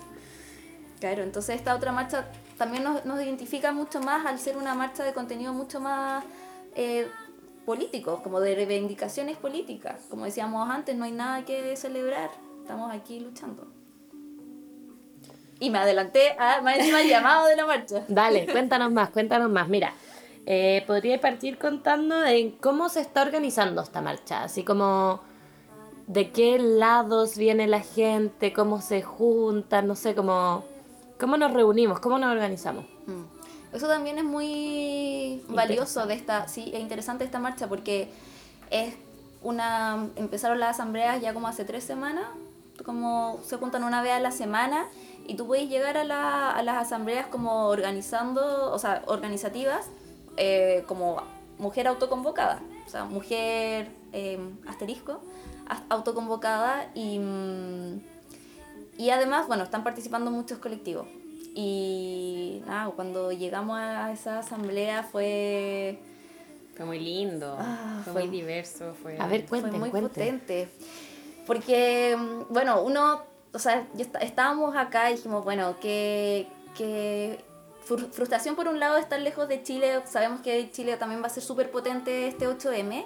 Claro, 1.00 1.24
entonces 1.24 1.56
esta 1.56 1.76
otra 1.76 1.92
marcha 1.92 2.26
también 2.58 2.84
nos, 2.84 3.06
nos 3.06 3.22
identifica 3.22 3.72
mucho 3.72 4.02
más 4.02 4.26
al 4.26 4.38
ser 4.38 4.58
una 4.58 4.76
marcha 4.76 5.04
de 5.04 5.14
contenido 5.14 5.54
mucho 5.54 5.80
más 5.80 6.24
eh, 6.76 7.08
político, 7.66 8.22
como 8.24 8.40
de 8.40 8.56
reivindicaciones 8.56 9.38
políticas. 9.38 10.02
Como 10.10 10.26
decíamos 10.26 10.70
antes, 10.70 10.96
no 10.96 11.06
hay 11.06 11.12
nada 11.12 11.46
que 11.46 11.76
celebrar, 11.76 12.30
estamos 12.62 12.92
aquí 12.94 13.20
luchando. 13.20 13.68
Y 15.60 15.70
me 15.70 15.78
adelanté 15.78 16.36
a 16.40 16.62
más 16.62 16.78
encima 16.78 17.02
el 17.02 17.10
llamado 17.10 17.48
de 17.48 17.56
la 17.56 17.66
marcha. 17.66 18.04
Dale, 18.08 18.46
cuéntanos 18.48 18.92
más, 18.92 19.10
cuéntanos 19.10 19.50
más. 19.50 19.68
Mira, 19.68 19.94
eh, 20.46 20.84
podría 20.88 21.20
partir 21.22 21.58
contando 21.58 22.20
de 22.20 22.56
cómo 22.60 22.90
se 22.90 23.02
está 23.02 23.22
organizando 23.22 23.82
esta 23.82 24.02
marcha, 24.02 24.44
así 24.44 24.64
como 24.64 25.22
de 26.08 26.32
qué 26.32 26.58
lados 26.58 27.38
viene 27.38 27.68
la 27.68 27.82
gente, 27.82 28.52
cómo 28.52 28.82
se 28.82 29.04
juntan, 29.04 29.86
no 29.86 29.96
sé, 29.96 30.16
cómo, 30.16 30.64
cómo 31.20 31.38
nos 31.38 31.54
reunimos, 31.54 32.00
cómo 32.00 32.18
nos 32.18 32.32
organizamos. 32.32 32.86
Mm. 33.08 33.76
Eso 33.76 33.88
también 33.88 34.18
es 34.18 34.24
muy 34.24 35.44
valioso 35.50 36.08
de 36.08 36.16
esta, 36.16 36.48
sí, 36.48 36.72
es 36.74 36.80
interesante 36.80 37.24
esta 37.24 37.38
marcha 37.40 37.68
porque 37.68 38.10
es 38.72 38.96
una, 39.44 40.08
empezaron 40.16 40.60
las 40.60 40.72
asambleas 40.72 41.22
ya 41.22 41.34
como 41.34 41.48
hace 41.48 41.66
tres 41.66 41.84
semanas, 41.84 42.26
como 42.84 43.40
se 43.46 43.58
juntan 43.58 43.84
una 43.84 44.02
vez 44.02 44.14
a 44.14 44.20
la 44.20 44.32
semana 44.32 44.86
y 45.28 45.36
tú 45.36 45.46
puedes 45.46 45.70
llegar 45.70 45.98
a, 45.98 46.04
la- 46.04 46.50
a 46.52 46.64
las 46.64 46.78
asambleas 46.78 47.28
como 47.28 47.68
organizando, 47.68 48.72
o 48.72 48.80
sea, 48.80 49.04
organizativas, 49.06 49.88
eh, 50.38 50.84
como 50.88 51.22
mujer 51.60 51.88
autoconvocada, 51.88 52.62
o 52.88 52.90
sea, 52.90 53.04
mujer 53.06 53.92
eh, 54.14 54.40
asterisco, 54.68 55.20
as- 55.68 55.84
autoconvocada 55.90 56.90
y... 56.96 57.20
mm, 57.20 58.00
y 59.00 59.10
además, 59.10 59.48
bueno, 59.48 59.64
están 59.64 59.84
participando 59.84 60.30
muchos 60.30 60.60
colectivos. 60.60 61.08
Y 61.56 62.62
nada, 62.68 62.92
cuando 62.92 63.32
llegamos 63.32 63.80
a 63.80 64.12
esa 64.12 64.40
asamblea 64.40 65.04
fue, 65.04 66.00
Fue 66.76 66.86
muy 66.86 67.00
lindo, 67.00 67.58
Ah, 67.60 68.02
fue, 68.04 68.14
fue- 68.14 68.22
muy 68.28 68.32
diverso. 68.38 68.94
Fue... 69.02 69.18
A 69.20 69.28
ver, 69.28 69.48
fue 69.48 69.62
muy 69.62 69.90
cuenten. 69.90 70.02
potente. 70.40 70.70
Porque, 71.48 72.16
mm, 72.18 72.54
bueno, 72.54 72.82
uno, 72.84 73.24
o 73.52 73.60
sea, 73.60 73.88
está- 73.98 74.20
estábamos 74.20 74.76
acá 74.76 75.10
y 75.12 75.16
dijimos, 75.16 75.44
bueno, 75.44 75.76
que, 75.82 76.48
que 76.78 77.40
fru- 77.88 78.10
frustración 78.12 78.56
por 78.56 78.68
un 78.68 78.80
lado 78.80 78.96
de 78.96 79.02
estar 79.02 79.20
lejos 79.20 79.48
de 79.50 79.64
Chile, 79.64 80.02
sabemos 80.06 80.42
que 80.42 80.70
Chile 80.72 80.96
también 80.98 81.22
va 81.22 81.28
a 81.28 81.30
ser 81.32 81.44
súper 81.44 81.72
potente 81.72 82.28
este 82.28 82.48
8M, 82.48 83.04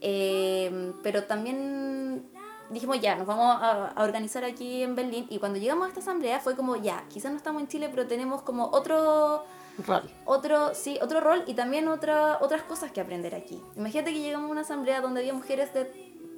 eh, 0.00 0.92
pero 1.02 1.24
también 1.24 2.24
dijimos 2.72 3.00
ya, 3.00 3.16
nos 3.16 3.26
vamos 3.26 3.56
a, 3.60 3.88
a 3.88 4.02
organizar 4.02 4.44
aquí 4.44 4.82
en 4.82 4.96
Berlín 4.96 5.26
y 5.30 5.38
cuando 5.38 5.58
llegamos 5.58 5.86
a 5.86 5.88
esta 5.88 6.00
asamblea 6.00 6.40
fue 6.40 6.56
como 6.56 6.76
ya, 6.76 7.04
quizás 7.08 7.30
no 7.30 7.36
estamos 7.36 7.62
en 7.62 7.68
Chile, 7.68 7.88
pero 7.90 8.06
tenemos 8.06 8.42
como 8.42 8.66
otro 8.66 9.44
Rol. 9.86 10.02
otro, 10.26 10.74
sí, 10.74 10.98
otro 11.00 11.20
rol 11.20 11.44
y 11.46 11.54
también 11.54 11.88
otra, 11.88 12.38
otras 12.40 12.62
cosas 12.62 12.92
que 12.92 13.00
aprender 13.00 13.34
aquí. 13.34 13.60
Imagínate 13.76 14.12
que 14.12 14.20
llegamos 14.20 14.48
a 14.48 14.52
una 14.52 14.60
asamblea 14.62 15.00
donde 15.00 15.20
había 15.20 15.32
mujeres 15.32 15.72
de 15.72 15.84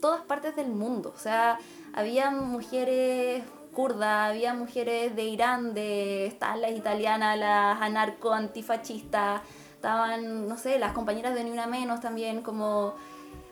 todas 0.00 0.22
partes 0.22 0.54
del 0.54 0.68
mundo. 0.68 1.12
O 1.14 1.18
sea, 1.18 1.58
había 1.92 2.30
mujeres 2.30 3.42
kurdas, 3.72 4.30
había 4.30 4.54
mujeres 4.54 5.16
de 5.16 5.24
Irán, 5.24 5.74
de 5.74 6.26
estaban 6.26 6.60
las 6.60 6.72
italianas, 6.72 7.36
las 7.36 7.82
anarco 7.82 8.32
antifascistas, 8.32 9.42
estaban, 9.74 10.48
no 10.48 10.56
sé, 10.56 10.78
las 10.78 10.92
compañeras 10.92 11.34
de 11.34 11.42
Ni 11.42 11.50
Una 11.50 11.66
Menos 11.66 12.00
también, 12.00 12.42
como 12.42 12.94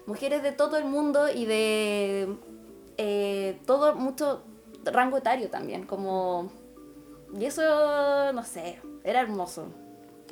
mujeres 0.07 0.43
de 0.43 0.53
todo 0.53 0.77
el 0.77 0.85
mundo 0.85 1.29
y 1.29 1.45
de 1.45 2.37
eh, 2.99 3.61
todo, 3.67 3.95
mucho 3.95 4.43
rango 4.85 5.17
etario 5.17 5.51
también, 5.51 5.87
como... 5.87 6.51
Y 7.39 7.45
eso, 7.47 8.33
no 8.33 8.45
sé, 8.45 8.81
era 9.05 9.21
hermoso. 9.21 9.67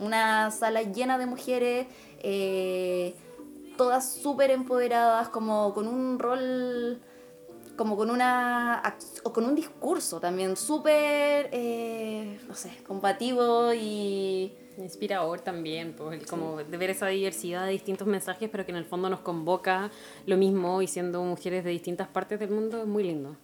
Una 0.01 0.51
sala 0.51 0.83
llena 0.83 1.19
de 1.19 1.27
mujeres, 1.27 1.87
eh, 2.19 3.15
todas 3.77 4.13
súper 4.13 4.51
empoderadas, 4.51 5.29
como 5.29 5.73
con 5.73 5.89
un 5.89 6.19
rol, 6.19 7.01
como 7.77 7.97
con 7.97 8.11
una, 8.11 8.83
o 9.25 9.33
con 9.33 9.45
un 9.45 9.55
discurso 9.55 10.21
también 10.21 10.57
súper, 10.57 11.49
eh, 11.53 12.39
no 12.47 12.55
sé, 12.55 12.83
combativo 12.87 13.73
y... 13.73 14.55
Inspirador 14.79 15.41
también, 15.41 15.93
pues, 15.95 16.27
como 16.27 16.59
de 16.59 16.77
ver 16.77 16.91
esa 16.91 17.07
diversidad 17.09 17.67
de 17.67 17.73
distintos 17.73 18.07
mensajes, 18.07 18.49
pero 18.51 18.65
que 18.65 18.71
en 18.73 18.77
el 18.79 18.85
fondo 18.85 19.09
nos 19.11 19.21
convoca 19.21 19.91
lo 20.27 20.37
mismo 20.37 20.81
y 20.83 20.87
siendo 20.87 21.23
mujeres 21.23 21.65
de 21.65 21.71
distintas 21.71 22.09
partes 22.09 22.39
del 22.41 22.51
mundo 22.51 22.81
es 22.81 22.87
muy 22.87 23.03
lindo. 23.03 23.37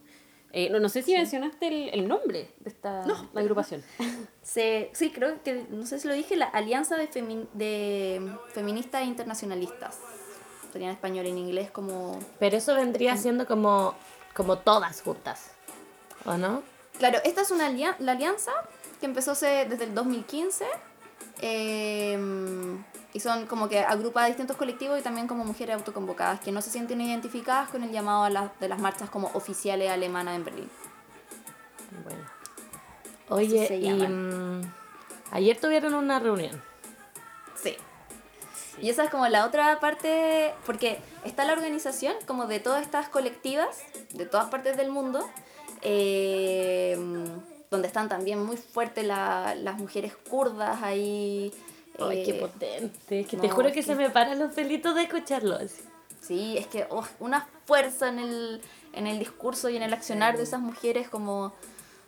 Eh, 0.53 0.69
no, 0.69 0.79
no 0.79 0.87
sé 0.89 1.03
si 1.03 1.13
mencionaste 1.13 1.67
el, 1.67 1.89
el 1.99 2.07
nombre 2.07 2.51
de 2.59 2.69
esta 2.69 3.03
agrupación. 3.35 3.83
Se, 4.41 4.89
sí, 4.93 5.11
creo 5.11 5.43
que, 5.43 5.65
no 5.69 5.85
sé 5.85 5.99
si 5.99 6.07
lo 6.07 6.13
dije, 6.13 6.37
la 6.37 6.45
Alianza 6.45 6.95
de, 6.95 7.09
Femi- 7.11 7.47
de 7.53 8.21
Feministas 8.53 9.05
Internacionalistas. 9.05 9.99
Sería 10.71 10.87
en 10.87 10.93
español, 10.93 11.25
en 11.25 11.37
inglés 11.37 11.69
como... 11.69 12.17
Pero 12.39 12.55
eso 12.57 12.73
vendría 12.75 13.17
siendo 13.17 13.45
como, 13.45 13.93
como 14.33 14.57
todas 14.59 15.01
juntas. 15.01 15.51
¿O 16.25 16.37
no? 16.37 16.63
Claro, 16.97 17.19
esta 17.25 17.41
es 17.41 17.51
una 17.51 17.67
alia- 17.67 17.97
la 17.99 18.13
alianza 18.13 18.51
que 19.01 19.05
empezó 19.05 19.33
desde 19.33 19.83
el 19.83 19.93
2015 19.93 20.65
eh, 21.41 22.17
y 23.13 23.19
son 23.19 23.45
como 23.47 23.67
que 23.69 23.79
agrupa 23.79 24.23
a 24.23 24.27
distintos 24.27 24.57
colectivos 24.57 24.99
y 24.99 25.01
también 25.01 25.27
como 25.27 25.43
mujeres 25.45 25.75
autoconvocadas 25.75 26.39
que 26.39 26.51
no 26.51 26.61
se 26.61 26.69
sienten 26.69 27.01
identificadas 27.01 27.69
con 27.69 27.83
el 27.83 27.91
llamado 27.91 28.23
a 28.23 28.29
las- 28.29 28.59
de 28.59 28.67
las 28.69 28.79
marchas 28.79 29.09
como 29.09 29.27
oficiales 29.33 29.89
alemanas 29.89 30.35
en 30.35 30.45
Berlín. 30.45 30.69
Bueno. 32.03 32.23
Oye, 33.29 33.75
y 33.75 33.89
mm, 33.91 34.61
ayer 35.31 35.59
tuvieron 35.59 35.93
una 35.93 36.19
reunión. 36.19 36.61
Sí. 37.61 37.75
Y 38.79 38.89
esa 38.89 39.03
es 39.05 39.09
como 39.09 39.27
la 39.27 39.45
otra 39.45 39.79
parte, 39.79 40.53
porque 40.65 40.99
está 41.25 41.43
la 41.45 41.53
organización 41.53 42.13
como 42.27 42.45
de 42.45 42.59
todas 42.59 42.83
estas 42.83 43.09
colectivas 43.09 43.79
de 44.13 44.25
todas 44.27 44.49
partes 44.49 44.77
del 44.77 44.91
mundo, 44.91 45.27
eh, 45.81 46.97
donde 47.69 47.87
están 47.87 48.09
también 48.09 48.43
muy 48.43 48.57
fuertes 48.57 49.05
la- 49.05 49.55
las 49.55 49.77
mujeres 49.77 50.15
kurdas 50.29 50.81
ahí. 50.81 51.51
Ay, 51.99 52.23
qué 52.23 52.31
eh, 52.37 52.39
potente. 52.39 53.25
Que 53.25 53.37
te 53.37 53.49
juro 53.49 53.67
es 53.69 53.73
que 53.73 53.83
se 53.83 53.95
me 53.95 54.09
paran 54.09 54.39
los 54.39 54.53
pelitos 54.53 54.95
de 54.95 55.03
escucharlo. 55.03 55.55
así. 55.55 55.81
Sí, 56.21 56.57
es 56.57 56.67
que 56.67 56.85
oh, 56.89 57.05
una 57.19 57.47
fuerza 57.65 58.09
en 58.09 58.19
el, 58.19 58.61
en 58.93 59.07
el 59.07 59.19
discurso 59.19 59.69
y 59.69 59.77
en 59.77 59.83
el 59.83 59.93
accionar 59.93 60.37
de 60.37 60.43
esas 60.43 60.59
mujeres 60.59 61.09
como 61.09 61.53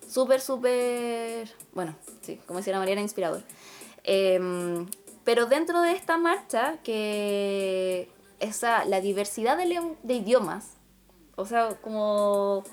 súper, 0.08 0.42
súper, 0.42 1.50
bueno, 1.74 1.96
sí, 2.22 2.40
como 2.46 2.60
decía 2.60 2.74
la 2.74 2.80
Mariana, 2.80 3.02
inspirador. 3.02 3.44
Em, 4.04 4.88
pero 5.24 5.46
dentro 5.46 5.82
de 5.82 5.92
esta 5.94 6.18
marcha, 6.18 6.78
que 6.84 8.10
esa, 8.40 8.86
la 8.86 9.02
diversidad 9.02 9.58
de 9.58 10.14
idiomas, 10.14 10.72
o 11.36 11.46
sea, 11.46 11.76
como 11.82 12.64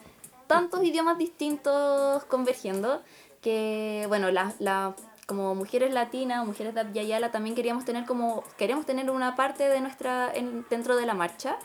tantos 0.46 0.82
idiomas 0.84 1.18
distintos 1.18 2.24
convergiendo, 2.24 3.02
que, 3.42 4.04
bueno, 4.08 4.30
la, 4.30 4.52
la- 4.58 4.94
como 5.26 5.54
mujeres 5.56 5.92
latinas, 5.92 6.46
mujeres 6.46 6.72
de 6.74 6.80
Abya 6.80 7.02
Yala, 7.02 7.32
también 7.32 7.54
queríamos 7.56 7.84
tener 7.84 8.04
como, 8.06 8.44
queríamos 8.56 8.86
tener 8.86 9.10
una 9.10 9.34
parte 9.34 9.68
de 9.68 9.80
nuestra, 9.80 10.30
en- 10.32 10.64
dentro 10.70 10.96
de 10.96 11.04
la 11.06 11.14
marcha, 11.14 11.56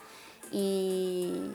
y, 0.52 1.52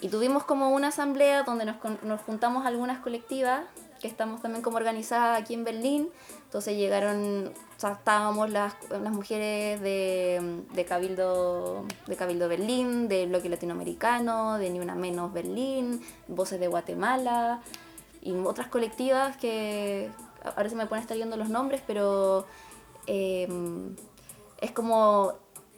y 0.00 0.08
tuvimos 0.08 0.44
como 0.44 0.70
una 0.70 0.88
asamblea 0.88 1.42
donde 1.42 1.64
nos, 1.64 1.76
nos 2.02 2.20
juntamos 2.22 2.64
algunas 2.66 3.00
colectivas 3.00 3.64
que 4.00 4.08
estamos 4.08 4.40
también 4.42 4.62
como 4.62 4.76
organizadas 4.78 5.40
aquí 5.40 5.54
en 5.54 5.64
Berlín. 5.64 6.08
Entonces 6.44 6.76
llegaron, 6.76 7.52
estábamos 7.90 8.50
las, 8.50 8.74
las 8.90 9.12
mujeres 9.12 9.80
de, 9.80 10.62
de 10.72 10.84
Cabildo 10.84 11.84
de 12.06 12.16
Cabildo 12.16 12.48
Berlín, 12.48 13.08
del 13.08 13.28
bloque 13.28 13.48
latinoamericano, 13.48 14.58
de 14.58 14.70
Ni 14.70 14.80
Una 14.80 14.94
Menos 14.94 15.32
Berlín, 15.32 16.00
Voces 16.28 16.60
de 16.60 16.68
Guatemala 16.68 17.60
y 18.20 18.32
otras 18.32 18.68
colectivas 18.68 19.36
que 19.36 20.10
ahora 20.44 20.68
se 20.68 20.76
me 20.76 20.86
pueden 20.86 21.02
estar 21.02 21.16
viendo 21.16 21.36
los 21.36 21.48
nombres, 21.48 21.82
pero 21.86 22.46
eh, 23.06 23.48
es 24.60 24.70
como, 24.70 25.34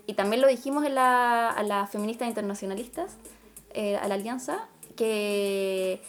y 0.06 0.14
también 0.14 0.42
lo 0.42 0.48
dijimos 0.48 0.84
a 0.86 1.62
las 1.62 1.90
feministas 1.90 2.28
internacionalistas, 2.28 3.16
eh, 3.72 3.96
a 3.96 4.06
la 4.08 4.14
alianza, 4.14 4.68
que 4.96 6.02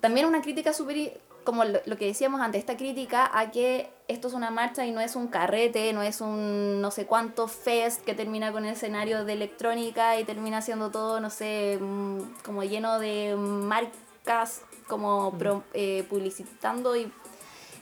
también 0.00 0.26
una 0.26 0.42
crítica 0.42 0.72
súper, 0.72 1.20
como 1.44 1.64
lo 1.64 1.96
que 1.96 2.06
decíamos 2.06 2.40
antes, 2.40 2.58
esta 2.58 2.76
crítica 2.76 3.30
a 3.32 3.50
que 3.50 3.90
esto 4.08 4.28
es 4.28 4.34
una 4.34 4.50
marcha 4.50 4.84
y 4.86 4.90
no 4.92 5.00
es 5.00 5.16
un 5.16 5.28
carrete, 5.28 5.92
no 5.92 6.02
es 6.02 6.20
un 6.20 6.80
no 6.80 6.90
sé 6.90 7.06
cuánto 7.06 7.48
fest 7.48 8.02
que 8.04 8.14
termina 8.14 8.52
con 8.52 8.64
el 8.64 8.72
escenario 8.74 9.24
de 9.24 9.32
electrónica 9.32 10.18
y 10.20 10.24
termina 10.24 10.60
siendo 10.62 10.90
todo, 10.90 11.20
no 11.20 11.30
sé, 11.30 11.78
mm, 11.80 12.18
como 12.44 12.62
lleno 12.64 12.98
de 12.98 13.34
marcas, 13.36 14.62
como 14.88 15.32
pro- 15.38 15.64
eh, 15.72 16.04
publicitando 16.10 16.96
y 16.96 17.10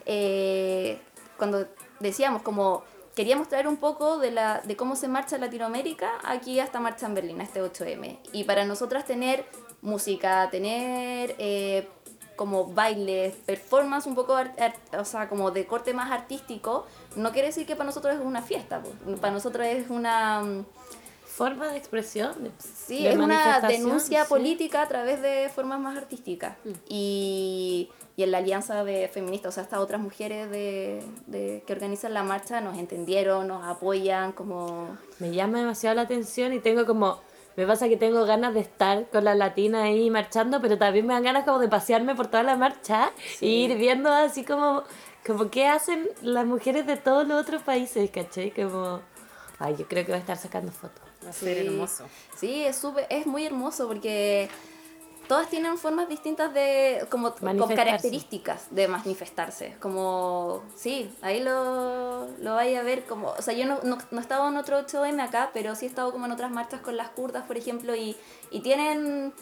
eh, 0.07 1.01
cuando 1.37 1.67
decíamos 2.01 2.43
como 2.43 2.85
queríamos 3.15 3.49
traer 3.49 3.69
un 3.69 3.77
poco 3.77 4.19
de, 4.19 4.31
la, 4.31 4.61
de 4.65 4.75
cómo 4.77 4.97
se 4.97 5.07
marcha 5.09 5.37
en 5.37 5.43
Latinoamérica 5.43 6.11
aquí 6.25 6.61
a 6.61 6.65
esta 6.65 6.81
marcha 6.81 7.07
en 7.07 7.15
Berlín, 7.15 7.41
a 7.41 7.45
este 7.45 7.61
8M. 7.63 8.19
Y 8.33 8.45
para 8.45 8.65
nosotras 8.65 9.05
tener 9.05 9.45
música, 9.83 10.49
tener 10.51 11.35
eh, 11.39 11.89
como 12.37 12.67
bailes, 12.73 13.35
performance 13.47 14.07
un 14.07 14.15
poco, 14.15 14.35
art- 14.37 14.59
art- 14.61 14.95
o 14.99 15.05
sea, 15.05 15.29
como 15.29 15.51
de 15.51 15.67
corte 15.67 15.93
más 15.95 16.11
artístico, 16.11 16.87
no 17.17 17.33
quiere 17.33 17.49
decir 17.49 17.67
que 17.67 17.75
para 17.77 17.87
nosotros 17.87 18.15
es 18.15 18.21
una 18.21 18.43
fiesta, 18.43 18.83
po. 18.83 18.91
para 19.17 19.33
nosotros 19.33 19.67
es 19.67 19.89
una... 19.91 20.41
mm, 20.43 20.65
Forma 21.25 21.69
de 21.69 21.79
expresión. 21.79 22.45
de- 22.45 22.51
Sí, 22.59 23.05
de 23.05 23.11
es 23.13 23.17
una 23.17 23.59
denuncia 23.61 24.25
sí. 24.25 24.29
política 24.29 24.83
a 24.83 24.89
través 24.89 25.23
de 25.23 25.49
formas 25.55 25.81
más 25.81 25.97
artísticas. 25.97 26.57
Y, 26.91 27.89
y 28.19 28.23
en 28.23 28.31
la 28.33 28.39
alianza 28.39 28.85
de 28.85 29.09
feministas, 29.09 29.49
o 29.49 29.53
sea, 29.55 29.63
estas 29.63 29.79
otras 29.81 29.99
mujeres 29.99 30.51
de, 30.51 31.03
de- 31.27 31.65
que 31.67 31.73
organizan 31.73 32.13
la 32.13 32.23
marcha 32.23 32.61
nos 32.61 32.77
entendieron, 32.77 33.49
nos 33.49 33.65
apoyan, 33.65 34.33
como... 34.33 34.99
Me 35.21 35.33
llama 35.33 35.59
demasiado 35.61 35.97
la 35.97 36.03
atención 36.03 36.53
y 36.53 36.61
tengo 36.61 36.85
como... 36.85 37.21
Me 37.57 37.67
pasa 37.67 37.89
que 37.89 37.97
tengo 37.97 38.25
ganas 38.25 38.55
de 38.55 38.61
estar 38.61 39.09
con 39.11 39.25
la 39.25 39.35
latina 39.35 39.83
ahí 39.85 40.09
marchando, 40.11 40.61
pero 40.63 40.79
también 40.79 41.07
me 41.07 41.13
dan 41.15 41.23
ganas 41.23 41.45
como 41.45 41.59
de 41.59 41.69
pasearme 41.69 42.15
por 42.15 42.27
toda 42.29 42.43
la 42.43 42.57
marcha 42.57 43.13
y 43.41 43.65
ir 43.65 43.77
viendo 43.77 44.11
así 44.11 44.43
como, 44.45 44.85
como 45.27 45.51
qué 45.51 45.67
hacen 45.67 46.09
las 46.23 46.47
mujeres 46.47 46.87
de 46.87 46.97
todos 46.97 47.27
los 47.29 47.41
otros 47.43 47.63
países, 47.63 48.11
¿cachai? 48.11 48.51
Como... 48.53 49.01
Ay, 49.59 49.77
yo 49.79 49.87
creo 49.87 50.05
que 50.05 50.13
voy 50.13 50.17
a 50.17 50.21
estar 50.21 50.37
sacando 50.39 50.73
fotos. 50.73 51.03
Va 51.25 51.31
a 51.31 51.33
ser 51.33 51.59
Sí. 51.59 51.67
hermoso. 51.67 52.05
Sí, 52.37 52.65
es, 52.65 52.77
súper- 52.83 53.07
es 53.11 53.27
muy 53.27 53.45
hermoso 53.45 53.87
porque 53.87 54.49
todas 55.33 55.49
tienen 55.49 55.79
formas 55.79 56.09
distintas 56.11 56.53
de, 56.53 57.07
como, 57.11 57.35
como 57.35 57.67
características 57.75 58.67
de 58.71 58.87
manifestarse. 58.87 59.77
Como, 59.81 60.63
sí, 60.77 61.11
ahí 61.23 61.43
lo, 61.43 62.29
lo 62.39 62.55
vais 62.55 62.79
a 62.79 62.83
ver 62.83 63.05
como, 63.07 63.29
o 63.31 63.41
sea, 63.41 63.55
yo 63.55 63.65
no, 63.65 63.79
no, 63.83 63.97
no 64.11 64.19
he 64.19 64.21
estado 64.21 64.47
en 64.49 64.57
otro 64.59 64.79
8M 64.87 65.21
acá, 65.23 65.51
pero 65.55 65.75
sí 65.75 65.87
he 65.87 65.89
estado 65.89 66.13
como 66.13 66.27
en 66.27 66.33
otras 66.33 66.51
marchas 66.51 66.83
con 66.83 66.97
las 66.99 67.09
kurdas, 67.11 67.45
por 67.47 67.57
ejemplo, 67.57 67.95
y, 67.97 68.15
y 68.51 68.61
tienen 68.61 69.33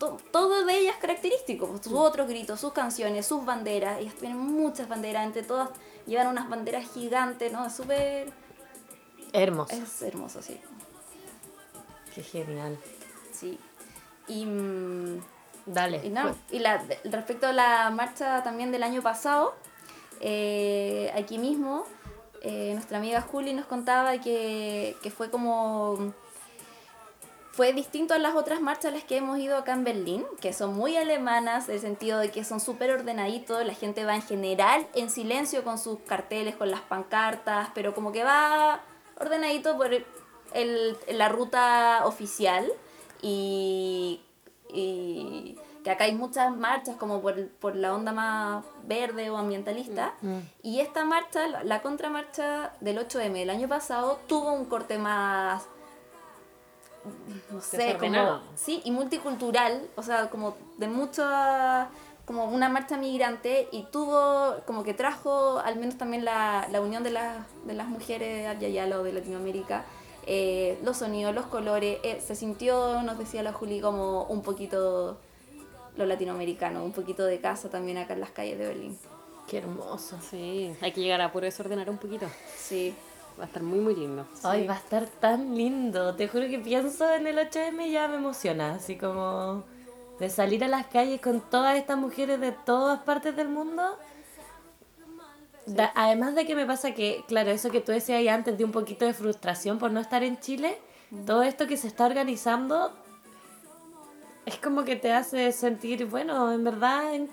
to- 0.00 0.18
todo 0.32 0.64
de 0.64 0.76
ellas 0.76 0.96
característico, 1.00 1.68
pues, 1.68 1.82
sus 1.84 1.92
otros 1.92 2.26
gritos, 2.26 2.58
sus 2.60 2.72
canciones, 2.72 3.26
sus 3.26 3.44
banderas, 3.44 4.00
ellas 4.00 4.14
tienen 4.14 4.38
muchas 4.38 4.88
banderas, 4.88 5.24
entre 5.24 5.44
todas 5.44 5.68
llevan 6.06 6.26
unas 6.26 6.48
banderas 6.48 6.84
gigantes, 6.92 7.52
¿no? 7.52 7.64
Es 7.64 7.74
súper, 7.74 8.32
Hermoso. 9.32 9.72
es 9.74 10.02
hermoso, 10.02 10.42
sí. 10.42 10.60
Qué 12.14 12.22
genial. 12.24 12.76
Sí. 13.32 13.58
Y, 14.28 14.44
mm, 14.46 15.20
Dale. 15.66 16.00
y 16.04 16.10
nada, 16.10 16.32
pues. 16.32 16.52
y 16.52 16.58
la, 16.60 16.82
respecto 17.04 17.46
a 17.46 17.52
la 17.52 17.90
marcha 17.90 18.42
también 18.42 18.72
del 18.72 18.82
año 18.82 19.02
pasado, 19.02 19.54
eh, 20.20 21.12
aquí 21.16 21.38
mismo, 21.38 21.84
eh, 22.42 22.72
nuestra 22.74 22.98
amiga 22.98 23.20
Juli 23.20 23.52
nos 23.52 23.66
contaba 23.66 24.18
que, 24.18 24.96
que 25.02 25.10
fue 25.10 25.30
como 25.30 26.14
fue 27.56 27.72
distinto 27.72 28.12
a 28.12 28.18
las 28.18 28.34
otras 28.34 28.60
marchas 28.60 28.92
a 28.92 28.94
las 28.96 29.04
que 29.04 29.16
hemos 29.16 29.38
ido 29.38 29.56
acá 29.56 29.72
en 29.72 29.82
Berlín, 29.82 30.26
que 30.42 30.52
son 30.52 30.74
muy 30.74 30.94
alemanas, 30.98 31.70
en 31.70 31.76
el 31.76 31.80
sentido 31.80 32.18
de 32.18 32.30
que 32.30 32.44
son 32.44 32.60
súper 32.60 32.90
ordenaditos, 32.90 33.64
la 33.64 33.72
gente 33.72 34.04
va 34.04 34.14
en 34.14 34.20
general 34.20 34.86
en 34.94 35.08
silencio 35.08 35.64
con 35.64 35.78
sus 35.78 36.00
carteles, 36.00 36.54
con 36.54 36.70
las 36.70 36.82
pancartas, 36.82 37.70
pero 37.74 37.94
como 37.94 38.12
que 38.12 38.24
va 38.24 38.82
ordenadito 39.18 39.74
por 39.78 39.90
el, 40.52 40.98
la 41.08 41.30
ruta 41.30 42.02
oficial 42.04 42.70
y, 43.22 44.20
y 44.72 45.58
que 45.84 45.90
acá 45.90 46.04
hay 46.04 46.14
muchas 46.14 46.56
marchas 46.56 46.96
como 46.96 47.20
por, 47.20 47.48
por 47.48 47.76
la 47.76 47.94
onda 47.94 48.12
más 48.12 48.64
verde 48.84 49.30
o 49.30 49.36
ambientalista. 49.36 50.14
Y 50.62 50.80
esta 50.80 51.04
marcha, 51.04 51.46
la, 51.46 51.62
la 51.64 51.82
contramarcha 51.82 52.72
del 52.80 52.98
8M 52.98 53.32
del 53.32 53.50
año 53.50 53.68
pasado, 53.68 54.18
tuvo 54.26 54.52
un 54.52 54.64
corte 54.64 54.98
más 54.98 55.66
no 57.50 57.60
sé, 57.60 57.96
como, 57.98 58.40
sí, 58.56 58.82
y 58.84 58.90
multicultural, 58.90 59.88
o 59.96 60.02
sea, 60.02 60.28
como 60.28 60.56
de 60.78 60.88
mucha, 60.88 61.88
como 62.24 62.46
una 62.46 62.68
marcha 62.68 62.96
migrante 62.96 63.68
y 63.70 63.84
tuvo, 63.84 64.56
como 64.66 64.82
que 64.82 64.94
trajo 64.94 65.58
al 65.58 65.76
menos 65.76 65.96
también 65.96 66.24
la, 66.24 66.66
la 66.70 66.80
unión 66.80 67.02
de, 67.04 67.10
las 67.10 67.46
de 67.64 67.74
las 67.74 67.88
mujeres 67.88 68.48
Ayayala 68.48 68.98
o 68.98 69.04
de 69.04 69.12
Latinoamérica, 69.12 69.84
eh, 70.26 70.78
los 70.84 70.98
sonidos, 70.98 71.34
los 71.34 71.46
colores, 71.46 71.98
eh, 72.02 72.20
se 72.24 72.34
sintió, 72.34 73.02
nos 73.02 73.18
decía 73.18 73.42
la 73.42 73.52
Juli, 73.52 73.80
como 73.80 74.24
un 74.24 74.42
poquito 74.42 75.18
lo 75.96 76.06
latinoamericano, 76.06 76.84
un 76.84 76.92
poquito 76.92 77.24
de 77.24 77.40
casa 77.40 77.70
también 77.70 77.98
acá 77.98 78.14
en 78.14 78.20
las 78.20 78.30
calles 78.30 78.58
de 78.58 78.66
Berlín. 78.66 78.98
Qué 79.48 79.58
hermoso. 79.58 80.18
Sí, 80.28 80.74
hay 80.80 80.92
que 80.92 81.00
llegar 81.00 81.20
a 81.20 81.32
puro 81.32 81.44
desordenar 81.44 81.88
un 81.88 81.98
poquito. 81.98 82.26
Sí, 82.56 82.94
Va 83.38 83.44
a 83.44 83.46
estar 83.46 83.62
muy, 83.62 83.80
muy 83.80 83.94
lindo. 83.94 84.26
Ay, 84.42 84.66
va 84.66 84.74
a 84.74 84.78
estar 84.78 85.06
tan 85.06 85.54
lindo. 85.56 86.14
Te 86.14 86.26
juro 86.26 86.48
que 86.48 86.58
pienso 86.58 87.12
en 87.12 87.26
el 87.26 87.36
8M 87.36 87.86
y 87.86 87.92
ya 87.92 88.08
me 88.08 88.16
emociona. 88.16 88.74
Así 88.74 88.96
como 88.96 89.62
de 90.18 90.30
salir 90.30 90.64
a 90.64 90.68
las 90.68 90.86
calles 90.86 91.20
con 91.20 91.42
todas 91.42 91.76
estas 91.76 91.98
mujeres 91.98 92.40
de 92.40 92.52
todas 92.52 93.00
partes 93.00 93.36
del 93.36 93.48
mundo. 93.48 93.82
Da- 95.66 95.92
además 95.94 96.34
de 96.34 96.46
que 96.46 96.54
me 96.54 96.64
pasa 96.66 96.92
que, 96.94 97.24
claro, 97.26 97.50
eso 97.50 97.70
que 97.70 97.80
tú 97.80 97.92
decías 97.92 98.18
ahí 98.18 98.28
antes 98.28 98.56
de 98.56 98.64
un 98.64 98.72
poquito 98.72 99.04
de 99.04 99.12
frustración 99.14 99.78
por 99.78 99.90
no 99.90 100.00
estar 100.00 100.22
en 100.22 100.38
Chile, 100.38 100.78
todo 101.26 101.42
esto 101.42 101.66
que 101.66 101.76
se 101.76 101.88
está 101.88 102.06
organizando 102.06 102.92
es 104.44 104.56
como 104.58 104.84
que 104.84 104.94
te 104.96 105.12
hace 105.12 105.50
sentir, 105.52 106.06
bueno, 106.06 106.52
en 106.52 106.62
verdad, 106.62 107.14
en- 107.14 107.28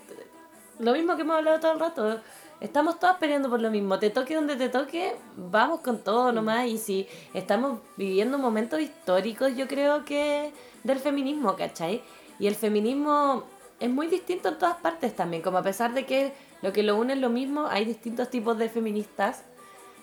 lo 0.80 0.92
mismo 0.92 1.14
que 1.14 1.22
hemos 1.22 1.36
hablado 1.36 1.60
todo 1.60 1.72
el 1.72 1.78
rato. 1.80 2.20
Estamos 2.60 2.98
todas 2.98 3.16
peleando 3.18 3.48
por 3.48 3.60
lo 3.60 3.70
mismo. 3.70 3.98
Te 4.00 4.10
toque 4.10 4.34
donde 4.34 4.56
te 4.56 4.68
toque, 4.68 5.14
vamos 5.36 5.80
con 5.80 5.98
todo 6.02 6.32
nomás. 6.32 6.66
Y 6.66 6.78
si 6.78 7.06
estamos 7.34 7.78
viviendo 7.96 8.38
momentos 8.38 8.80
históricos, 8.80 9.54
yo 9.56 9.68
creo 9.68 10.04
que 10.04 10.52
del 10.82 10.98
feminismo, 10.98 11.54
¿cachai? 11.56 12.02
Y 12.40 12.46
el 12.48 12.54
feminismo 12.56 13.44
es 13.78 13.90
muy 13.90 14.06
distinto 14.08 14.48
en 14.48 14.58
todas 14.58 14.76
partes 14.78 15.14
también. 15.14 15.42
Como 15.42 15.58
a 15.58 15.62
pesar 15.62 15.94
de 15.94 16.06
que 16.06 16.32
lo 16.64 16.72
que 16.72 16.82
lo 16.82 16.96
une 16.96 17.12
es 17.12 17.18
lo 17.18 17.28
mismo, 17.28 17.66
hay 17.66 17.84
distintos 17.84 18.30
tipos 18.30 18.56
de 18.56 18.70
feministas. 18.70 19.44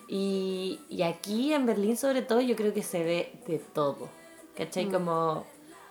Y, 0.06 0.78
y 0.88 1.02
aquí 1.02 1.52
en 1.52 1.66
Berlín, 1.66 1.96
sobre 1.96 2.22
todo, 2.22 2.40
yo 2.40 2.54
creo 2.54 2.72
que 2.72 2.84
se 2.84 3.02
ve 3.02 3.32
de 3.48 3.58
todo. 3.58 4.08
¿Cachai? 4.56 4.88
Como, 4.88 5.44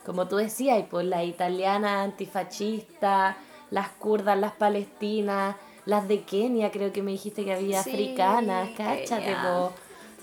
como 0.06 0.30
tú 0.30 0.38
decías, 0.38 0.82
pues 0.90 1.06
la 1.06 1.26
italiana 1.26 2.04
antifascista, 2.04 3.36
las 3.70 3.90
kurdas, 3.90 4.40
las 4.40 4.54
palestinas, 4.54 5.58
las 5.86 6.08
de 6.08 6.22
Kenia, 6.22 6.72
creo 6.72 6.94
que 6.94 7.02
me 7.02 7.12
dijiste 7.12 7.44
que 7.44 7.54
había 7.54 7.84
Sí, 7.84 7.90
africanas, 7.90 8.70
cáchate, 8.78 9.36
po. 9.44 9.74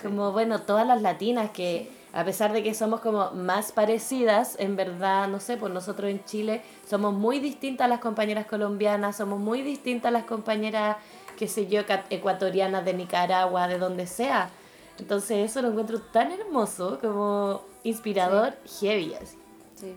como 0.02 0.32
bueno, 0.32 0.62
todas 0.62 0.86
las 0.86 1.02
latinas 1.02 1.50
que 1.50 1.90
a 2.18 2.24
pesar 2.24 2.52
de 2.52 2.64
que 2.64 2.74
somos 2.74 2.98
como 2.98 3.30
más 3.30 3.70
parecidas, 3.70 4.56
en 4.58 4.74
verdad, 4.74 5.28
no 5.28 5.38
sé, 5.38 5.56
pues 5.56 5.72
nosotros 5.72 6.10
en 6.10 6.24
Chile 6.24 6.62
somos 6.84 7.14
muy 7.14 7.38
distintas 7.38 7.84
a 7.84 7.88
las 7.88 8.00
compañeras 8.00 8.44
colombianas, 8.46 9.16
somos 9.16 9.38
muy 9.38 9.62
distintas 9.62 10.08
a 10.08 10.10
las 10.10 10.24
compañeras, 10.24 10.96
qué 11.36 11.46
sé 11.46 11.68
yo, 11.68 11.82
ecuatorianas 12.10 12.84
de 12.84 12.94
Nicaragua, 12.94 13.68
de 13.68 13.78
donde 13.78 14.08
sea. 14.08 14.50
Entonces 14.98 15.48
eso 15.48 15.62
lo 15.62 15.68
encuentro 15.68 16.00
tan 16.00 16.32
hermoso, 16.32 16.98
como 17.00 17.62
inspirador, 17.84 18.54
heavy 18.80 19.14
así. 19.14 19.38
sí. 19.76 19.96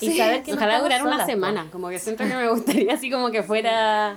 Y 0.00 0.16
saber 0.16 0.44
que 0.44 0.52
Ojalá 0.52 0.76
estamos 0.76 0.82
durar 0.82 1.12
una 1.12 1.26
semana, 1.26 1.68
como 1.72 1.88
que 1.88 1.98
siento 1.98 2.22
que 2.22 2.36
me 2.36 2.48
gustaría 2.50 2.94
así 2.94 3.10
como 3.10 3.32
que 3.32 3.42
fuera... 3.42 4.16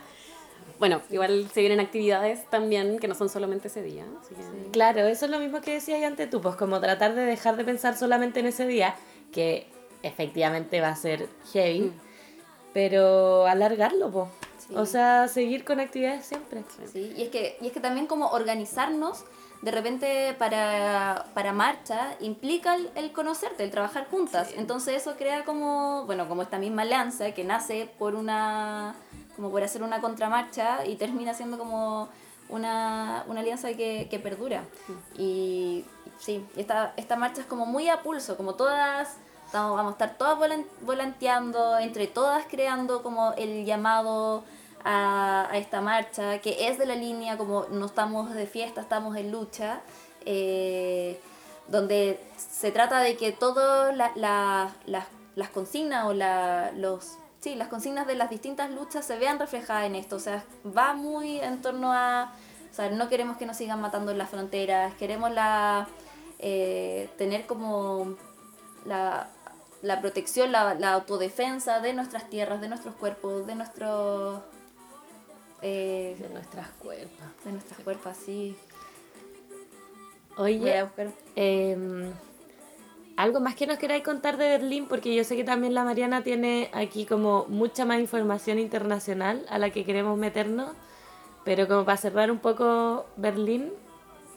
Bueno, 0.80 1.02
igual 1.10 1.50
se 1.54 1.62
vienen 1.62 1.80
actividades 1.80 2.48
también 2.50 3.00
que 3.00 3.08
no 3.08 3.16
son 3.16 3.30
solamente 3.30 3.68
ese 3.68 3.82
día. 3.82 4.06
así 4.22 4.36
que- 4.36 4.72
Claro, 4.72 5.02
eso 5.08 5.26
es 5.26 5.32
lo 5.32 5.40
mismo 5.40 5.62
que 5.62 5.74
decías 5.74 6.04
antes 6.04 6.30
tú, 6.30 6.42
pues 6.42 6.56
como 6.56 6.80
tratar 6.80 7.16
de 7.16 7.24
dejar 7.26 7.56
de 7.58 7.64
pensar 7.66 7.98
solamente 7.98 8.40
en 8.40 8.46
ese 8.48 8.68
día, 8.68 8.96
que 9.32 9.68
efectivamente 10.04 10.80
va 10.82 10.90
a 10.90 10.96
ser 10.96 11.28
heavy, 11.54 11.92
pero 12.74 13.46
alargarlo, 13.48 14.12
pues. 14.12 14.30
Sí. 14.68 14.74
O 14.76 14.86
sea, 14.86 15.28
seguir 15.28 15.64
con 15.64 15.80
actividades 15.80 16.26
siempre. 16.26 16.64
Sí, 16.92 17.14
y 17.16 17.24
es 17.24 17.30
que, 17.30 17.58
y 17.62 17.68
es 17.68 17.74
que 17.74 17.80
también 17.80 18.06
como 18.08 18.28
organizarnos 18.30 19.24
de 19.62 19.72
repente 19.72 20.36
para, 20.38 21.26
para 21.34 21.52
marcha 21.54 22.16
implica 22.20 22.76
el, 22.76 22.90
el 22.96 23.12
conocerte, 23.12 23.64
el 23.64 23.72
trabajar 23.72 24.08
juntas. 24.12 24.50
Entonces 24.56 24.96
eso 25.02 25.16
crea 25.18 25.46
como, 25.46 26.06
bueno, 26.06 26.28
como 26.28 26.42
esta 26.44 26.60
misma 26.60 26.84
alianza 26.84 27.32
que 27.32 27.44
nace 27.44 27.90
por 27.98 28.14
una, 28.16 28.96
como 29.38 29.50
por 29.52 29.64
hacer 29.64 29.82
una 29.84 30.02
contramarcha 30.02 30.86
y 30.86 30.96
termina 30.98 31.34
siendo 31.34 31.58
como 31.58 32.10
una, 32.50 33.24
una 33.28 33.40
alianza 33.40 33.70
que, 33.74 34.08
que 34.10 34.20
perdura. 34.20 34.64
Y 35.18 35.86
sí, 36.20 36.46
esta, 36.58 36.94
esta 36.98 37.16
marcha 37.16 37.40
es 37.42 37.48
como 37.48 37.66
muy 37.66 37.88
a 37.88 38.02
pulso, 38.04 38.36
como 38.36 38.56
todas... 38.56 39.16
Estamos, 39.46 39.78
vamos 39.78 39.92
a 39.92 39.94
estar 39.94 40.18
todas 40.18 40.38
volan- 40.38 40.66
volanteando, 40.82 41.78
entre 41.80 42.08
todas 42.08 42.44
creando 42.50 43.02
como 43.02 43.32
el 43.38 43.64
llamado 43.64 44.44
a, 44.84 45.48
a 45.50 45.58
esta 45.58 45.80
marcha, 45.80 46.40
que 46.40 46.68
es 46.68 46.78
de 46.78 46.86
la 46.86 46.96
línea 46.96 47.38
como 47.38 47.64
no 47.72 47.86
estamos 47.86 48.34
de 48.34 48.46
fiesta, 48.46 48.82
estamos 48.82 49.16
en 49.16 49.32
lucha, 49.32 49.80
eh, 50.26 51.18
donde 51.70 52.20
se 52.36 52.72
trata 52.72 53.00
de 53.00 53.16
que 53.16 53.32
todas 53.32 53.96
la- 53.96 54.12
la- 54.16 54.74
las, 54.86 55.06
las 55.36 55.50
consignas 55.50 56.06
o 56.08 56.14
la, 56.14 56.72
los... 56.76 57.18
Sí, 57.48 57.56
las 57.56 57.70
consignas 57.70 58.06
de 58.06 58.16
las 58.16 58.30
distintas 58.30 58.70
luchas 58.72 59.06
se 59.06 59.18
vean 59.18 59.40
reflejadas 59.40 59.86
en 59.86 59.96
esto, 59.96 60.18
o 60.18 60.20
sea, 60.20 60.44
va 60.78 60.94
muy 60.94 61.40
en 61.40 61.62
torno 61.62 61.94
a... 61.94 62.34
O 62.70 62.76
sea, 62.76 62.90
no 62.90 63.08
queremos 63.08 63.38
que 63.38 63.46
nos 63.46 63.56
sigan 63.56 63.80
matando 63.80 64.12
en 64.12 64.18
las 64.18 64.30
fronteras, 64.30 64.94
queremos 64.96 65.32
la, 65.32 65.88
eh, 66.40 67.10
tener 67.18 67.46
como 67.46 68.18
la, 68.84 69.30
la 69.82 70.02
protección, 70.02 70.52
la, 70.52 70.74
la 70.74 70.92
autodefensa 70.92 71.80
de 71.80 71.94
nuestras 71.94 72.30
tierras, 72.30 72.60
de 72.60 72.68
nuestros 72.68 72.96
cuerpos, 72.96 73.48
de 73.48 73.56
nuestros... 73.56 74.42
eh, 75.62 76.18
De 76.20 76.28
nuestras 76.28 76.68
cuerpos. 76.72 77.46
de 77.46 77.52
nuestras 77.54 77.80
cuerpos, 77.80 78.18
sí. 78.26 78.58
Oye, 80.36 80.60
Voy 80.60 80.72
a 80.72 80.84
buscar. 80.84 81.08
Em, 81.38 82.12
algo 83.18 83.40
más 83.40 83.56
que 83.56 83.68
nos 83.68 83.78
queráis 83.78 84.04
contar 84.04 84.38
de 84.38 84.48
Berlín, 84.48 84.86
porque 84.88 85.14
yo 85.14 85.24
sé 85.24 85.36
que 85.36 85.44
también 85.44 85.74
la 85.74 85.84
Mariana 85.84 86.24
tiene 86.24 86.70
aquí 86.72 87.06
como 87.06 87.46
mucha 87.50 87.84
más 87.84 88.00
información 88.00 88.60
internacional 88.60 89.46
a 89.50 89.58
la 89.58 89.72
que 89.72 89.84
queremos 89.84 90.18
meternos, 90.18 90.70
pero 91.44 91.68
como 91.68 91.84
para 91.84 91.98
cerrar 91.98 92.30
un 92.32 92.38
poco 92.40 93.06
Berlín, 93.18 93.74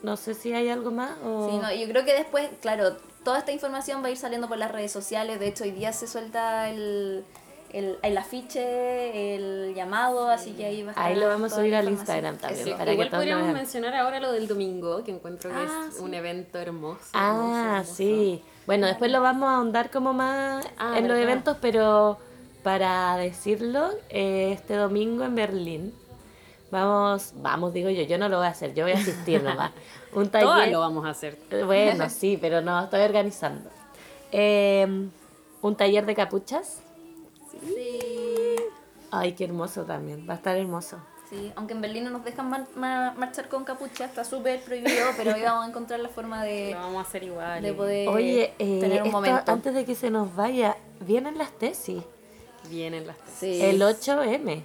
no 0.03 0.17
sé 0.17 0.33
si 0.35 0.53
hay 0.55 0.71
algo 0.71 0.91
más 0.91 1.13
o... 1.25 1.51
Sí, 1.51 1.59
no, 1.59 1.73
yo 1.75 1.87
creo 1.89 2.05
que 2.07 2.15
después, 2.15 2.49
claro, 2.63 2.97
toda 3.23 3.39
esta 3.39 3.53
información 3.53 4.03
va 4.03 4.07
a 4.07 4.11
ir 4.11 4.17
saliendo 4.17 4.49
por 4.49 4.57
las 4.57 4.73
redes 4.73 4.91
sociales. 4.91 5.39
De 5.39 5.49
hecho, 5.49 5.65
hoy 5.65 5.73
día 5.73 5.93
se 5.93 6.07
suelta 6.07 6.71
el, 6.71 7.23
el, 7.75 7.99
el 8.03 8.17
afiche, 8.17 9.35
el 9.35 9.75
llamado, 9.75 10.31
así 10.31 10.53
que 10.53 10.65
ahí 10.65 10.83
va 10.83 10.89
a 10.89 10.93
estar. 10.93 11.07
Ahí 11.07 11.17
lo 11.17 11.27
vamos 11.29 11.53
a 11.53 11.57
subir 11.57 11.75
al. 11.75 11.89
Instagram 11.89 12.39
también, 12.39 12.71
para 12.73 12.85
que 12.87 12.93
Igual 12.93 13.09
lo 13.11 13.17
podríamos 13.19 13.53
mencionar 13.53 13.95
ahora 13.95 14.21
lo 14.21 14.33
del 14.33 14.49
domingo, 14.49 15.05
que 15.05 15.11
encuentro 15.11 15.51
que 15.51 15.57
Ah, 15.57 15.87
es 15.89 15.97
sí. 15.97 16.03
un 16.03 16.15
evento 16.15 16.59
hermoso. 16.59 17.11
Ah, 17.13 17.75
hermoso, 17.81 17.95
sí. 17.95 18.43
Bueno, 18.67 18.87
después 18.87 19.11
lo 19.11 19.21
vamos 19.21 19.49
a 19.49 19.57
ahondar 19.57 19.91
como 19.91 20.13
más 20.13 20.67
Ah, 20.79 20.95
en 20.99 21.09
los 21.09 21.17
verdad. 21.17 21.23
eventos, 21.23 21.57
pero 21.61 22.19
para 22.63 23.17
decirlo, 23.17 23.91
eh, 24.11 24.53
este 24.53 24.75
domingo 24.75 25.25
en 25.25 25.35
Berlín, 25.35 25.95
vamos, 26.71 27.33
vamos, 27.37 27.73
digo 27.73 27.91
yo, 27.91 28.03
yo 28.03 28.19
no 28.19 28.29
lo 28.29 28.37
voy 28.39 28.47
a 28.47 28.51
hacer, 28.51 28.75
yo 28.75 28.85
voy 28.85 28.93
a 28.93 28.99
asistir 28.99 29.43
nomás. 29.43 29.73
Un 30.13 30.31
hermoso. 30.31 30.45
Todas 30.45 30.59
taller. 30.59 30.73
lo 30.73 30.81
vamos 30.81 31.07
a 31.07 31.11
hacer. 31.11 31.39
Eh, 31.51 31.63
Bueno, 31.65 32.09
sí, 32.11 32.39
pero 32.41 32.61
no, 32.61 32.83
estoy 32.85 33.01
organizando. 33.01 33.71
Eh, 34.33 34.87
un 35.63 35.77
taller 35.77 36.07
de 36.07 36.15
capuchas. 36.15 36.81
Sí. 37.51 38.57
Ay, 39.11 39.33
qué 39.33 39.45
hermoso 39.45 39.85
también, 39.85 40.27
va 40.29 40.35
a 40.35 40.37
estar 40.37 40.57
hermoso. 40.57 40.99
Sí, 41.31 41.53
aunque 41.55 41.75
en 41.75 41.81
Berlín 41.81 42.03
no 42.05 42.11
nos 42.11 42.25
dejan 42.25 42.51
mar- 42.51 42.67
mar- 42.75 43.17
marchar 43.17 43.49
con 43.49 43.63
capucha, 43.65 44.05
está 44.05 44.25
súper 44.25 44.61
prohibido, 44.63 45.07
pero 45.17 45.33
ahí 45.33 45.43
vamos 45.43 45.65
a 45.65 45.69
encontrar 45.69 46.01
la 46.01 46.09
forma 46.09 46.43
de, 46.43 46.73
Lo 46.73 46.79
vamos 46.79 47.05
a 47.05 47.09
hacer 47.09 47.23
igual. 47.23 47.63
de 47.63 47.73
poder 47.73 48.09
Oye, 48.09 48.53
eh, 48.59 48.79
tener 48.81 49.01
un 49.03 49.07
esto, 49.07 49.11
momento. 49.13 49.53
antes 49.53 49.73
de 49.75 49.85
que 49.85 49.95
se 49.95 50.11
nos 50.11 50.35
vaya, 50.35 50.77
vienen 51.01 51.39
las 51.39 51.53
tesis. 51.53 52.03
Vienen 52.69 53.07
las 53.07 53.17
tesis. 53.19 53.39
Sí. 53.39 53.63
El 53.63 53.81
8M 53.81 54.65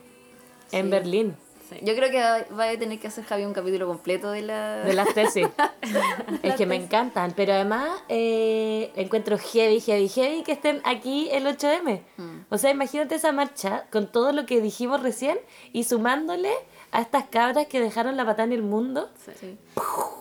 en 0.72 0.86
Sí. 0.86 0.90
Berlín. 0.90 1.36
Sí. 1.70 1.78
Yo 1.82 1.96
creo 1.96 2.12
que 2.12 2.20
va 2.54 2.70
a 2.70 2.78
tener 2.78 3.00
que 3.00 3.08
hacer 3.08 3.24
Javi 3.24 3.44
un 3.44 3.54
capítulo 3.54 3.88
completo 3.88 4.32
de 4.32 4.44
la... 4.44 4.84
De 4.84 4.94
las 4.94 5.14
tesis. 5.14 5.48
es 6.44 6.56
que 6.56 6.66
me 6.66 6.76
encantan, 6.76 7.34
pero 7.36 7.54
además 7.54 7.90
eh, 8.08 8.92
encuentro 8.96 9.38
heavy, 9.38 9.80
heavy, 9.80 10.08
heavy 10.08 10.44
que 10.44 10.52
estén 10.52 10.82
aquí 10.84 11.30
el 11.32 11.46
8M. 11.46 12.02
O 12.50 12.58
sea, 12.58 12.72
imagínate 12.72 13.16
esa 13.16 13.32
marcha 13.32 13.86
con 13.92 14.12
todo 14.12 14.32
lo 14.32 14.46
que 14.46 14.62
dijimos 14.62 15.02
recién 15.02 15.38
y 15.74 15.86
sumándole 15.86 16.52
a 16.92 17.02
estas 17.02 17.26
cabras 17.26 17.68
que 17.68 17.82
dejaron 17.82 18.16
la 18.16 18.26
patada 18.26 18.46
en 18.46 18.54
el 18.54 18.64
mundo. 18.64 19.10
Sí. 19.40 19.58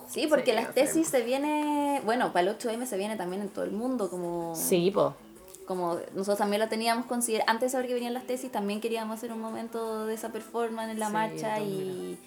Sí, 0.07 0.27
porque 0.27 0.53
las 0.53 0.73
tesis 0.73 1.07
se 1.07 1.23
viene, 1.23 2.01
bueno, 2.05 2.31
para 2.31 2.49
el 2.49 2.57
8M 2.57 2.85
se 2.85 2.97
viene 2.97 3.15
también 3.15 3.41
en 3.41 3.49
todo 3.49 3.65
el 3.65 3.71
mundo, 3.71 4.09
como, 4.09 4.55
Sí, 4.55 4.91
po. 4.91 5.15
Como 5.65 5.97
nosotros 6.13 6.37
también 6.37 6.61
lo 6.61 6.69
teníamos 6.69 7.05
considerado, 7.05 7.49
antes 7.49 7.71
de 7.71 7.71
saber 7.71 7.87
que 7.87 7.93
venían 7.95 8.13
las 8.13 8.25
tesis, 8.25 8.51
también 8.51 8.81
queríamos 8.81 9.17
hacer 9.17 9.31
un 9.31 9.41
momento 9.41 10.05
de 10.05 10.13
esa 10.13 10.29
performance 10.29 10.91
en 10.91 10.99
la 10.99 11.07
Sí, 11.07 11.13
marcha 11.13 11.59
y... 11.59 12.19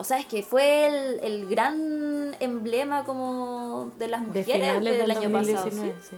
O 0.00 0.04
sea, 0.04 0.18
es 0.18 0.26
que 0.26 0.42
fue 0.44 0.86
el, 0.86 1.20
el 1.20 1.48
gran 1.48 2.36
emblema 2.38 3.04
como 3.04 3.90
de 3.98 4.06
las 4.08 4.20
De 4.20 4.26
mujeres 4.40 4.46
finales 4.46 4.84
del, 4.84 5.08
del 5.08 5.10
año 5.10 5.32
pasado. 5.32 5.64
2019. 5.64 5.94
sí. 6.08 6.16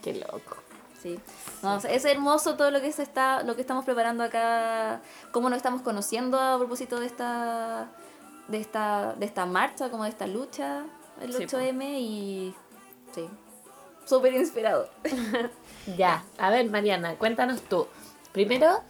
Qué 0.00 0.14
loco. 0.14 0.56
Sí. 1.02 1.18
No, 1.62 1.74
o 1.74 1.80
sea, 1.80 1.90
es 1.92 2.04
hermoso 2.04 2.56
todo 2.56 2.70
lo 2.70 2.80
que 2.80 2.92
se 2.92 3.02
está, 3.02 3.42
lo 3.42 3.56
que 3.56 3.62
estamos 3.62 3.84
preparando 3.84 4.22
acá, 4.22 5.00
cómo 5.32 5.50
nos 5.50 5.56
estamos 5.56 5.82
conociendo 5.82 6.38
a 6.38 6.56
propósito 6.56 7.00
de 7.00 7.06
esta, 7.06 7.90
de 8.48 8.58
esta, 8.58 9.14
de 9.14 9.26
esta 9.26 9.44
marcha, 9.44 9.90
como 9.90 10.04
de 10.04 10.10
esta 10.10 10.26
lucha, 10.26 10.84
el 11.20 11.32
Sí, 11.32 11.46
po. 11.46 11.56
8M 11.56 11.82
y 11.98 12.54
sí, 13.14 13.28
súper 14.04 14.34
inspirado. 14.34 14.88
Ya, 15.98 16.24
a 16.38 16.48
ver, 16.48 16.70
Mariana, 16.70 17.16
cuéntanos 17.16 17.60
tú. 17.60 17.86
Primero, 18.32 18.80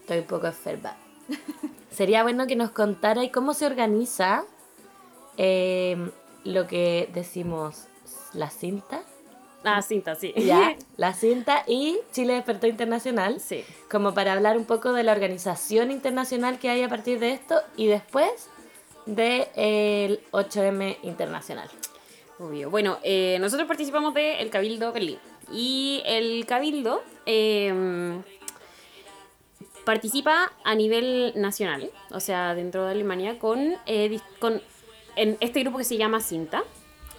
estoy 0.00 0.18
un 0.18 0.24
poco 0.24 0.46
enferma. 0.46 0.96
Sería 1.90 2.22
bueno 2.22 2.46
que 2.46 2.54
nos 2.54 2.70
contara 2.70 3.22
cómo 3.32 3.54
se 3.54 3.66
organiza 3.66 4.44
eh, 5.36 5.96
lo 6.44 6.66
que 6.66 7.10
decimos 7.12 7.86
la 8.32 8.50
cinta. 8.50 9.02
Ah, 9.64 9.82
cinta, 9.82 10.14
sí. 10.14 10.32
Ya, 10.36 10.76
la 10.96 11.12
cinta 11.12 11.64
y 11.66 11.98
Chile 12.12 12.34
Despertó 12.34 12.66
Internacional. 12.66 13.40
Sí. 13.40 13.64
Como 13.90 14.14
para 14.14 14.32
hablar 14.32 14.56
un 14.56 14.64
poco 14.64 14.92
de 14.92 15.02
la 15.02 15.12
organización 15.12 15.90
internacional 15.90 16.58
que 16.58 16.70
hay 16.70 16.82
a 16.82 16.88
partir 16.88 17.18
de 17.18 17.32
esto 17.32 17.60
y 17.76 17.88
después 17.88 18.48
del 19.06 20.20
8M 20.30 20.98
Internacional. 21.02 21.68
Obvio. 22.40 22.70
Bueno, 22.70 22.98
eh, 23.02 23.36
nosotros 23.40 23.68
participamos 23.68 24.14
del 24.14 24.48
Cabildo 24.50 24.92
Berlín. 24.92 25.18
Y 25.52 26.02
el 26.06 26.46
Cabildo 26.46 27.02
eh, 27.26 28.20
participa 29.84 30.52
a 30.64 30.74
nivel 30.74 31.32
nacional, 31.36 31.90
o 32.10 32.20
sea, 32.20 32.54
dentro 32.54 32.86
de 32.86 32.92
Alemania, 32.92 33.38
con, 33.38 33.74
eh, 33.86 34.18
con 34.38 34.62
en 35.16 35.36
este 35.40 35.60
grupo 35.60 35.78
que 35.78 35.84
se 35.84 35.96
llama 35.96 36.20
Cinta, 36.20 36.62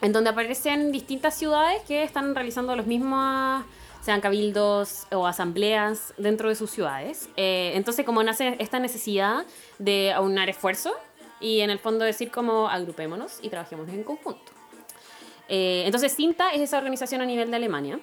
en 0.01 0.13
donde 0.13 0.30
aparecen 0.30 0.91
distintas 0.91 1.38
ciudades 1.38 1.82
que 1.88 2.03
están 2.03 2.34
realizando 2.34 2.76
los 2.76 2.88
mismos, 2.88 3.63
sean 4.01 4.22
cabildos 4.22 5.05
o 5.11 5.28
asambleas 5.28 6.13
dentro 6.17 6.49
de 6.49 6.55
sus 6.55 6.72
ciudades. 6.72 7.30
Eh, 7.38 7.74
entonces, 7.76 8.05
como 8.05 8.24
nace 8.24 8.55
esta 8.59 8.80
necesidad 8.80 9.45
de 9.78 10.11
aunar 10.13 10.49
esfuerzo 10.49 10.93
y 11.39 11.59
en 11.59 11.69
el 11.69 11.78
fondo 11.78 12.05
decir 12.05 12.32
como 12.32 12.67
agrupémonos 12.67 13.39
y 13.41 13.49
trabajemos 13.49 13.89
en 13.89 14.03
conjunto. 14.03 14.51
Eh, 15.54 15.84
entonces, 15.86 16.16
Cinta 16.16 16.52
es 16.52 16.62
esa 16.62 16.78
organización 16.78 17.20
a 17.20 17.26
nivel 17.26 17.52
de 17.52 17.58
Alemania. 17.58 17.99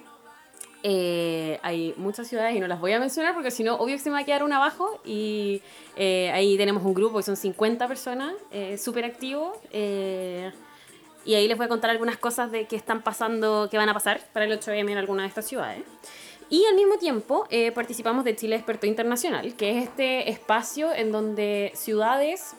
Eh, 0.83 1.59
hay 1.63 1.95
muchas 1.97 2.27
ciudades 2.27 2.55
y 2.55 2.59
no 2.59 2.67
las 2.67 2.79
voy 2.79 2.93
a 2.93 2.99
mencionar 2.99 3.33
porque 3.33 3.49
si 3.49 3.63
no, 3.63 3.75
obvio 3.75 3.95
que 3.95 4.03
se 4.03 4.09
me 4.09 4.13
va 4.13 4.19
a 4.19 4.23
quedar 4.23 4.43
una 4.43 4.57
abajo. 4.57 5.01
Y 5.03 5.63
eh, 5.95 6.29
ahí 6.31 6.57
tenemos 6.57 6.83
un 6.83 6.93
grupo 6.93 7.17
que 7.17 7.23
son 7.23 7.35
50 7.35 7.87
personas, 7.87 8.33
súper 8.77 9.03
activo. 9.03 9.59
eh, 9.73 10.51
y 11.25 11.33
ahí 11.35 11.47
les 11.47 11.57
voy 11.57 11.65
a 11.65 11.69
contar 11.69 11.89
algunas 11.89 12.17
cosas 12.17 12.51
de 12.51 12.65
que 12.65 12.75
están 12.75 13.01
pasando, 13.01 13.67
que 13.69 13.77
van 13.77 13.89
a 13.89 13.93
pasar 13.93 14.21
para 14.31 14.45
el 14.45 14.57
8M 14.57 14.91
en 14.91 14.97
alguna 14.97 15.23
de 15.23 15.27
estas 15.27 15.45
ciudades. 15.47 15.83
Y 16.49 16.63
al 16.65 16.75
mismo 16.75 16.97
tiempo 16.97 17.47
participamos 17.75 18.23
de 18.23 18.35
Chile 18.35 18.55
Experto 18.55 18.87
Internacional, 18.87 19.53
que 19.55 19.77
es 19.77 19.83
este 19.83 20.29
espacio 20.29 20.93
en 20.93 21.11
donde 21.11 21.71
ciudades 21.75 22.55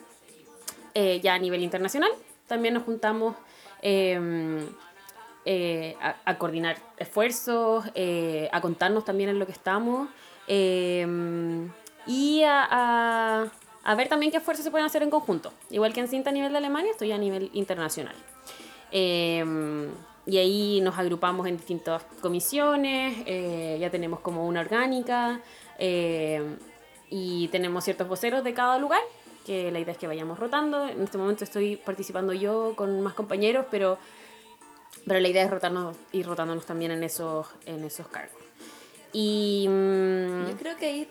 ya 0.94 1.34
a 1.34 1.38
nivel 1.38 1.62
internacional 1.62 2.10
también 2.50 2.74
nos 2.74 2.82
juntamos 2.82 3.36
eh, 3.82 4.68
eh, 5.46 5.96
a, 6.24 6.36
coordinar 6.38 6.76
esfuerzos, 6.98 7.84
eh, 7.94 8.48
a 8.52 8.60
contarnos 8.60 9.04
también 9.04 9.30
en 9.30 9.38
lo 9.38 9.46
que 9.46 9.52
estamos 9.52 10.08
eh, 10.48 11.06
y 12.06 12.42
a, 12.42 13.48
a- 13.84 13.94
ver 13.94 14.08
también 14.08 14.30
qué 14.30 14.38
esfuerzos 14.38 14.64
se 14.64 14.70
pueden 14.70 14.86
hacer 14.86 15.02
en 15.02 15.10
conjunto. 15.10 15.52
Igual 15.70 15.92
que 15.94 16.00
en 16.00 16.08
cinta 16.08 16.30
a 16.30 16.32
nivel 16.32 16.52
de 16.52 16.58
Alemania, 16.58 16.90
estoy 16.92 17.12
a 17.12 17.18
nivel 17.18 17.50
internacional. 17.54 18.14
Eh, 18.92 19.88
y 20.26 20.36
ahí 20.36 20.80
nos 20.82 20.98
agrupamos 20.98 21.46
en 21.46 21.56
distintas 21.56 22.02
comisiones, 22.20 23.16
eh, 23.26 23.78
ya 23.80 23.90
tenemos 23.90 24.20
como 24.20 24.46
una 24.46 24.60
orgánica 24.60 25.40
y 27.08 27.48
tenemos 27.48 27.82
ciertos 27.84 28.06
voceros 28.06 28.44
de 28.44 28.52
cada 28.52 28.78
lugar, 28.78 29.00
que 29.50 29.72
la 29.72 29.80
idea 29.80 29.90
es 29.90 29.98
que 29.98 30.06
vayamos 30.06 30.38
rotando. 30.38 30.86
En 30.86 31.02
este 31.02 31.18
momento 31.18 31.42
estoy 31.42 31.74
participando 31.74 32.32
yo 32.32 32.74
con 32.76 33.00
más 33.00 33.14
compañeros, 33.14 33.66
pero, 33.68 33.98
pero 35.04 35.18
la 35.18 35.26
idea 35.26 35.42
es 35.42 35.50
rotarnos, 35.50 35.96
ir 36.12 36.24
rotándonos 36.24 36.64
también 36.66 36.92
en 36.92 37.02
esos, 37.02 37.48
en 37.66 37.82
esos 37.82 38.06
cargos. 38.06 38.36
Y 39.12 39.66
mm, 39.68 40.50
Yo 40.50 40.56
creo 40.56 40.76
que 40.76 40.86
ahí 40.86 41.08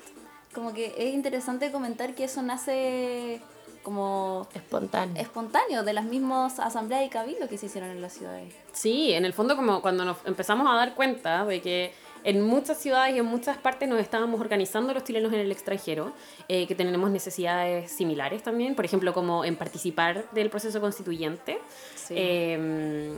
como 0.54 0.74
que 0.74 0.96
es 0.98 1.14
interesante 1.14 1.70
comentar 1.70 2.16
que 2.16 2.24
eso 2.24 2.42
nace 2.42 3.42
como 3.84 4.48
Espontáneo. 4.54 5.22
espontáneo 5.22 5.84
de 5.84 5.92
las 5.92 6.06
mismas 6.06 6.60
asambleas 6.60 7.06
y 7.06 7.10
cabildos 7.10 7.50
que 7.50 7.58
se 7.58 7.66
hicieron 7.66 7.90
en 7.90 8.02
las 8.02 8.14
ciudades. 8.14 8.54
Sí, 8.72 9.12
en 9.12 9.26
el 9.26 9.34
fondo 9.34 9.58
como 9.58 9.82
cuando 9.82 10.06
nos 10.06 10.16
empezamos 10.24 10.66
a 10.70 10.76
dar 10.76 10.96
cuenta 10.96 11.44
de 11.44 11.62
que 11.62 11.94
en 12.24 12.42
muchas 12.42 12.78
ciudades 12.78 13.16
y 13.16 13.20
en 13.20 13.26
muchas 13.26 13.58
partes 13.58 13.88
nos 13.88 14.00
estábamos 14.00 14.40
organizando 14.40 14.94
los 14.94 15.04
chilenos 15.04 15.34
en 15.34 15.40
el 15.40 15.52
extranjero, 15.52 16.14
eh, 16.48 16.68
que 16.68 16.76
tenemos 16.76 17.10
necesidades 17.12 17.92
similares 17.92 18.44
también, 18.44 18.76
por 18.76 18.86
ejemplo, 18.86 19.14
como 19.14 19.46
en 19.46 19.56
participar 19.56 20.30
del 20.32 20.50
proceso 20.50 20.80
constituyente. 20.82 21.60
Sí. 21.96 22.14
Eh, 22.18 23.18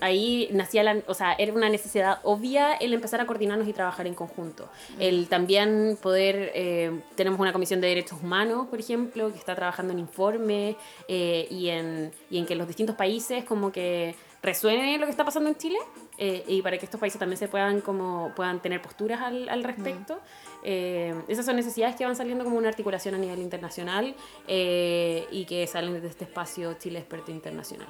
ahí 0.00 0.48
nacía 0.52 0.82
la, 0.82 1.02
o 1.06 1.14
sea, 1.14 1.32
era 1.34 1.52
una 1.52 1.68
necesidad 1.68 2.18
obvia 2.22 2.74
el 2.74 2.92
empezar 2.92 3.20
a 3.20 3.26
coordinarnos 3.26 3.68
y 3.68 3.72
trabajar 3.72 4.06
en 4.06 4.14
conjunto. 4.14 4.68
El 4.98 5.28
también 5.28 5.98
poder, 6.00 6.52
eh, 6.54 7.00
tenemos 7.14 7.40
una 7.40 7.52
comisión 7.52 7.80
de 7.80 7.88
derechos 7.88 8.18
humanos, 8.22 8.66
por 8.68 8.80
ejemplo, 8.80 9.32
que 9.32 9.38
está 9.38 9.54
trabajando 9.54 9.92
en 9.92 9.98
informes 9.98 10.76
eh, 11.08 11.46
y, 11.50 11.68
en, 11.68 12.12
y 12.30 12.38
en 12.38 12.46
que 12.46 12.54
los 12.54 12.66
distintos 12.66 12.96
países 12.96 13.44
como 13.44 13.72
que 13.72 14.14
resuene 14.42 14.98
lo 14.98 15.04
que 15.06 15.10
está 15.10 15.24
pasando 15.24 15.50
en 15.50 15.56
Chile 15.56 15.78
eh, 16.16 16.44
y 16.46 16.62
para 16.62 16.78
que 16.78 16.84
estos 16.84 17.00
países 17.00 17.18
también 17.18 17.38
se 17.38 17.48
puedan 17.48 17.80
como 17.80 18.32
puedan 18.36 18.60
tener 18.60 18.80
posturas 18.80 19.20
al, 19.20 19.48
al 19.48 19.64
respecto. 19.64 20.20
Eh, 20.62 21.14
esas 21.28 21.46
son 21.46 21.56
necesidades 21.56 21.96
que 21.96 22.04
van 22.04 22.16
saliendo 22.16 22.44
como 22.44 22.56
una 22.56 22.68
articulación 22.68 23.14
a 23.14 23.18
nivel 23.18 23.40
internacional 23.40 24.14
eh, 24.46 25.26
y 25.30 25.44
que 25.44 25.66
salen 25.66 25.94
desde 25.94 26.08
este 26.08 26.24
espacio 26.24 26.74
Chile 26.74 26.98
Experto 26.98 27.30
Internacional. 27.30 27.88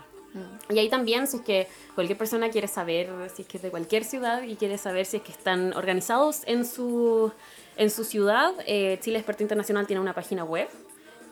Y 0.69 0.79
ahí 0.79 0.89
también, 0.89 1.27
si 1.27 1.39
es 1.39 1.43
que 1.43 1.69
cualquier 1.95 2.19
persona 2.19 2.51
quiere 2.51 2.69
saber, 2.69 3.09
si 3.35 3.43
es 3.43 3.49
que 3.49 3.57
es 3.57 3.63
de 3.63 3.71
cualquier 3.71 4.05
ciudad 4.05 4.43
y 4.43 4.57
quiere 4.57 4.79
saber 4.79 5.07
si 5.07 5.17
es 5.17 5.23
que 5.23 5.33
están 5.33 5.73
organizados 5.75 6.43
en 6.47 6.65
su, 6.67 7.33
en 7.77 7.91
su 7.91 8.05
ciudad, 8.05 8.53
eh, 8.67 8.99
Chile 9.01 9.19
Experto 9.19 9.43
Internacional 9.43 9.87
tiene 9.87 10.01
una 10.01 10.13
página 10.13 10.45
web. 10.45 10.69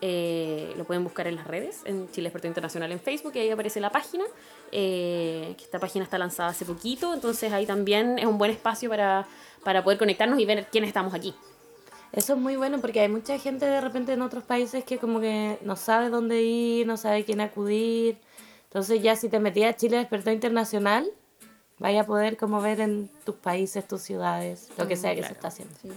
Eh, 0.01 0.73
lo 0.77 0.83
pueden 0.85 1.03
buscar 1.03 1.27
en 1.27 1.35
las 1.35 1.47
redes, 1.47 1.81
en 1.85 2.09
Chile 2.11 2.27
Experto 2.29 2.47
Internacional 2.47 2.91
en 2.91 2.99
Facebook, 2.99 3.33
y 3.35 3.39
ahí 3.39 3.49
aparece 3.49 3.79
la 3.79 3.91
página. 3.91 4.25
eh, 4.71 5.55
que 5.57 5.63
esta 5.63 5.79
página 5.79 6.03
está 6.03 6.17
lanzada 6.17 6.49
hace 6.49 6.65
poquito, 6.65 7.13
entonces 7.13 7.53
ahí 7.53 7.65
también 7.65 8.19
es 8.19 8.25
un 8.25 8.37
buen 8.37 8.51
espacio 8.51 8.89
para, 8.89 9.25
para 9.63 9.83
poder 9.83 9.97
conectarnos 9.97 10.39
y 10.39 10.45
ver 10.45 10.67
quiénes 10.71 10.89
estamos 10.89 11.13
aquí. 11.13 11.33
Eso 12.13 12.33
es 12.33 12.39
muy 12.39 12.55
bueno 12.55 12.79
porque 12.79 13.01
hay 13.01 13.09
mucha 13.09 13.37
gente 13.37 13.65
de 13.65 13.81
repente 13.81 14.13
en 14.13 14.21
otros 14.21 14.43
países 14.43 14.83
que 14.83 14.97
como 14.97 15.19
que 15.19 15.57
no 15.61 15.75
sabe 15.75 16.09
dónde 16.09 16.41
ir, 16.41 16.87
no 16.87 16.97
sabe 16.97 17.25
quién 17.25 17.41
acudir. 17.41 18.17
Entonces 18.65 19.01
ya 19.01 19.15
si 19.15 19.29
te 19.29 19.39
metías 19.39 19.73
a 19.73 19.77
Chile 19.77 19.97
Despertó 19.97 20.31
Internacional, 20.31 21.09
vaya 21.79 22.01
a 22.01 22.05
poder 22.05 22.37
como 22.37 22.61
ver 22.61 22.79
en 22.79 23.09
tus 23.25 23.35
países, 23.35 23.87
tus 23.87 24.01
ciudades, 24.01 24.69
lo 24.77 24.87
que 24.87 24.95
sea 24.95 25.11
que 25.11 25.17
se 25.17 25.21
claro. 25.21 25.35
está 25.35 25.47
haciendo. 25.49 25.75
Sí. 25.81 25.89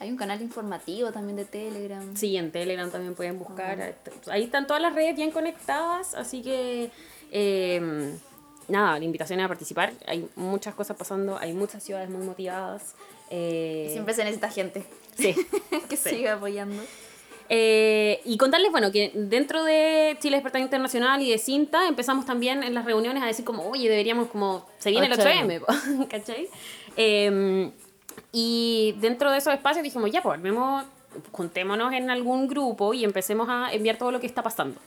Hay 0.00 0.10
un 0.10 0.16
canal 0.16 0.40
informativo 0.40 1.10
también 1.10 1.36
de 1.36 1.44
Telegram. 1.44 2.16
Sí, 2.16 2.36
en 2.36 2.52
Telegram 2.52 2.90
también 2.90 3.14
pueden 3.14 3.38
buscar. 3.38 3.94
Ahí 4.30 4.44
están 4.44 4.66
todas 4.66 4.80
las 4.80 4.94
redes 4.94 5.16
bien 5.16 5.30
conectadas, 5.32 6.14
así 6.14 6.40
que 6.42 6.90
eh, 7.32 8.12
nada, 8.68 8.98
la 8.98 9.04
invitación 9.04 9.40
es 9.40 9.44
a 9.46 9.48
participar. 9.48 9.92
Hay 10.06 10.28
muchas 10.36 10.74
cosas 10.74 10.96
pasando, 10.96 11.36
hay 11.38 11.52
muchas 11.52 11.82
ciudades 11.82 12.08
muy 12.10 12.24
motivadas. 12.24 12.94
eh, 13.30 13.88
Siempre 13.92 14.14
se 14.14 14.22
necesita 14.24 14.50
gente 14.50 14.84
Sí. 15.16 15.34
que 15.88 15.96
Sí. 15.96 16.10
siga 16.10 16.34
apoyando. 16.34 16.80
Eh, 17.50 18.20
y 18.26 18.36
contarles, 18.36 18.70
bueno, 18.70 18.92
que 18.92 19.10
dentro 19.14 19.64
de 19.64 20.16
Chile 20.20 20.36
Despertar 20.36 20.60
Internacional 20.60 21.22
y 21.22 21.30
de 21.30 21.38
Cinta 21.38 21.88
empezamos 21.88 22.26
también 22.26 22.62
en 22.62 22.74
las 22.74 22.84
reuniones 22.84 23.22
a 23.22 23.26
decir 23.26 23.44
como, 23.44 23.68
oye, 23.68 23.88
deberíamos 23.88 24.28
como, 24.28 24.66
se 24.78 24.90
viene 24.90 25.06
el 25.06 25.12
8M. 25.14 25.60
8M, 25.60 25.60
po, 25.60 26.08
¿cachai? 26.08 26.48
Y 28.32 28.94
dentro 29.00 29.30
de 29.30 29.38
esos 29.38 29.52
espacios 29.54 29.82
dijimos, 29.82 30.10
ya, 30.10 30.22
pues 30.22 30.34
armemos 30.34 30.84
juntémonos 31.32 31.92
en 31.92 32.10
algún 32.10 32.48
grupo 32.48 32.94
y 32.94 33.04
empecemos 33.04 33.48
a 33.48 33.72
enviar 33.72 33.96
todo 33.96 34.12
lo 34.12 34.20
que 34.20 34.26
está 34.26 34.42
pasando. 34.42 34.78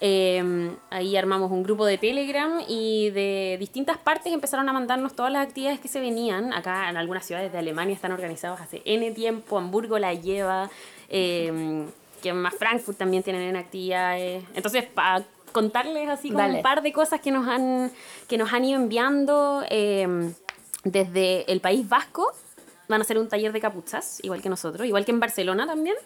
Eh, 0.00 0.70
ahí 0.90 1.16
armamos 1.16 1.50
un 1.50 1.62
grupo 1.62 1.86
de 1.86 1.98
Telegram 1.98 2.60
y 2.68 3.10
de 3.10 3.56
distintas 3.58 3.96
partes 3.96 4.32
empezaron 4.32 4.68
a 4.68 4.72
mandarnos 4.72 5.14
todas 5.14 5.32
las 5.32 5.46
actividades 5.46 5.80
que 5.80 5.88
se 5.88 6.00
venían. 6.00 6.52
Acá 6.52 6.90
en 6.90 6.96
algunas 6.96 7.24
ciudades 7.24 7.52
de 7.52 7.58
Alemania 7.58 7.94
están 7.94 8.12
organizadas 8.12 8.60
hace 8.60 8.82
N 8.84 9.10
tiempo, 9.12 9.56
Hamburgo 9.56 9.98
la 9.98 10.12
lleva, 10.12 10.68
eh, 11.08 11.86
que 12.22 12.32
más 12.32 12.54
Frankfurt 12.54 12.98
también 12.98 13.22
tienen 13.22 13.42
en 13.42 13.56
actividades. 13.56 14.44
Entonces, 14.54 14.84
para 14.84 15.24
contarles 15.52 16.08
así 16.08 16.28
como 16.28 16.40
Dale. 16.40 16.56
un 16.56 16.62
par 16.62 16.82
de 16.82 16.92
cosas 16.92 17.20
que 17.20 17.30
nos 17.30 17.46
han, 17.46 17.90
que 18.28 18.36
nos 18.36 18.52
han 18.52 18.64
ido 18.64 18.80
enviando 18.80 19.62
eh, 19.70 20.32
desde 20.82 21.50
el 21.50 21.60
País 21.60 21.88
Vasco. 21.88 22.32
Van 22.88 23.00
a 23.00 23.02
hacer 23.02 23.18
un 23.18 23.28
taller 23.28 23.52
de 23.52 23.60
capuchas, 23.60 24.18
igual 24.22 24.42
que 24.42 24.48
nosotros, 24.48 24.86
igual 24.86 25.04
que 25.04 25.10
en 25.12 25.20
Barcelona 25.20 25.66
también. 25.66 25.96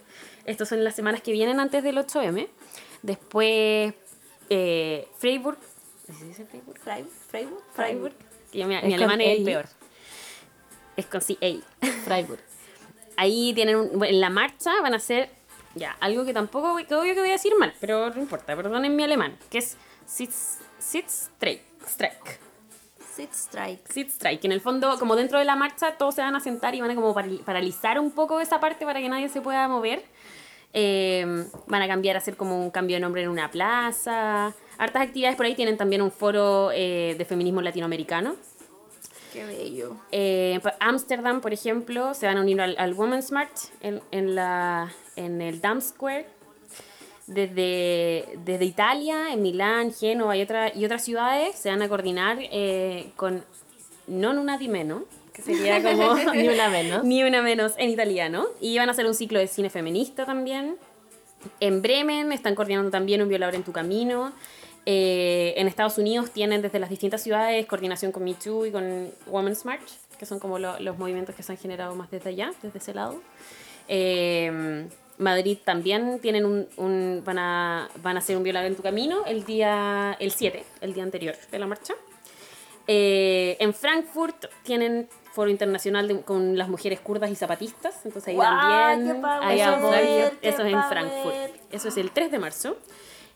Estos 0.45 0.69
son 0.69 0.85
las 0.85 0.95
semanas 0.95 1.23
que 1.23 1.33
vienen 1.33 1.59
antes 1.61 1.83
del 1.83 1.99
8M. 1.99 2.49
Después, 3.03 3.95
eh, 4.51 5.09
Freiburg. 5.19 5.59
¿Se 6.07 6.25
dice 6.25 6.45
Freiburg? 6.47 6.79
Freiburg. 6.79 7.13
Freiburg. 7.29 7.63
Freiburg. 7.75 8.15
Mi, 8.53 8.95
alemán 8.95 9.21
es 9.21 9.29
el 9.29 9.39
EI. 9.39 9.45
peor. 9.45 9.67
Es 10.97 11.07
con 11.07 11.21
sí, 11.21 11.37
EI. 11.41 11.63
Freiburg. 12.05 12.41
Ahí 13.17 13.53
tienen 13.55 13.77
un- 13.77 14.05
en 14.05 14.21
la 14.21 14.31
marcha 14.31 14.71
van 14.81 14.95
a 14.95 14.97
hacer 14.99 15.31
ya 15.75 15.97
algo 16.01 16.25
que 16.25 16.33
tampoco 16.33 16.77
que 16.77 16.95
obvio 16.95 17.15
que 17.15 17.21
voy 17.21 17.29
a 17.31 17.33
decir 17.33 17.53
mal, 17.59 17.75
pero 17.81 18.11
no 18.11 18.21
importa, 18.21 18.55
perdonen 18.57 18.95
mi 18.97 19.03
alemán, 19.03 19.37
que 19.51 19.59
es 19.59 19.77
Sitz 20.07 20.59
Strike. 20.81 21.63
Strike. 21.87 22.41
Sit 23.19 23.33
strike. 23.33 23.81
Sit 23.93 24.11
Strike, 24.11 24.45
en 24.45 24.53
el 24.53 24.61
fondo, 24.61 24.97
como 25.01 25.17
dentro 25.17 25.41
de 25.41 25.45
la 25.45 25.57
marcha, 25.57 25.97
todos 25.99 26.15
se 26.15 26.21
van 26.21 26.37
a 26.37 26.41
sentar 26.41 26.77
y 26.77 26.81
van 26.81 26.93
a 26.93 26.95
como 26.95 27.13
paral- 27.13 27.41
paralizar 27.45 27.99
un 27.99 28.13
poco 28.13 28.39
esa 28.41 28.61
parte 28.61 28.85
para 28.85 29.01
que 29.01 29.09
nadie 29.09 29.29
se 29.29 29.41
pueda 29.41 29.67
mover. 29.67 30.05
Eh, 30.73 31.27
van 31.67 31.83
a 31.83 31.89
cambiar, 31.89 32.15
a 32.15 32.21
hacer 32.21 32.37
como 32.37 32.63
un 32.63 32.71
cambio 32.71 32.95
de 32.95 33.01
nombre 33.01 33.23
en 33.23 33.29
una 33.29 33.51
plaza. 33.51 34.55
Hartas 34.79 35.03
actividades 35.03 35.37
por 35.37 35.47
ahí 35.47 35.57
tienen 35.57 35.77
también 35.77 36.01
un 36.01 36.13
foro 36.13 36.71
eh, 36.73 37.17
de 37.19 37.25
feminismo 37.25 37.61
latinoamericano. 37.61 38.37
Qué 39.33 39.45
bello. 39.45 39.97
Eh, 40.13 40.61
Ámsterdam, 40.79 41.41
por 41.41 41.53
ejemplo, 41.53 42.15
se 42.15 42.27
van 42.27 42.39
a 42.39 42.41
unir 42.43 42.61
al, 42.61 42.77
al 42.79 42.95
Women's 42.95 43.33
March 43.33 43.71
en, 43.81 44.01
en, 44.13 44.37
la, 44.37 44.93
en 45.17 45.43
el 45.43 45.61
Dam 45.61 45.81
Square. 45.81 46.27
Desde, 47.29 48.25
desde 48.45 48.65
Italia, 48.65 49.33
en 49.33 49.43
Milán, 49.43 49.93
Génova 49.93 50.35
y, 50.37 50.43
otra, 50.43 50.75
y 50.75 50.85
otras 50.85 51.05
ciudades 51.05 51.55
se 51.57 51.69
van 51.69 51.83
a 51.83 51.89
coordinar 51.89 52.39
eh, 52.41 53.11
con 53.17 53.45
Non 54.09 54.39
una 54.39 54.57
di 54.57 54.67
meno, 54.69 55.05
que 55.35 55.43
sería 55.43 55.83
como 55.85 56.15
Ni 56.33 56.49
una 56.49 56.71
menos. 56.71 57.05
ni 57.05 57.23
una 57.23 57.43
menos 57.43 57.75
en 57.77 57.91
italiano. 57.91 58.47
Y 58.63 58.79
van 58.79 58.89
a 58.89 58.93
hacer 58.93 59.05
un 59.07 59.13
ciclo 59.15 59.39
de 59.39 59.47
cine 59.47 59.69
feminista 59.69 60.25
también. 60.25 60.77
En 61.61 61.83
Bremen 61.83 62.33
están 62.33 62.55
coordinando 62.55 62.91
también 62.91 63.21
un 63.21 63.29
violador 63.29 63.55
en 63.55 63.63
tu 63.63 63.73
camino. 63.73 64.33
Eh, 64.87 65.53
en 65.59 65.69
Estados 65.69 65.99
Unidos 65.99 66.31
tienen 66.31 66.63
desde 66.63 66.79
las 66.79 66.89
distintas 66.89 67.23
ciudades 67.23 67.67
coordinación 67.67 68.11
con 68.11 68.25
Me 68.25 68.33
Too 68.33 68.65
y 68.65 68.71
con 68.73 69.11
Women's 69.27 69.67
March, 69.67 69.85
que 70.19 70.25
son 70.25 70.39
como 70.41 70.59
lo- 70.59 70.81
los 70.81 70.97
movimientos 70.97 71.35
que 71.35 71.43
se 71.43 71.53
han 71.53 71.59
generado 71.59 71.95
más 71.95 72.11
desde 72.11 72.31
allá, 72.31 72.53
desde 72.63 72.79
ese 72.79 72.95
lado. 72.95 73.21
Eh, 73.87 74.89
Madrid 75.19 75.59
también 75.65 76.19
tienen 76.21 76.47
un, 76.47 76.69
un- 76.77 77.23
van, 77.25 77.39
a, 77.39 77.89
van 78.03 78.17
a 78.17 78.21
hacer 78.21 78.37
un 78.37 78.43
violador 78.43 78.69
en 78.71 78.77
tu 78.77 78.83
camino 78.83 79.25
el 79.27 79.45
día 79.45 80.17
el 80.21 80.31
7, 80.31 80.65
el 80.81 80.95
día 80.95 81.03
anterior 81.03 81.35
de 81.51 81.59
la 81.59 81.67
marcha. 81.67 81.95
Eh, 82.87 83.57
en 83.61 83.75
Frankfurt 83.75 84.47
tienen 84.63 85.09
foro 85.35 85.51
internacional 85.51 86.09
de- 86.09 86.23
con 86.23 86.57
las 86.57 86.69
mujeres 86.69 87.01
kurdas 87.01 87.31
y 87.31 87.35
zapatistas, 87.37 87.95
entonces 88.05 88.29
ahí 88.29 88.35
¡Guau, 88.37 88.49
también 88.49 89.25
hay 89.43 89.59
power, 89.81 90.33
Eso 90.41 90.63
es 90.65 90.73
en! 90.73 90.83
Frankfurt. 90.85 91.35
Eso 91.71 91.89
es 91.89 91.97
el 91.99 92.11
3 92.11 92.31
de 92.31 92.39
marzo. 92.39 92.77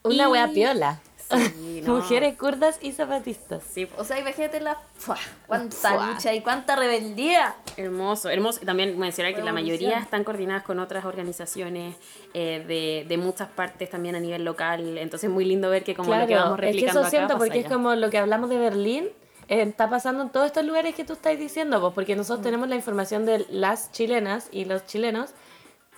Una 0.04 0.24
Y- 0.24 0.26
wea 0.26 0.48
piola. 0.48 1.00
Sí, 1.38 1.82
no. 1.86 1.96
Mujeres 1.96 2.36
kurdas 2.36 2.78
y 2.80 2.92
zapatistas. 2.92 3.62
Sí, 3.70 3.88
O 3.96 4.04
sea, 4.04 4.18
imagínate 4.18 4.60
la. 4.60 4.78
¡fua! 4.96 5.16
¡Cuánta 5.46 5.76
¡Fua! 5.94 6.12
lucha 6.12 6.32
y 6.34 6.40
cuánta 6.40 6.76
rebeldía! 6.76 7.54
Hermoso, 7.76 8.30
hermoso. 8.30 8.60
También 8.64 8.98
mencionar 8.98 9.34
que 9.34 9.42
la 9.42 9.52
mayoría 9.52 9.98
están 9.98 10.24
coordinadas 10.24 10.62
con 10.62 10.78
otras 10.78 11.04
organizaciones 11.04 11.96
eh, 12.34 12.64
de, 12.66 13.06
de 13.08 13.16
muchas 13.18 13.48
partes 13.48 13.90
también 13.90 14.14
a 14.14 14.20
nivel 14.20 14.44
local. 14.44 14.98
Entonces 14.98 15.28
es 15.28 15.34
muy 15.34 15.44
lindo 15.44 15.70
ver 15.70 15.84
que 15.84 15.94
como 15.94 16.14
lo 16.14 16.26
que 16.26 16.34
vamos 16.34 16.52
es 16.54 16.60
que 16.60 16.66
replicando 16.66 17.00
eso 17.00 17.08
acá 17.08 17.10
siento, 17.10 17.38
porque 17.38 17.58
es 17.60 17.66
allá. 17.66 17.74
como 17.74 17.94
lo 17.94 18.10
que 18.10 18.18
hablamos 18.18 18.50
de 18.50 18.58
Berlín, 18.58 19.08
eh, 19.48 19.62
está 19.62 19.90
pasando 19.90 20.22
en 20.22 20.30
todos 20.30 20.46
estos 20.46 20.64
lugares 20.64 20.94
que 20.94 21.04
tú 21.04 21.14
estás 21.14 21.38
diciendo, 21.38 21.80
pues, 21.80 21.92
porque 21.94 22.16
nosotros 22.16 22.42
tenemos 22.42 22.68
la 22.68 22.76
información 22.76 23.26
de 23.26 23.44
las 23.50 23.92
chilenas 23.92 24.48
y 24.52 24.64
los 24.64 24.86
chilenos, 24.86 25.30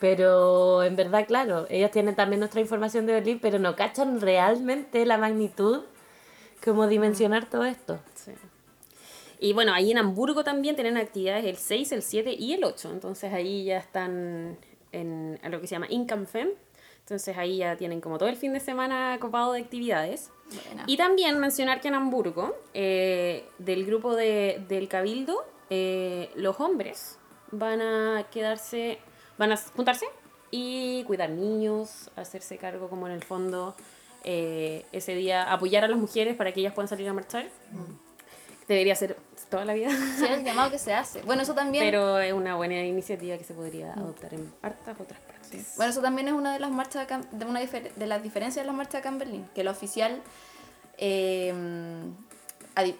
pero 0.00 0.82
en 0.82 0.96
verdad, 0.96 1.26
claro, 1.26 1.66
ellas 1.70 1.90
tienen 1.90 2.14
también 2.14 2.40
nuestra 2.40 2.60
información 2.60 3.06
de 3.06 3.14
Berlín, 3.14 3.38
pero 3.40 3.58
no 3.58 3.76
cachan 3.76 4.20
realmente 4.20 5.06
la 5.06 5.18
magnitud, 5.18 5.82
como 6.64 6.86
dimensionar 6.86 7.48
todo 7.48 7.64
esto. 7.64 8.00
Sí. 8.14 8.32
Y 9.38 9.52
bueno, 9.52 9.72
ahí 9.74 9.90
en 9.90 9.98
Hamburgo 9.98 10.44
también 10.44 10.74
tienen 10.74 10.96
actividades 10.96 11.44
el 11.44 11.56
6, 11.56 11.92
el 11.92 12.02
7 12.02 12.34
y 12.38 12.54
el 12.54 12.64
8. 12.64 12.90
Entonces 12.92 13.32
ahí 13.32 13.64
ya 13.64 13.78
están 13.78 14.56
en, 14.92 15.38
en 15.42 15.52
lo 15.52 15.60
que 15.60 15.66
se 15.66 15.74
llama 15.74 15.86
Income 15.90 16.26
Fem. 16.26 16.50
Entonces 17.00 17.36
ahí 17.36 17.58
ya 17.58 17.76
tienen 17.76 18.00
como 18.00 18.16
todo 18.16 18.30
el 18.30 18.36
fin 18.36 18.54
de 18.54 18.60
semana 18.60 19.18
copado 19.20 19.52
de 19.52 19.60
actividades. 19.60 20.30
Buena. 20.66 20.84
Y 20.86 20.96
también 20.96 21.38
mencionar 21.38 21.82
que 21.82 21.88
en 21.88 21.94
Hamburgo, 21.94 22.56
eh, 22.72 23.44
del 23.58 23.84
grupo 23.84 24.16
de, 24.16 24.64
del 24.68 24.88
Cabildo, 24.88 25.44
eh, 25.68 26.30
los 26.34 26.58
hombres 26.60 27.18
van 27.50 27.82
a 27.82 28.26
quedarse, 28.30 28.98
van 29.38 29.52
a 29.52 29.56
juntarse 29.56 30.06
y 30.50 31.04
cuidar 31.04 31.30
niños, 31.30 32.10
hacerse 32.16 32.56
cargo 32.58 32.88
como 32.88 33.06
en 33.06 33.12
el 33.14 33.22
fondo 33.24 33.74
eh, 34.24 34.86
ese 34.92 35.14
día, 35.14 35.52
apoyar 35.52 35.84
a 35.84 35.88
las 35.88 35.98
mujeres 35.98 36.36
para 36.36 36.52
que 36.52 36.60
ellas 36.60 36.72
puedan 36.74 36.88
salir 36.88 37.08
a 37.08 37.12
marchar. 37.12 37.46
Debería 38.68 38.94
ser 38.94 39.16
toda 39.50 39.64
la 39.66 39.74
vida, 39.74 39.90
Sí, 40.18 40.24
el 40.24 40.42
llamado 40.42 40.70
que 40.70 40.78
se 40.78 40.94
hace. 40.94 41.20
Bueno, 41.22 41.42
eso 41.42 41.54
también. 41.54 41.84
pero 41.84 42.18
es 42.18 42.32
una 42.32 42.54
buena 42.56 42.80
iniciativa 42.82 43.36
que 43.36 43.44
se 43.44 43.52
podría 43.52 43.92
adoptar 43.92 44.32
en 44.32 44.50
hartas 44.62 44.98
otras 44.98 45.20
partes. 45.20 45.74
Bueno, 45.76 45.90
eso 45.92 46.00
también 46.00 46.28
es 46.28 46.34
una 46.34 46.52
de 46.54 46.60
las 46.60 46.70
marchas 46.70 47.06
de, 47.30 47.44
una 47.44 47.60
difer- 47.60 47.92
de 47.92 48.06
las 48.06 48.22
diferencias 48.22 48.62
de 48.64 48.66
las 48.66 48.74
marchas 48.74 49.00
acá 49.00 49.10
en 49.10 49.18
Berlín, 49.18 49.48
que 49.54 49.62
la 49.64 49.70
oficial, 49.72 50.22
eh, 50.96 51.52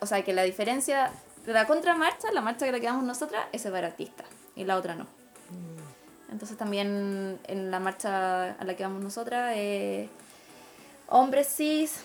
o 0.01 0.07
sea, 0.07 0.23
que 0.23 0.33
la 0.35 0.43
diferencia 0.43 1.11
de 1.47 1.53
la 1.55 1.67
contramarcha, 1.67 2.31
la 2.33 2.41
marcha 2.43 2.67
que 2.67 2.73
la 2.73 2.81
que 2.81 2.87
damos 2.87 3.05
nosotras, 3.05 3.47
es 3.53 3.63
separatista 3.63 4.25
y 4.55 4.65
la 4.65 4.77
otra 4.77 4.95
no. 4.95 5.07
Entonces 6.35 6.59
también 6.59 7.39
en 7.45 7.71
la 7.71 7.79
marcha 7.79 8.57
a 8.59 8.65
la 8.65 8.75
que 8.75 8.83
vamos 8.83 9.01
nosotras, 9.01 9.53
eh, 9.55 10.09
hombres 11.07 11.47
cis, 11.47 12.01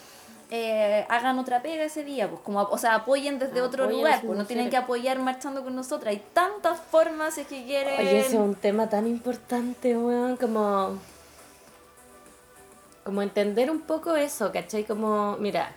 eh, 0.52 1.04
hagan 1.10 1.40
otra 1.40 1.64
pega 1.64 1.84
ese 1.84 2.04
día, 2.04 2.30
pues 2.30 2.40
como, 2.42 2.62
o 2.62 2.78
sea, 2.78 2.94
apoyen 2.94 3.40
desde 3.40 3.64
otro 3.64 3.86
Apoyen 3.86 4.06
a 4.06 4.10
lugar, 4.10 4.22
pues 4.24 4.38
no 4.38 4.46
tienen 4.46 4.70
que 4.70 4.78
apoyar 4.78 5.18
marchando 5.18 5.64
con 5.64 5.76
nosotras. 5.76 6.12
Hay 6.12 6.22
tantas 6.34 6.80
formas 6.80 7.34
si 7.34 7.42
es 7.42 7.48
que 7.48 7.66
quieren. 7.66 8.00
Oye, 8.00 8.20
ese 8.20 8.28
es 8.30 8.34
un 8.36 8.54
tema 8.54 8.88
tan 8.88 9.08
importante, 9.08 9.98
weón, 9.98 10.38
como... 10.38 11.00
Como 13.04 13.24
entender 13.24 13.72
un 13.72 13.82
poco 13.82 14.16
eso, 14.16 14.52
¿cachai? 14.52 14.84
Como, 14.84 15.38
mira, 15.38 15.72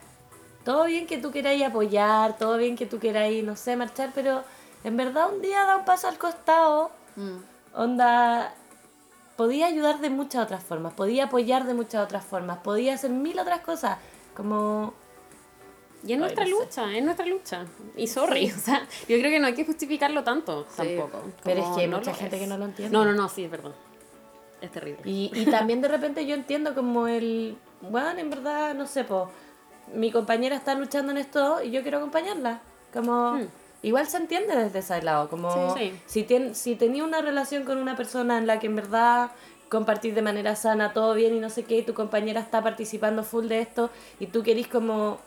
todo 0.63 0.85
bien 0.85 1.07
que 1.07 1.17
tú 1.17 1.31
queráis 1.31 1.65
apoyar, 1.65 2.37
todo 2.37 2.59
bien 2.59 2.77
que 2.77 2.85
tú 2.85 2.99
queráis, 2.99 3.43
no 3.43 3.57
sé, 3.57 3.77
marchar, 3.77 4.11
pero 4.15 4.45
en 4.85 4.95
verdad 4.99 5.33
un 5.33 5.41
día 5.41 5.65
da 5.65 5.79
un 5.79 5.87
paso 5.87 6.07
al 6.07 6.19
costado, 6.19 6.91
Mm. 7.17 7.52
Onda... 7.75 8.55
Podía 9.37 9.67
ayudar 9.67 9.99
de 10.01 10.11
muchas 10.11 10.45
otras 10.45 10.63
formas, 10.63 10.93
podía 10.93 11.25
apoyar 11.25 11.65
de 11.67 11.73
muchas 11.75 12.05
otras 12.05 12.25
formas, 12.25 12.59
podía 12.59 12.95
hacer 12.95 13.11
mil 13.11 13.39
otras 13.39 13.61
cosas, 13.61 13.99
como... 14.37 14.93
Y 16.05 16.13
es 16.13 16.19
nuestra 16.19 16.45
no 16.45 16.51
sé. 16.59 16.65
lucha, 16.65 16.93
es 16.97 17.03
nuestra 17.05 17.27
lucha. 17.27 17.65
Y 17.97 18.07
sorry, 18.09 18.51
o 18.57 18.59
sea, 18.59 18.81
yo 19.09 19.19
creo 19.19 19.31
que 19.31 19.41
no 19.41 19.47
hay 19.47 19.55
que 19.55 19.65
justificarlo 19.65 20.23
tanto 20.23 20.67
Sí. 20.69 20.77
tampoco. 20.97 21.23
Pero 21.43 21.61
es 21.63 21.69
que 21.77 21.81
hay 21.83 21.87
no 21.89 21.97
mucha 21.99 22.13
gente 22.13 22.37
es. 22.37 22.43
que 22.43 22.47
no 22.49 22.59
lo 22.59 22.67
entiende. 22.67 22.93
No, 22.97 23.05
no, 23.05 23.13
no, 23.15 23.29
sí, 23.29 23.49
perdón. 23.49 23.73
Es 24.61 24.71
terrible. 24.71 25.01
Y, 25.05 25.31
y 25.35 25.47
también 25.51 25.81
de 25.81 25.89
repente 25.89 26.27
yo 26.27 26.35
entiendo 26.35 26.75
como 26.75 27.09
el, 27.09 27.57
bueno, 27.81 28.19
en 28.21 28.29
verdad, 28.31 28.75
no 28.75 28.87
sé, 28.87 29.05
po, 29.05 29.31
mi 29.95 30.13
compañera 30.13 30.55
está 30.57 30.75
luchando 30.75 31.11
en 31.13 31.19
esto 31.19 31.63
y 31.63 31.71
yo 31.71 31.83
quiero 31.83 31.99
acompañarla. 31.99 32.61
Como, 32.93 33.33
Hmm. 33.33 33.47
Igual 33.83 34.07
se 34.07 34.17
entiende 34.17 34.57
desde 34.57 34.79
ese 34.81 35.03
lado, 35.03 35.29
como 35.29 35.75
Sí, 35.77 35.91
sí. 35.91 36.01
si, 36.07 36.25
tien- 36.25 36.55
si 36.55 36.77
tenía 36.77 37.05
una 37.05 37.21
relación 37.21 37.65
con 37.65 37.79
una 37.79 37.97
persona 37.97 38.39
en 38.39 38.47
la 38.47 38.59
que 38.61 38.67
en 38.69 38.77
verdad 38.77 39.31
compartís 39.69 40.15
de 40.15 40.23
manera 40.23 40.55
sana, 40.55 40.93
todo 40.93 41.15
bien 41.15 41.35
y 41.35 41.41
no 41.41 41.49
sé 41.51 41.65
qué, 41.65 41.79
y 41.79 41.83
tu 41.83 41.95
compañera 41.95 42.41
está 42.41 42.63
participando 42.63 43.25
full 43.25 43.47
de 43.49 43.61
esto 43.61 43.91
y 44.21 44.27
tú 44.27 44.43
querís 44.43 44.69
como... 44.69 45.19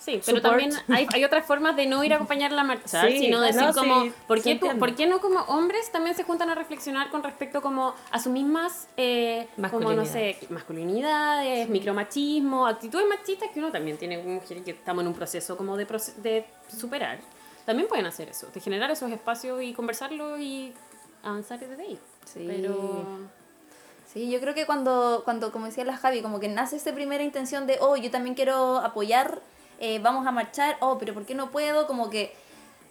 Sí, 0.00 0.20
pero 0.24 0.38
Support. 0.38 0.42
también 0.42 0.72
hay, 0.88 1.06
hay 1.12 1.24
otras 1.24 1.44
formas 1.44 1.76
de 1.76 1.86
no 1.86 2.02
ir 2.02 2.12
a 2.14 2.16
acompañar 2.16 2.52
la 2.52 2.64
marcha, 2.64 3.06
Sí, 3.06 3.18
sino 3.18 3.40
decir 3.40 3.60
no, 3.60 3.74
como, 3.74 4.02
sí, 4.04 4.12
¿por, 4.26 4.42
qué 4.42 4.54
tú-. 4.56 4.78
¿por 4.78 4.94
qué 4.94 5.06
no 5.06 5.20
como 5.20 5.40
hombres 5.40 5.92
también 5.92 6.16
se 6.16 6.24
juntan 6.24 6.48
a 6.48 6.54
reflexionar 6.54 7.10
con 7.10 7.22
respecto 7.22 7.60
como 7.60 7.94
a 8.10 8.18
sus 8.18 8.32
mismas, 8.32 8.88
eh, 8.96 9.46
como 9.70 9.92
no 9.92 10.06
sé, 10.06 10.38
masculinidades, 10.48 11.68
micromachismo, 11.68 12.66
actitudes 12.66 13.06
machistas 13.06 13.50
que 13.52 13.58
uno 13.58 13.70
también 13.70 13.98
tiene 13.98 14.20
como 14.20 14.36
mujeres 14.36 14.64
que 14.64 14.70
estamos 14.70 15.02
en 15.02 15.08
un 15.08 15.14
proceso 15.14 15.56
como 15.56 15.76
de, 15.76 15.86
de 16.16 16.46
superar? 16.74 17.18
También 17.66 17.86
pueden 17.86 18.06
hacer 18.06 18.30
eso, 18.30 18.48
de 18.54 18.58
generar 18.60 18.90
esos 18.90 19.12
espacios 19.12 19.62
y 19.62 19.74
conversarlo 19.74 20.38
y 20.38 20.72
avanzar 21.22 21.60
desde 21.60 21.82
ahí. 21.82 21.98
Sí. 22.24 22.44
Pero 22.46 23.28
Sí, 24.12 24.28
yo 24.28 24.40
creo 24.40 24.54
que 24.54 24.66
cuando, 24.66 25.22
cuando, 25.24 25.52
como 25.52 25.66
decía 25.66 25.84
la 25.84 25.96
Javi, 25.96 26.20
como 26.20 26.40
que 26.40 26.48
nace 26.48 26.76
esa 26.76 26.92
primera 26.92 27.22
intención 27.22 27.68
de, 27.68 27.78
oh, 27.80 27.96
yo 27.96 28.10
también 28.10 28.34
quiero 28.34 28.78
apoyar, 28.78 29.40
eh, 29.80 29.98
vamos 29.98 30.26
a 30.26 30.30
marchar, 30.30 30.76
oh, 30.80 30.98
pero 30.98 31.14
¿por 31.14 31.24
qué 31.26 31.34
no 31.34 31.50
puedo? 31.50 31.86
Como 31.86 32.10
que 32.10 32.34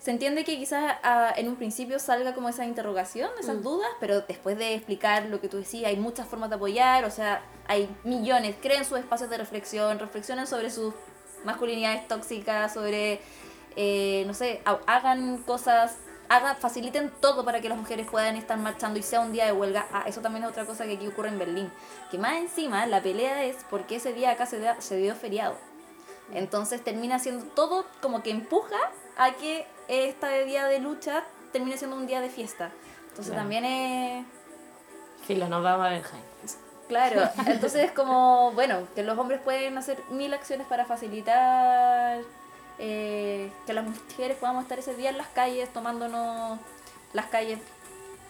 se 0.02 0.12
entiende 0.12 0.44
que 0.46 0.58
quizás 0.58 0.96
ah, 1.04 1.34
en 1.36 1.48
un 1.50 1.56
principio 1.56 2.00
salga 2.00 2.34
como 2.34 2.50
esa 2.50 2.66
interrogación, 2.66 3.30
esas 3.40 3.62
dudas, 3.64 3.90
pero 4.00 4.22
después 4.22 4.58
de 4.58 4.74
explicar 4.76 5.26
lo 5.26 5.42
que 5.42 5.50
tú 5.50 5.58
decías, 5.58 5.90
hay 5.90 5.98
muchas 5.98 6.28
formas 6.28 6.50
de 6.50 6.56
apoyar, 6.56 7.04
o 7.06 7.12
sea, 7.12 7.42
hay 7.68 7.90
millones, 8.04 8.56
creen 8.62 8.86
sus 8.86 8.98
espacios 8.98 9.30
de 9.30 9.38
reflexión, 9.38 10.00
reflexionan 10.00 10.48
sobre 10.48 10.72
sus 10.72 10.94
masculinidades 11.44 12.08
tóxicas, 12.08 12.74
sobre, 12.74 13.20
eh, 13.76 14.24
no 14.26 14.34
sé, 14.34 14.62
ha- 14.66 14.80
hagan 14.88 15.38
cosas, 15.40 15.98
hagan, 16.30 16.56
faciliten 16.58 17.12
todo 17.22 17.44
para 17.44 17.60
que 17.60 17.68
las 17.70 17.78
mujeres 17.78 18.08
puedan 18.10 18.36
estar 18.38 18.58
marchando 18.58 19.00
y 19.00 19.04
sea 19.04 19.20
un 19.20 19.32
día 19.34 19.46
de 19.46 19.52
huelga. 19.52 19.86
Ah, 19.92 20.04
eso 20.08 20.22
también 20.22 20.44
es 20.46 20.50
otra 20.52 20.66
cosa 20.66 20.86
que 20.86 20.94
aquí 20.94 21.08
ocurre 21.08 21.28
en 21.30 21.40
Berlín, 21.40 21.72
que 22.10 22.18
más 22.18 22.38
encima 22.38 22.86
la 22.88 23.02
pelea 23.02 23.44
es 23.44 23.58
porque 23.70 23.98
ese 23.98 24.14
día 24.14 24.32
acá 24.32 24.46
se, 24.46 24.60
da- 24.60 24.80
se 24.80 24.96
dio 24.98 25.14
feriado. 25.16 25.56
Entonces 26.34 26.84
termina 26.84 27.20
siendo 27.20 27.46
todo 27.46 27.86
como 28.02 28.22
que 28.24 28.32
empuja 28.32 28.78
a 29.18 29.32
que 29.34 29.66
este 29.88 30.46
día 30.46 30.66
de 30.66 30.80
lucha 30.80 31.24
termine 31.52 31.78
siendo 31.78 31.96
un 31.98 32.08
día 32.08 32.22
de 32.22 32.30
fiesta. 32.30 32.72
Entonces 33.10 33.28
Claro. 33.28 33.42
también 33.42 33.66
es... 33.66 34.26
Filo, 35.26 35.48
nos 35.50 35.64
vamos 35.64 35.88
a. 35.88 36.02
Claro, 36.88 37.22
entonces 37.48 37.86
es 37.86 37.92
como, 37.92 38.52
bueno, 38.54 38.88
que 38.96 39.04
los 39.04 39.18
hombres 39.18 39.40
pueden 39.42 39.78
hacer 39.78 40.02
mil 40.10 40.34
acciones 40.34 40.66
para 40.68 40.86
facilitar 40.86 42.20
eh, 42.80 43.52
que 43.68 43.74
las 43.74 43.86
mujeres 43.86 44.38
podamos 44.38 44.64
estar 44.64 44.80
ese 44.80 44.96
día 44.96 45.10
en 45.12 45.18
las 45.18 45.28
calles, 45.28 45.72
tomándonos 45.72 46.60
las 47.14 47.28
calles 47.28 47.60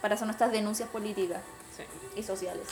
para 0.02 0.16
hacer 0.16 0.28
nuestras 0.28 0.52
denuncias 0.52 0.90
políticas 0.90 1.42
y 2.16 2.24
sociales. 2.24 2.68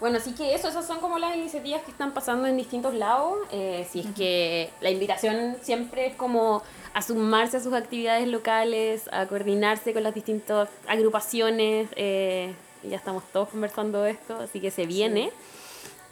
Bueno, 0.00 0.18
así 0.18 0.32
que 0.32 0.54
eso, 0.54 0.68
esas 0.68 0.86
son 0.86 1.00
como 1.00 1.18
las 1.18 1.34
iniciativas 1.34 1.82
que 1.82 1.90
están 1.90 2.14
pasando 2.14 2.46
en 2.46 2.56
distintos 2.56 2.94
lados. 2.94 3.38
Eh, 3.50 3.86
si 3.90 4.00
es 4.00 4.06
que 4.14 4.70
la 4.80 4.90
invitación 4.90 5.56
siempre 5.60 6.06
es 6.06 6.14
como 6.14 6.62
a 6.94 7.02
sumarse 7.02 7.56
a 7.56 7.60
sus 7.60 7.72
actividades 7.72 8.28
locales, 8.28 9.08
a 9.10 9.26
coordinarse 9.26 9.92
con 9.92 10.04
las 10.04 10.14
distintas 10.14 10.68
agrupaciones. 10.86 11.88
eh, 11.96 12.54
ya 12.84 12.96
estamos 12.96 13.24
todos 13.32 13.48
conversando 13.48 14.02
de 14.02 14.12
esto, 14.12 14.36
así 14.36 14.60
que 14.60 14.70
se 14.70 14.86
viene. 14.86 15.32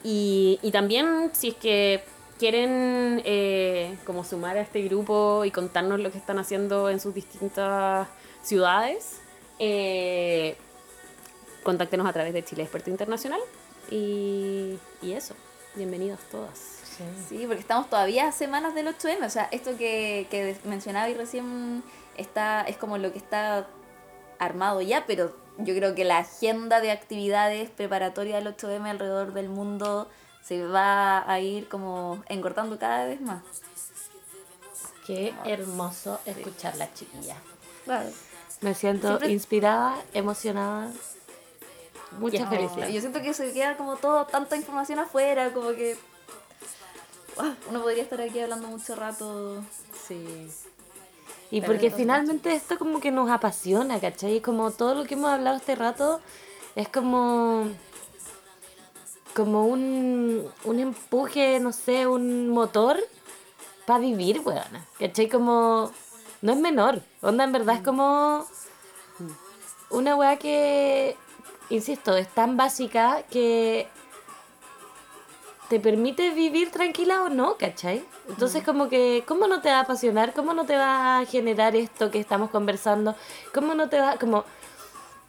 Y, 0.03 0.59
y 0.63 0.73
también 0.73 1.31
si 1.33 1.51
es 1.51 1.55
que 1.55 2.03
quieren 2.41 3.23
eh, 3.25 3.97
como 4.05 4.25
sumar 4.25 4.57
a 4.57 4.63
este 4.63 4.83
grupo 4.83 5.45
y 5.45 5.53
contarnos 5.53 6.01
lo 6.01 6.11
que 6.11 6.19
están 6.19 6.41
haciendo 6.41 6.91
en 6.91 6.99
sus 6.99 7.15
distintas 7.15 8.09
ciudades, 8.43 9.21
contáctenos 11.63 12.07
a 12.07 12.13
través 12.13 12.35
de 12.35 12.45
Chile 12.45 12.65
Experto 12.65 12.91
Internacional. 12.91 13.41
Y, 13.91 14.79
y 15.03 15.13
eso, 15.13 15.35
bienvenidos 15.75 16.21
todas. 16.31 16.59
Sí, 17.29 17.45
porque 17.47 17.61
estamos 17.61 17.91
todavía 17.91 18.29
a 18.29 18.33
semanas 18.33 18.75
del 18.75 18.87
8M, 18.89 19.25
o 19.27 19.31
sea, 19.31 19.49
esto 19.53 19.77
que, 19.77 20.27
que 20.31 20.57
mencionaba 20.65 21.09
y 21.11 21.15
recién 21.15 21.83
está, 22.17 22.63
es 22.63 22.79
como 22.79 22.97
lo 22.97 23.13
que 23.13 23.19
está 23.19 23.67
armado 24.39 24.81
ya, 24.81 25.05
pero 25.07 25.37
yo 25.59 25.75
creo 25.75 25.95
que 25.95 26.05
la 26.05 26.19
agenda 26.19 26.81
de 26.81 26.91
actividades 26.91 27.69
preparatoria 27.71 28.37
del 28.37 28.47
8M 28.57 28.87
alrededor 28.89 29.35
del 29.35 29.51
mundo 29.51 30.09
se 30.43 30.65
va 30.67 31.31
a 31.31 31.41
ir 31.41 31.69
como 31.69 32.23
engordando 32.29 32.79
cada 32.79 33.05
vez 33.05 33.21
más. 33.21 33.43
Qué 35.07 35.35
hermoso 35.45 36.19
escuchar 36.25 36.77
la 36.77 36.93
chiquilla. 36.95 37.37
Me 38.63 38.75
siento 38.75 39.09
Siempre- 39.09 39.33
inspirada, 39.33 39.97
emocionada. 40.15 40.91
Mucha 42.13 42.47
felicidad. 42.49 42.89
Yo 42.89 43.01
siento 43.01 43.21
que 43.21 43.35
se 43.35 43.53
queda 43.53 43.77
como 43.77 43.97
todo, 43.97 44.27
tanta 44.27 44.57
información 44.57 44.99
afuera, 44.99 45.53
como 45.53 45.71
que 45.71 45.97
ah, 47.39 47.55
uno 47.69 47.83
podría 47.83 48.03
estar 48.03 48.21
aquí 48.21 48.41
hablando 48.41 48.69
mucho 48.69 48.95
rato. 48.95 49.63
Sí. 50.07 50.49
Y 51.51 51.61
porque 51.61 51.91
finalmente 51.91 52.55
esto 52.55 52.79
como 52.79 53.01
que 53.01 53.11
nos 53.11 53.31
apasiona, 53.31 54.01
¿cachai? 54.01 54.41
Como 54.41 54.71
todo 54.73 54.95
lo 54.95 55.05
que 55.05 55.15
hemos 55.15 55.31
hablado 55.31 55.57
este 55.57 55.75
rato 55.75 56.21
es 56.75 56.89
como 56.89 57.69
como 59.35 59.67
un, 59.67 60.49
un 60.65 60.81
empuje, 60.81 61.61
no 61.61 61.73
sé, 61.73 62.07
un 62.07 62.49
motor 62.49 62.99
para 63.85 64.01
vivir, 64.01 64.41
weona. 64.43 64.87
¿Cachai? 64.99 65.29
Como 65.29 65.93
no 66.41 66.53
es 66.53 66.59
menor. 66.59 67.03
Onda, 67.21 67.45
en 67.45 67.53
verdad 67.53 67.77
es 67.77 67.83
como 67.83 68.47
una 69.91 70.17
weá 70.17 70.39
que, 70.39 71.17
insisto, 71.71 72.17
es 72.17 72.29
tan 72.29 72.57
básica 72.57 73.23
que 73.31 73.89
te 75.69 75.81
permite 75.81 76.31
vivir 76.31 76.71
tranquila 76.71 77.25
o 77.25 77.29
no, 77.29 77.57
¿cachai? 77.57 78.05
Entonces 78.29 78.63
como 78.63 78.89
que, 78.89 79.25
¿cómo 79.27 79.47
no 79.47 79.61
te 79.61 79.69
va 79.69 79.79
a 79.79 79.81
apasionar? 79.81 80.33
¿Cómo 80.33 80.55
no 80.55 80.65
te 80.65 80.77
va 80.77 81.19
a 81.19 81.27
generar 81.27 81.75
esto 81.75 82.11
que 82.11 82.21
estamos 82.21 82.51
conversando? 82.51 83.15
¿Cómo 83.53 83.75
no 83.75 83.89
te 83.89 84.01
va, 84.01 84.17
como... 84.17 84.45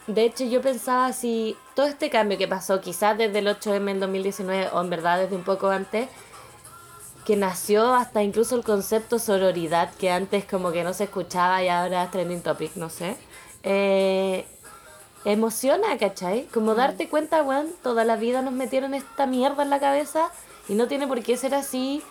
De 0.06 0.24
hecho, 0.24 0.46
yo 0.46 0.62
pensaba 0.62 1.12
si 1.12 1.58
todo 1.76 1.86
este 1.86 2.10
cambio 2.10 2.38
que 2.38 2.48
pasó, 2.48 2.80
quizás 2.80 3.18
desde 3.18 3.40
el 3.40 3.48
8M 3.48 3.92
en 3.92 4.00
2019, 4.00 4.70
o 4.72 4.80
en 4.80 4.90
verdad 4.90 5.20
desde 5.20 5.36
un 5.36 5.44
poco 5.44 5.68
antes, 5.68 6.08
que 7.26 7.36
nació 7.36 7.94
hasta 7.94 8.24
incluso 8.24 8.56
el 8.56 8.64
concepto 8.64 9.20
sororidad, 9.20 9.94
que 9.96 10.10
antes 10.10 10.46
como 10.46 10.72
que 10.72 10.86
no 10.86 10.94
se 10.94 11.06
escuchaba 11.06 11.62
y 11.62 11.68
ahora 11.68 12.04
es 12.04 12.12
trending 12.12 12.42
topic, 12.42 12.76
no 12.76 12.90
sé. 12.90 13.18
Eh, 13.64 14.46
emociona, 15.32 15.98
¿cachai? 15.98 16.46
Como 16.54 16.74
darte 16.74 17.10
cuenta, 17.10 17.44
weón, 17.44 17.68
toda 17.84 18.06
la 18.06 18.16
vida 18.16 18.42
nos 18.42 18.54
metieron 18.54 18.94
esta 18.94 19.26
mierda 19.26 19.64
en 19.64 19.70
la 19.70 19.80
cabeza 19.80 20.30
y 20.70 20.74
no 20.74 20.88
tiene 20.88 21.06
por 21.08 21.22
qué 21.22 21.36
ser 21.36 21.54
así. 21.54 22.02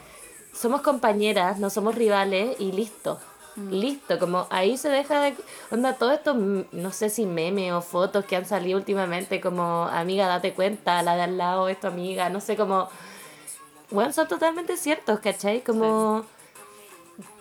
Somos 0.53 0.83
compañeras, 0.83 1.59
no 1.59 1.71
somos 1.71 1.95
rivales 1.95 2.57
y 2.59 2.73
listo. 2.73 3.19
Listo, 3.71 4.19
como 4.19 4.47
ahí 4.51 4.77
se 4.77 4.91
deja 4.91 5.19
de... 5.21 5.35
Onda, 5.71 5.95
todo 5.95 6.13
esto, 6.13 6.35
mm, 6.35 6.65
no 6.73 6.93
sé 6.93 7.09
si 7.09 7.25
memes 7.25 7.73
o 7.73 7.81
fotos 7.81 8.27
que 8.27 8.37
han 8.37 8.45
salido 8.45 8.79
últimamente, 8.79 9.41
como 9.41 9.85
amiga, 9.85 10.27
date 10.27 10.53
cuenta, 10.53 11.03
la 11.03 11.17
de 11.17 11.23
al 11.23 11.39
lado 11.39 11.69
es 11.69 11.81
tu 11.81 11.87
amiga, 11.87 12.29
no 12.29 12.41
sé, 12.41 12.57
como... 12.57 12.89
Bueno, 13.91 14.13
son 14.13 14.29
totalmente 14.29 14.77
ciertos, 14.77 15.21
¿cachai? 15.21 15.63
Como... 15.63 16.27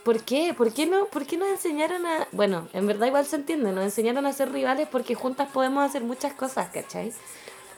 ¿Por 0.06 0.22
qué? 0.22 0.53
¿Por 0.56 0.72
qué 0.72 0.86
no? 0.86 1.06
¿Por 1.06 1.26
qué 1.26 1.36
nos 1.36 1.49
enseñaron 1.49 2.06
a...? 2.06 2.28
Bueno, 2.32 2.68
en 2.74 2.86
verdad 2.86 3.08
igual 3.08 3.26
se 3.26 3.38
entiende, 3.38 3.72
nos 3.72 3.84
enseñaron 3.84 4.28
a 4.28 4.34
ser 4.34 4.51
rivales 4.51 4.88
porque 4.88 5.16
juntas 5.16 5.49
podemos 5.51 5.84
hacer 5.84 6.03
muchas 6.03 6.32
cosas, 6.34 6.70
¿cachai? 6.70 7.12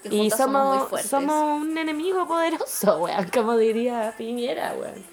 Que 0.03 0.13
Y 0.13 0.29
somos 0.29 0.65
muy 0.65 0.73
somos, 0.73 0.89
fuertes. 0.89 1.09
somos 1.09 1.61
un 1.61 1.77
enemigo 1.77 2.27
poderoso, 2.27 2.97
weón, 3.01 3.29
como 3.33 3.55
diría 3.55 4.13
Piñera, 4.17 4.75
weón. 4.77 5.05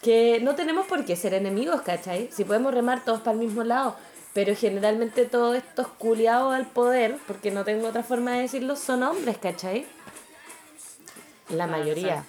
Que 0.00 0.40
no 0.40 0.54
tenemos 0.54 0.86
por 0.86 1.04
qué 1.04 1.14
ser 1.14 1.34
enemigos, 1.34 1.82
¿cachai? 1.82 2.30
Si 2.32 2.44
podemos 2.44 2.72
remar 2.72 3.04
todos 3.04 3.20
para 3.20 3.32
el 3.32 3.38
mismo 3.38 3.62
lado. 3.62 3.94
Pero 4.32 4.56
generalmente 4.56 5.26
todos 5.26 5.56
estos 5.56 5.88
culiados 5.88 6.54
al 6.54 6.64
poder, 6.64 7.18
porque 7.26 7.50
no 7.50 7.64
tengo 7.64 7.88
otra 7.88 8.02
forma 8.02 8.32
de 8.32 8.42
decirlo, 8.42 8.76
son 8.76 9.02
hombres, 9.02 9.36
¿cachai? 9.36 9.84
La 11.50 11.66
mayoría. 11.66 12.24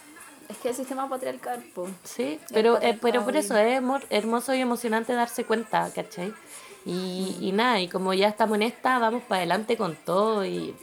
Es 0.51 0.57
que 0.57 0.69
el 0.69 0.75
sistema 0.75 1.07
patriarcal, 1.07 1.63
po. 1.73 1.87
Sí, 2.03 2.39
pero, 2.53 2.81
eh, 2.81 2.97
pero 3.01 3.23
por 3.23 3.37
eso 3.37 3.55
es 3.55 3.81
hermoso 4.09 4.53
y 4.53 4.59
emocionante 4.59 5.13
darse 5.13 5.45
cuenta, 5.45 5.89
¿cachai? 5.95 6.33
Y, 6.85 7.37
y 7.39 7.51
nada, 7.53 7.79
y 7.79 7.87
como 7.87 8.13
ya 8.13 8.27
estamos 8.27 8.55
en 8.55 8.63
esta, 8.63 8.99
vamos 8.99 9.23
para 9.23 9.39
adelante 9.39 9.77
con 9.77 9.95
todo 9.95 10.45
y 10.45 10.75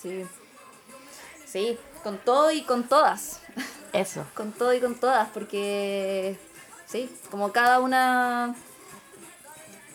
Sí. 0.00 0.24
Sí, 1.44 1.78
con 2.02 2.16
todo 2.18 2.50
y 2.50 2.62
con 2.62 2.88
todas. 2.88 3.40
eso. 3.92 4.24
con 4.34 4.52
todo 4.52 4.72
y 4.72 4.80
con 4.80 4.94
todas, 4.94 5.28
porque 5.30 6.38
sí, 6.86 7.10
como 7.30 7.52
cada 7.52 7.80
una, 7.80 8.54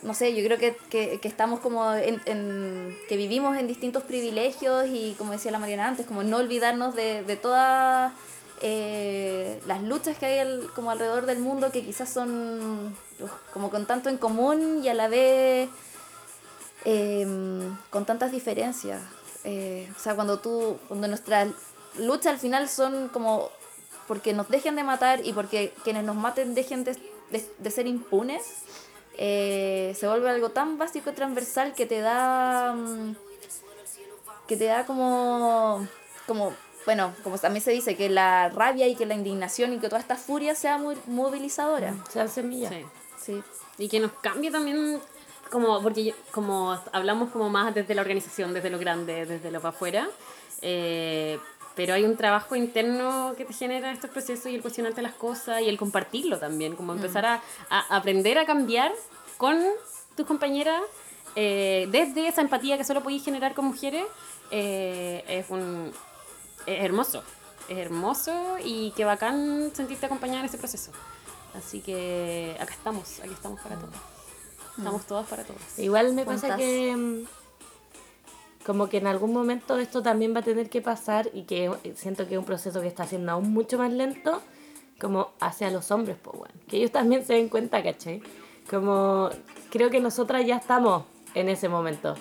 no 0.03 0.13
sé, 0.13 0.35
yo 0.35 0.45
creo 0.45 0.59
que, 0.59 0.77
que, 0.91 1.19
que 1.19 1.27
estamos 1.27 1.61
como 1.61 1.93
en, 1.95 2.21
en- 2.25 2.95
que 3.09 3.17
vivimos 3.17 3.57
en 3.57 3.65
distintos 3.67 4.03
privilegios 4.03 4.85
y 4.89 5.15
como 5.17 5.31
decía 5.31 5.51
la 5.51 5.57
Mariana 5.59 5.87
antes, 5.87 6.05
como 6.05 6.21
no 6.23 6.37
olvidarnos 6.37 6.93
de, 6.93 7.23
de 7.23 7.37
todas 7.37 8.11
eh, 8.61 9.61
las 9.67 9.81
luchas 9.83 10.17
que 10.17 10.25
hay 10.25 10.39
al- 10.39 10.69
como 10.75 10.91
alrededor 10.91 11.25
del 11.25 11.39
mundo 11.39 11.71
que 11.71 11.83
quizás 11.83 12.09
son 12.09 12.95
como 13.53 13.69
con 13.69 13.85
tanto 13.85 14.09
en 14.09 14.17
común 14.17 14.81
y 14.83 14.87
a 14.89 14.93
la 14.93 15.07
vez 15.07 15.69
em, 16.85 17.75
con 17.89 18.05
tantas 18.05 18.31
diferencias. 18.31 19.01
Eh, 19.43 19.91
o 19.95 19.99
sea, 19.99 20.15
cuando 20.15 20.39
tú, 20.39 20.77
cuando 20.87 21.07
nuestras 21.07 21.49
luchas 21.99 22.33
al 22.33 22.39
final 22.39 22.67
son 22.69 23.09
como 23.09 23.49
porque 24.07 24.33
nos 24.33 24.49
dejen 24.49 24.75
de 24.75 24.83
matar 24.83 25.25
y 25.25 25.33
porque 25.33 25.73
quienes 25.83 26.03
nos 26.03 26.15
maten 26.15 26.53
dejen 26.55 26.83
de, 26.83 26.93
de- 27.31 27.49
de 27.57 27.71
ser 27.71 27.87
impunes, 27.87 28.43
eh, 29.17 29.95
se 29.97 30.07
vuelve 30.07 30.29
algo 30.29 30.49
tan 30.49 30.77
básico 30.77 31.09
y 31.09 31.13
transversal 31.13 31.73
que 31.73 31.85
te 31.85 32.01
da 32.01 32.73
mm, 32.73 33.15
que 34.47 34.57
te 34.57 34.65
da 34.65 34.85
como 34.85 35.87
como 36.27 36.53
bueno 36.85 37.13
como 37.23 37.37
también 37.37 37.63
se 37.63 37.71
dice 37.71 37.95
que 37.95 38.09
la 38.09 38.49
rabia 38.49 38.87
y 38.87 38.95
que 38.95 39.05
la 39.05 39.15
indignación 39.15 39.73
y 39.73 39.79
que 39.79 39.89
toda 39.89 39.99
esta 39.99 40.15
furia 40.15 40.55
sea 40.55 40.77
muy 40.77 40.95
movilizadora 41.07 41.95
Sean 42.09 42.29
semillas. 42.29 42.73
Sí. 42.73 42.85
sí 43.33 43.43
Y 43.77 43.89
que 43.89 43.99
nos 43.99 44.11
cambie 44.13 44.51
también 44.51 44.99
como, 45.49 45.81
porque 45.81 46.13
como 46.31 46.79
hablamos 46.91 47.29
como 47.31 47.49
más 47.49 47.73
desde 47.73 47.95
la 47.95 48.01
organización, 48.01 48.53
desde 48.53 48.69
lo 48.69 48.79
grande, 48.79 49.25
desde 49.25 49.51
lo 49.51 49.61
para 49.61 49.75
afuera, 49.75 50.09
eh, 50.61 51.39
pero 51.75 51.93
hay 51.93 52.03
un 52.03 52.17
trabajo 52.17 52.55
interno 52.55 53.33
que 53.37 53.45
te 53.45 53.53
genera 53.53 53.91
estos 53.91 54.09
procesos 54.09 54.47
y 54.47 54.55
el 54.55 54.61
cuestionarte 54.61 55.01
las 55.01 55.13
cosas 55.13 55.61
y 55.61 55.69
el 55.69 55.77
compartirlo 55.77 56.39
también, 56.39 56.75
como 56.75 56.93
empezar 56.93 57.25
a, 57.25 57.41
a 57.69 57.95
aprender 57.95 58.37
a 58.37 58.45
cambiar 58.45 58.91
con 59.37 59.61
tus 60.15 60.25
compañeras 60.25 60.81
eh, 61.35 61.87
desde 61.91 62.27
esa 62.27 62.41
empatía 62.41 62.77
que 62.77 62.85
solo 62.85 63.03
podéis 63.03 63.23
generar 63.23 63.53
con 63.53 63.65
mujeres, 63.65 64.05
eh, 64.51 65.23
es 65.27 65.49
un 65.49 65.91
es 66.65 66.83
hermoso, 66.83 67.23
es 67.69 67.77
hermoso 67.77 68.57
y 68.63 68.91
qué 68.95 69.05
bacán 69.05 69.71
sentirte 69.73 70.05
acompañada 70.05 70.41
en 70.41 70.45
ese 70.45 70.57
proceso. 70.57 70.91
Así 71.55 71.81
que 71.81 72.57
acá 72.59 72.73
estamos, 72.73 73.19
aquí 73.19 73.33
estamos 73.33 73.61
para 73.61 73.75
todos. 73.77 73.95
Estamos 74.77 75.05
todas 75.05 75.27
para 75.27 75.43
todos. 75.43 75.61
Igual 75.77 76.13
me 76.13 76.25
pasa 76.25 76.57
que 76.57 76.95
mm, 76.95 78.65
como 78.65 78.89
que 78.89 78.97
en 78.97 79.07
algún 79.07 79.31
momento 79.31 79.77
esto 79.77 80.01
también 80.01 80.35
va 80.35 80.39
a 80.39 80.43
tener 80.43 80.69
que 80.69 80.81
pasar 80.81 81.29
y 81.33 81.43
que 81.43 81.71
siento 81.95 82.27
que 82.27 82.33
es 82.33 82.39
un 82.39 82.45
proceso 82.45 82.81
que 82.81 82.87
está 82.87 83.05
siendo 83.05 83.31
aún 83.31 83.53
mucho 83.53 83.77
más 83.77 83.91
lento 83.91 84.41
como 84.99 85.31
hacia 85.39 85.69
los 85.71 85.91
hombres, 85.91 86.17
pues 86.21 86.37
bueno, 86.37 86.53
que 86.67 86.77
ellos 86.77 86.91
también 86.91 87.25
se 87.25 87.33
den 87.33 87.49
cuenta, 87.49 87.83
¿cachai? 87.83 88.21
Como 88.69 89.29
creo 89.69 89.89
que 89.89 89.99
nosotras 89.99 90.45
ya 90.45 90.57
estamos 90.57 91.03
en 91.33 91.49
ese 91.49 91.69
momento. 91.69 92.15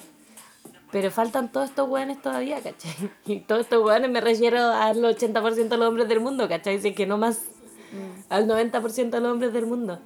Pero 0.95 1.11
faltan 1.11 1.51
todos 1.51 1.71
estos 1.71 1.89
weones 1.89 2.23
todavía, 2.23 2.63
¿cachai? 2.63 3.11
Y 3.27 3.41
todos 3.41 3.63
estos 3.63 3.85
weones 3.85 4.09
me 4.09 4.21
refiero 4.21 4.59
al 4.61 5.03
80% 5.03 5.69
de 5.69 5.77
los 5.77 5.89
hombres 5.89 6.09
del 6.09 6.21
mundo, 6.21 6.49
¿cachai? 6.49 6.77
Así 6.77 6.95
que 6.95 7.05
no 7.05 7.19
más 7.19 7.41
al 8.29 8.47
90% 8.47 9.11
de 9.11 9.21
los 9.21 9.33
hombres 9.33 9.53
del 9.53 9.67
mundo. 9.67 9.99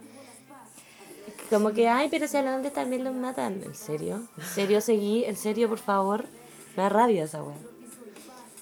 Como 1.50 1.72
que, 1.72 1.88
ay, 1.88 2.08
pero 2.10 2.26
si 2.26 2.38
a 2.38 2.42
los 2.42 2.54
hombres 2.54 2.72
también 2.72 3.04
los 3.04 3.14
matan. 3.14 3.62
¿En 3.62 3.74
serio? 3.74 4.22
¿En 4.38 4.44
serio 4.46 4.80
seguí? 4.80 5.24
¿En 5.24 5.36
serio, 5.36 5.68
por 5.68 5.78
favor? 5.78 6.24
Me 6.74 6.84
da 6.84 6.88
rabia 6.88 7.24
esa 7.24 7.42
weá. 7.42 7.54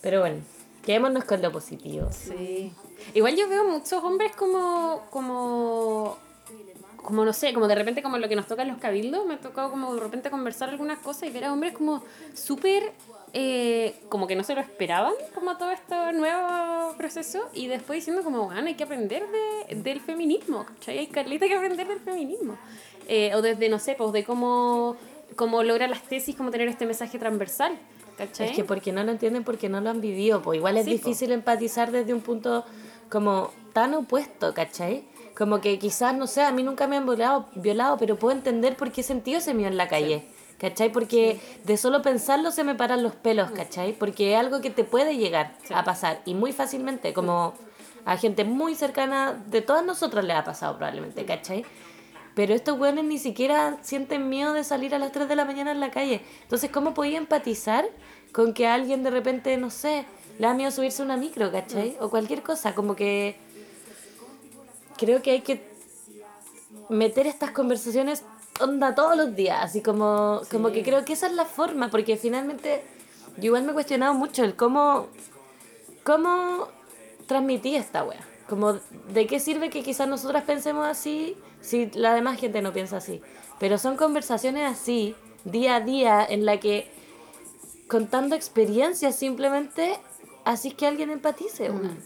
Pero 0.03 0.19
bueno, 0.19 0.41
quedémonos 0.85 1.23
con 1.27 1.41
lo 1.41 1.53
positivo. 1.53 2.09
Sí. 2.11 2.73
Igual 3.15 3.37
yo 3.37 3.49
veo 3.49 3.69
muchos 3.69 4.03
hombres 4.03 4.35
como, 4.35 5.05
como, 5.11 6.19
como 7.07 7.25
no 7.25 7.33
sé, 7.33 7.55
como 7.55 7.69
de 7.69 7.75
repente 7.77 8.03
como 8.03 8.19
lo 8.19 8.29
que 8.29 8.37
nos 8.37 8.47
toca 8.47 8.63
en 8.63 8.69
los 8.69 8.79
cabildos, 8.79 9.25
me 9.27 9.35
ha 9.35 9.41
tocado 9.41 9.71
como 9.71 9.95
de 9.95 10.01
repente 10.01 10.29
conversar 10.29 10.69
algunas 10.69 10.99
cosas 10.99 11.29
y 11.29 11.31
ver 11.31 11.45
a 11.45 11.53
hombres 11.53 11.73
como 11.73 12.03
súper, 12.35 12.93
eh, 13.33 13.95
como 14.09 14.27
que 14.27 14.35
no 14.37 14.43
se 14.43 14.55
lo 14.55 14.61
esperaban, 14.61 15.15
como 15.35 15.57
todo 15.57 15.71
este 15.71 15.95
nuevo 16.13 16.95
proceso, 16.99 17.49
y 17.55 17.69
después 17.69 17.99
diciendo 17.99 18.23
como, 18.25 18.47
bueno, 18.47 18.67
hay 18.67 18.75
que 18.75 18.85
aprender 18.85 19.23
de, 19.69 19.77
del 19.77 20.01
feminismo, 20.01 20.67
¿cachai? 20.67 20.99
Hay 20.99 21.07
caleta 21.07 21.47
que 21.47 21.55
aprender 21.55 21.87
del 21.87 22.01
feminismo. 22.01 22.59
Eh, 23.09 23.33
o 23.37 23.41
desde, 23.41 23.69
no 23.69 23.79
sé, 23.79 23.95
pues 23.95 24.13
de 24.13 24.25
cómo, 24.25 24.97
cómo 25.37 25.63
lograr 25.63 25.89
las 25.89 26.03
tesis, 26.03 26.35
cómo 26.35 26.51
tener 26.51 26.67
este 26.67 26.87
mensaje 26.87 27.21
transversal, 27.21 27.79
¿cachai? 28.19 28.51
Es 28.51 28.57
que 28.57 28.65
porque 28.65 28.91
no 28.91 29.05
lo 29.05 29.13
entienden, 29.13 29.45
porque 29.45 29.69
no 29.69 29.81
lo 29.81 29.91
han 29.91 30.01
vivido. 30.01 30.43
Pues 30.43 30.57
igual 30.57 30.77
es 30.77 30.87
Sí, 30.87 30.91
po. 30.91 30.97
difícil 30.97 31.31
empatizar 31.31 31.93
desde 31.93 32.13
un 32.13 32.21
punto 32.21 32.65
como 33.09 33.53
tan 33.73 33.95
opuesto, 33.95 34.53
¿cachai? 34.55 35.05
Como 35.37 35.61
que 35.61 35.79
quizás, 35.79 36.15
no 36.17 36.27
sé, 36.27 36.43
a 36.43 36.51
mí 36.51 36.63
nunca 36.63 36.87
me 36.87 36.97
han 36.97 37.05
violado, 37.05 37.47
violado 37.55 37.99
pero 37.99 38.17
puedo 38.17 38.35
entender 38.35 38.77
por 38.77 38.91
qué 38.91 39.03
he 39.03 39.05
sentido 39.05 39.39
ese 39.39 39.53
miedo 39.53 39.71
en 39.71 39.77
la 39.77 39.89
calle. 39.89 40.27
¿Cachai? 40.59 40.91
Porque 40.91 41.39
de 41.65 41.77
solo 41.77 42.01
pensarlo 42.01 42.51
se 42.51 42.65
me 42.65 42.75
paran 42.75 43.03
los 43.03 43.15
pelos, 43.15 43.51
¿cachai? 43.51 43.93
Porque 43.93 44.33
es 44.33 44.39
algo 44.41 44.63
que 44.63 44.71
te 44.71 44.85
puede 44.85 45.19
llegar 45.19 45.55
a 45.75 45.85
pasar 45.85 46.23
y 46.25 46.33
muy 46.33 46.53
fácilmente, 46.55 47.13
como 47.13 47.53
a 48.07 48.17
gente 48.17 48.45
muy 48.45 48.75
cercana 48.75 49.45
de 49.49 49.61
todas 49.61 49.85
nosotras 49.85 50.25
le 50.25 50.33
ha 50.33 50.45
pasado 50.45 50.77
probablemente, 50.79 51.27
¿cachai? 51.27 51.67
Pero 52.35 52.55
estos 52.55 52.79
güeyes 52.79 53.05
ni 53.05 53.19
siquiera 53.19 53.77
sienten 53.83 54.31
miedo 54.31 54.55
de 54.55 54.65
salir 54.65 54.95
a 54.95 54.99
las 54.99 55.13
3 55.13 55.29
de 55.29 55.37
la 55.37 55.45
mañana 55.45 55.73
en 55.73 55.81
la 55.81 55.91
calle. 55.91 56.23
Entonces, 56.43 56.71
¿cómo 56.71 56.95
podía 56.95 57.19
empatizar 57.19 57.85
con 58.33 58.55
que 58.55 58.67
a 58.67 58.73
alguien 58.73 59.03
de 59.03 59.11
repente, 59.11 59.57
no 59.59 59.69
sé, 59.69 60.07
le 60.39 60.47
da 60.47 60.55
miedo 60.55 60.71
subirse 60.71 61.03
a 61.03 61.05
una 61.05 61.19
micro, 61.19 61.53
¿cachai? 61.53 61.99
O 62.01 62.09
cualquier 62.09 62.43
cosa, 62.43 62.75
como 62.75 62.97
que 62.97 63.37
creo 64.97 65.23
que 65.23 65.31
hay 65.33 65.41
que 65.41 65.77
meter 66.89 67.27
estas 67.27 67.51
conversaciones 67.51 68.25
onda 68.61 68.95
todos 68.95 69.17
los 69.17 69.35
días, 69.35 69.59
así 69.63 69.83
como, 69.83 70.41
como 70.51 70.73
que 70.73 70.83
creo 70.83 71.05
que 71.05 71.13
esa 71.13 71.27
es 71.27 71.33
la 71.33 71.45
forma, 71.45 71.91
porque 71.91 72.17
finalmente 72.17 72.83
yo 73.37 73.47
igual 73.47 73.65
me 73.65 73.71
he 73.73 73.75
cuestionado 73.75 74.15
mucho 74.15 74.45
el 74.45 74.57
cómo, 74.57 75.09
cómo 76.05 76.69
transmití 77.27 77.77
esta 77.77 78.05
wea. 78.05 78.27
Como, 78.49 78.75
¿de 79.13 79.27
qué 79.27 79.41
sirve 79.41 79.71
que 79.71 79.83
quizás 79.83 80.09
nosotras 80.09 80.45
pensemos 80.45 80.87
así 80.87 81.37
si 81.61 81.91
la 81.95 82.15
demás 82.15 82.39
gente 82.39 82.63
no 82.63 82.73
piensa 82.73 82.99
así? 82.99 83.21
Pero 83.59 83.77
son 83.77 83.97
conversaciones 83.97 84.71
así, 84.71 85.17
día 85.45 85.77
a 85.77 85.81
día, 85.81 86.25
en 86.25 86.47
la 86.47 86.61
que 86.61 86.91
contando 87.89 88.37
experiencias 88.37 89.17
simplemente, 89.17 89.99
así 90.45 90.71
que 90.71 90.87
alguien 90.87 91.11
empatice, 91.11 91.71
weón. 91.71 91.99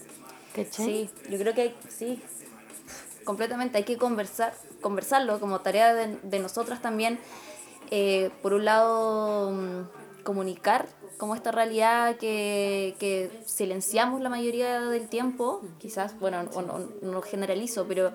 ¿Cachai? 0.55 0.85
Sí, 0.85 1.09
yo 1.29 1.37
creo 1.37 1.53
que 1.53 1.75
sí, 1.87 2.21
completamente 3.23 3.77
hay 3.77 3.83
que 3.83 3.97
conversar, 3.97 4.53
conversarlo 4.81 5.39
como 5.39 5.61
tarea 5.61 5.93
de, 5.93 6.17
de 6.23 6.39
nosotras 6.39 6.81
también. 6.81 7.19
Eh, 7.93 8.31
por 8.41 8.53
un 8.53 8.63
lado, 8.63 9.51
mm, 9.51 10.23
comunicar 10.23 10.87
como 11.17 11.35
esta 11.35 11.51
realidad 11.51 12.15
que, 12.15 12.95
que 12.99 13.29
silenciamos 13.45 14.21
la 14.21 14.29
mayoría 14.29 14.79
del 14.79 15.09
tiempo, 15.09 15.61
quizás, 15.77 16.17
bueno, 16.17 16.43
no, 16.43 16.87
no 17.01 17.21
generalizo, 17.21 17.85
pero 17.87 18.13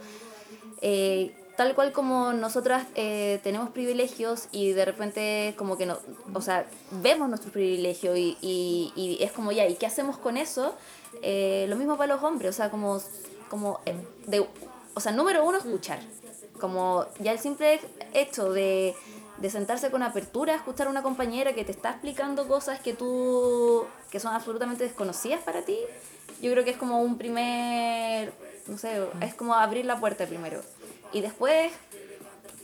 eh, 0.81 1.37
tal 1.59 1.75
cual 1.75 1.93
como 1.93 2.33
nosotras 2.33 2.87
eh, 2.95 3.39
tenemos 3.45 3.69
privilegios 3.69 4.49
y 4.51 4.73
de 4.73 4.87
repente 4.87 5.55
como 5.59 5.77
que 5.77 5.85
no, 5.85 5.99
o 6.33 6.41
sea, 6.41 6.67
vemos 6.91 7.29
nuestros 7.29 7.53
privilegios 7.53 8.17
y, 8.17 8.39
y, 8.41 8.93
y 8.97 9.23
es 9.23 9.31
como 9.31 9.53
ya, 9.53 9.69
¿y 9.69 9.75
qué 9.75 9.85
hacemos 9.85 10.17
con 10.17 10.39
eso? 10.39 10.75
Lo 11.23 11.77
mismo 11.77 11.99
para 11.99 12.15
los 12.15 12.25
hombres, 12.25 12.51
o 12.51 12.57
sea, 12.57 12.71
como, 12.71 12.99
como 13.51 13.79
de, 14.27 14.47
o 14.97 15.01
sea, 15.01 15.13
número 15.13 15.45
uno, 15.45 15.59
escuchar. 15.59 16.01
Como 16.59 17.05
ya 17.21 17.33
el 17.33 17.39
simple 17.39 17.79
hecho 18.15 18.51
de, 18.51 18.95
de 19.37 19.51
sentarse 19.51 19.91
con 19.91 20.03
apertura 20.03 20.55
escuchar 20.55 20.87
a 20.87 20.91
una 20.91 21.03
compañera 21.03 21.53
que 21.55 21.65
te 21.67 21.73
está 21.73 21.91
explicando 21.91 22.49
cosas 22.49 22.81
que 22.81 22.95
tú, 22.95 23.85
que 24.11 24.19
son 24.21 24.33
absolutamente 24.33 24.85
desconocidas 24.85 25.43
para 25.43 25.63
ti, 25.67 25.79
yo 26.41 26.51
creo 26.53 26.65
que 26.65 26.71
es 26.71 26.79
como 26.79 27.03
un 27.03 27.19
primer, 27.19 28.33
no 28.69 28.79
sé, 28.79 29.07
es 29.21 29.35
como 29.35 29.55
abrir 29.55 29.85
la 29.85 30.01
puerta 30.01 30.27
primero. 30.27 30.63
Y 31.13 31.21
después 31.21 31.73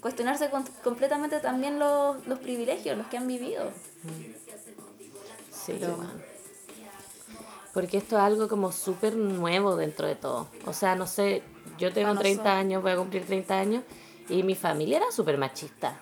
cuestionarse 0.01 0.49
con- 0.49 0.65
completamente 0.83 1.39
también 1.41 1.79
los, 1.79 2.27
los 2.27 2.39
privilegios, 2.39 2.97
los 2.97 3.07
que 3.09 3.19
han 3.19 3.27
vivido. 3.27 3.71
Sí, 5.53 5.75
weón. 5.81 6.23
Porque 7.75 7.99
esto 7.99 8.17
es 8.17 8.23
algo 8.23 8.49
como 8.49 8.73
súper 8.73 9.17
nuevo 9.17 9.77
dentro 9.77 10.07
de 10.07 10.17
todo. 10.17 10.49
O 10.67 10.73
sea, 10.73 10.95
no 10.97 11.07
sé, 11.07 11.43
yo 11.83 11.93
tengo 11.93 12.09
Para 12.09 12.21
30 12.21 12.43
nosotros. 12.43 12.61
años, 12.61 12.83
voy 12.83 12.93
a 12.93 12.97
cumplir 12.97 13.27
30 13.27 13.59
años, 13.59 13.85
y 14.29 14.43
mi 14.45 14.55
familia 14.55 14.99
era 14.99 15.11
súper 15.11 15.37
machista. 15.37 15.99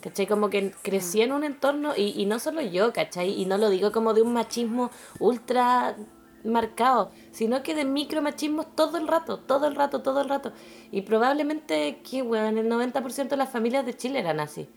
¿Cachai? 0.00 0.26
Como 0.26 0.48
que 0.48 0.70
crecí 0.82 1.20
en 1.20 1.32
un 1.32 1.44
entorno, 1.44 1.92
y, 1.96 2.14
y 2.16 2.24
no 2.24 2.38
solo 2.38 2.62
yo, 2.62 2.92
¿cachai? 2.92 3.30
Y 3.40 3.44
no 3.44 3.58
lo 3.58 3.68
digo 3.68 3.92
como 3.92 4.14
de 4.14 4.22
un 4.22 4.32
machismo 4.32 4.90
ultra 5.18 5.96
marcado, 6.44 7.10
sino 7.30 7.62
que 7.62 7.74
de 7.74 7.84
micromachismos 7.84 8.74
todo 8.74 8.96
el 8.96 9.06
rato, 9.06 9.38
todo 9.40 9.66
el 9.66 9.74
rato, 9.74 10.00
todo 10.02 10.22
el 10.22 10.28
rato. 10.28 10.52
Y 10.90 11.02
probablemente, 11.02 12.00
que 12.08 12.22
weón, 12.22 12.56
el 12.56 12.70
90% 12.70 13.28
de 13.28 13.36
las 13.36 13.50
familias 13.50 13.84
de 13.84 13.96
Chile 13.96 14.20
eran 14.20 14.40
así, 14.40 14.68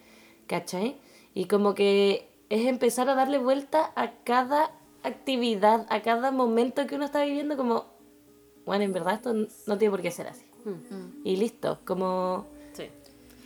¿cachai? 0.48 0.98
Y 1.34 1.46
como 1.46 1.76
que 1.76 2.30
es 2.50 2.66
empezar 2.66 3.08
a 3.10 3.16
darle 3.16 3.38
vuelta 3.38 3.94
a 3.96 4.12
cada 4.26 4.72
actividad, 5.04 5.88
a 5.90 6.02
cada 6.02 6.32
momento 6.32 6.86
que 6.88 6.96
uno 6.96 7.06
está 7.06 7.24
viviendo, 7.24 7.56
como, 7.56 7.86
bueno, 8.72 8.86
en 8.86 8.94
verdad 8.94 9.16
esto 9.16 9.34
no 9.34 9.78
tiene 9.78 9.92
por 9.92 10.02
qué 10.02 10.12
ser 10.12 10.28
así. 10.28 10.46
Y 11.26 11.36
listo, 11.36 11.80
como 11.86 12.46
Sí. 12.72 12.86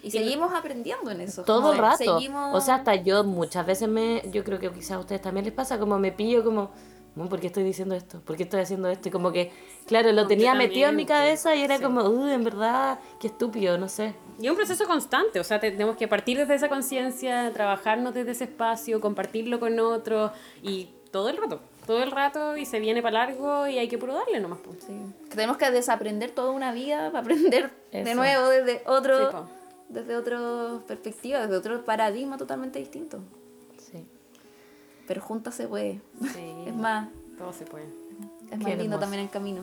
Y 0.04 0.12
seguimos 0.12 0.54
aprendiendo 0.54 1.10
en 1.10 1.22
eso. 1.22 1.42
todo 1.44 1.72
el 1.74 1.80
rato. 1.80 1.98
Seguimos... 1.98 2.54
O 2.56 2.62
sea, 2.62 2.76
hasta 2.76 2.94
yo 2.94 3.24
muchas 3.24 3.66
veces 3.66 3.90
me, 3.90 4.22
yo 4.32 4.44
creo 4.44 4.60
que 4.60 4.70
quizás 4.72 4.92
a 4.92 5.00
ustedes 5.00 5.22
también 5.22 5.46
les 5.46 5.54
pasa, 5.54 5.80
como 5.80 5.98
me 5.98 6.12
pillo 6.12 6.44
como, 6.44 6.70
"Mm, 7.16 7.26
¿por 7.28 7.40
qué 7.40 7.48
estoy 7.48 7.64
diciendo 7.64 7.96
esto? 7.96 8.20
¿Por 8.20 8.36
qué 8.38 8.44
estoy 8.44 8.60
haciendo 8.62 8.88
esto? 8.90 9.08
Y 9.08 9.12
como 9.12 9.32
que, 9.32 9.52
claro, 9.88 10.12
lo 10.12 10.28
tenía 10.28 10.54
metido 10.54 10.90
en 10.90 10.96
mi 10.96 11.06
cabeza 11.08 11.56
y 11.56 11.62
era 11.64 11.78
Sí. 11.78 11.84
como, 11.84 12.04
uy, 12.04 12.32
en 12.32 12.44
verdad, 12.44 13.00
qué 13.20 13.28
estúpido, 13.28 13.80
no 13.80 13.90
sé. 13.90 14.14
Y 14.40 14.46
es 14.46 14.52
un 14.52 14.58
proceso 14.58 14.86
constante, 14.86 15.40
o 15.40 15.44
sea, 15.44 15.60
te- 15.60 15.72
tenemos 15.72 15.96
que 15.98 16.08
partir 16.08 16.38
desde 16.38 16.54
esa 16.54 16.70
conciencia, 16.70 17.52
trabajarnos 17.52 18.14
desde 18.14 18.32
ese 18.32 18.44
espacio, 18.44 19.02
compartirlo 19.02 19.60
con 19.60 19.80
otros 19.80 20.30
y 20.62 20.90
todo 21.10 21.30
el 21.30 21.38
rato, 21.38 21.62
todo 21.86 22.02
el 22.04 22.12
rato 22.12 22.58
y 22.58 22.66
se 22.66 22.80
viene 22.80 23.02
para 23.02 23.26
largo 23.26 23.68
y 23.68 23.78
hay 23.78 23.88
que 23.88 23.98
puro 23.98 24.14
darle 24.14 24.40
nomás. 24.40 24.60
pues. 24.64 24.84
Sí. 24.84 24.94
Que 25.30 25.36
tenemos 25.36 25.58
que 25.58 25.70
desaprender 25.72 26.32
toda 26.32 26.52
una 26.52 26.72
vida 26.72 27.08
para 27.12 27.20
aprender 27.20 27.72
de 27.92 28.16
nuevo 28.16 28.50
desde 28.50 28.82
otro, 28.88 29.30
Sí, 29.32 29.38
desde 29.90 30.16
otra 30.18 30.40
perspectiva, 30.88 31.42
desde 31.42 31.58
otro 31.58 31.86
paradigma 31.86 32.38
totalmente 32.38 32.80
distinto. 32.80 33.20
Sí. 33.78 34.06
Pero 35.08 35.22
juntas 35.22 35.56
se 35.56 35.68
puede. 35.68 36.02
Sí, 36.34 36.54
Es 36.68 36.76
más, 36.76 37.10
todo 37.38 37.54
se 37.54 37.66
puede. 37.66 37.86
es 38.52 38.58
más 38.58 38.66
Qué 38.66 38.72
lindo 38.72 38.84
hermoso. 38.84 39.00
también 39.00 39.24
el 39.24 39.30
camino. 39.30 39.62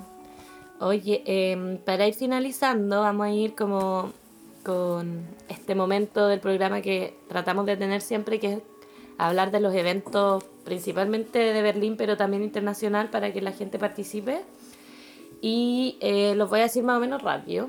Oye, 0.80 1.22
em, 1.26 1.78
para 1.78 2.06
ir 2.08 2.14
finalizando, 2.14 3.00
vamos 3.02 3.26
a 3.26 3.30
ir 3.30 3.54
como 3.54 4.12
con 4.64 5.22
este 5.48 5.74
momento 5.74 6.26
del 6.28 6.38
programa 6.40 6.80
que 6.82 7.16
tratamos 7.28 7.66
de 7.66 7.76
tener 7.76 8.00
siempre, 8.00 8.38
que 8.40 8.52
es 8.54 8.58
hablar 9.18 9.50
de 9.50 9.60
los 9.60 9.74
eventos 9.74 10.44
principalmente 10.64 11.38
de 11.38 11.62
Berlín, 11.62 11.96
pero 11.96 12.16
también 12.16 12.42
internacional 12.42 13.10
para 13.10 13.32
que 13.32 13.40
la 13.40 13.52
gente 13.52 13.78
participe. 13.78 14.42
Y 15.40 15.96
eh, 16.00 16.34
los 16.36 16.48
voy 16.50 16.60
a 16.60 16.64
decir 16.64 16.84
más 16.84 16.98
o 16.98 17.00
menos 17.00 17.22
rápido. 17.22 17.68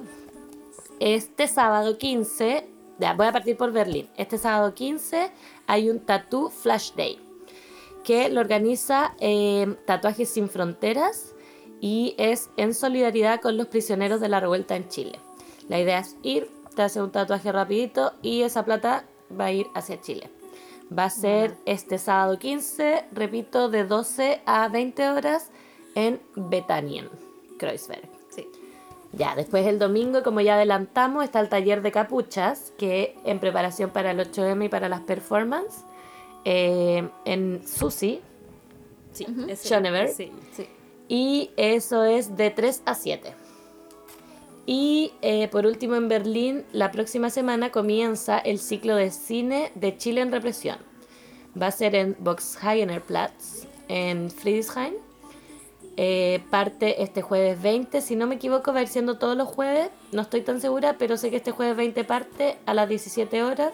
Este 1.00 1.48
sábado 1.48 1.98
15, 1.98 2.68
ya, 3.00 3.14
voy 3.14 3.28
a 3.28 3.32
partir 3.32 3.58
por 3.58 3.72
Berlín. 3.72 4.08
Este 4.16 4.38
sábado 4.38 4.74
15 4.74 5.32
hay 5.68 5.90
un 5.90 6.00
Tattoo 6.00 6.50
Flash 6.50 6.92
Day 6.94 7.20
que 8.04 8.30
lo 8.30 8.42
organiza 8.42 9.16
eh, 9.20 9.76
Tatuajes 9.86 10.30
Sin 10.30 10.50
Fronteras 10.50 11.34
y 11.80 12.16
es 12.18 12.50
en 12.58 12.74
solidaridad 12.74 13.42
con 13.42 13.58
los 13.58 13.68
prisioneros 13.68 14.22
de 14.22 14.30
la 14.30 14.40
revuelta 14.40 14.76
en 14.76 14.88
Chile. 14.90 15.20
La 15.70 15.80
idea 15.80 16.00
es 16.00 16.18
ir, 16.22 16.50
te 16.76 16.82
hace 16.82 17.02
un 17.02 17.12
tatuaje 17.12 17.52
rapidito 17.52 18.14
y 18.22 18.42
esa 18.42 18.66
plata 18.66 19.06
va 19.40 19.46
a 19.46 19.52
ir 19.52 19.68
hacia 19.74 20.02
Chile. 20.02 20.30
Va 20.98 21.06
a 21.06 21.10
ser 21.10 21.56
este 21.66 21.98
sábado 21.98 22.38
15, 22.38 23.06
repito, 23.14 23.70
de 23.70 23.84
12 23.86 24.42
a 24.46 24.68
20 24.68 25.10
horas 25.10 25.50
en 25.96 26.22
Bethanien, 26.36 27.10
Kreuzberg. 27.58 28.08
Sí. 28.30 28.48
Ya, 29.14 29.36
después 29.36 29.66
el 29.66 29.80
domingo, 29.80 30.22
como 30.24 30.42
ya 30.42 30.56
adelantamos, 30.56 31.24
está 31.24 31.40
el 31.40 31.50
taller 31.50 31.82
de 31.82 31.92
capuchas, 31.92 32.74
que 32.78 33.16
en 33.26 33.40
preparación 33.40 33.90
para 33.90 34.12
el 34.12 34.20
8M 34.20 34.66
y 34.66 34.70
para 34.70 34.90
las 34.90 35.02
performances, 35.02 35.84
eh, 36.46 37.08
en 37.26 37.66
Susi, 37.68 38.22
Sí, 39.14 39.26
ese- 39.48 39.68
Schoneberg. 39.70 40.10
sí. 40.10 40.32
Sí. 40.54 40.68
y 41.08 41.52
eso 41.58 42.04
es 42.06 42.36
de 42.38 42.50
3 42.50 42.82
a 42.86 42.96
7. 42.96 43.34
Y 44.66 45.14
eh, 45.22 45.50
por 45.50 45.66
último 45.66 45.96
en 45.96 46.08
Berlín, 46.08 46.64
la 46.72 46.92
próxima 46.92 47.30
semana 47.30 47.72
comienza 47.72 48.38
el 48.38 48.60
ciclo 48.60 48.96
de 48.96 49.12
cine 49.12 49.72
de 49.76 49.98
Chile 49.98 50.22
en 50.22 50.32
represión. 50.32 50.78
Va 51.60 51.68
a 51.68 51.72
ser 51.72 51.96
en 51.96 52.16
Boxhagener 52.20 53.02
Platz, 53.02 53.66
en 53.90 54.32
Friedrichshain. 54.32 54.94
Eh, 55.96 56.42
parte 56.50 57.04
este 57.04 57.22
jueves 57.22 57.62
20, 57.62 58.02
si 58.02 58.16
no 58.16 58.26
me 58.26 58.36
equivoco 58.36 58.74
va 58.74 58.80
a 58.80 58.82
ir 58.82 58.88
siendo 58.88 59.20
todos 59.20 59.38
los 59.38 59.48
jueves, 59.48 59.90
no 60.12 60.24
estoy 60.24 60.42
tan 60.42 60.60
segura, 60.60 60.96
pero 60.98 61.18
sé 61.18 61.30
que 61.30 61.36
este 61.36 61.52
jueves 61.52 61.78
20 61.78 62.04
parte 62.04 62.58
a 62.66 62.74
las 62.74 62.90
17 62.90 63.44
horas 63.44 63.74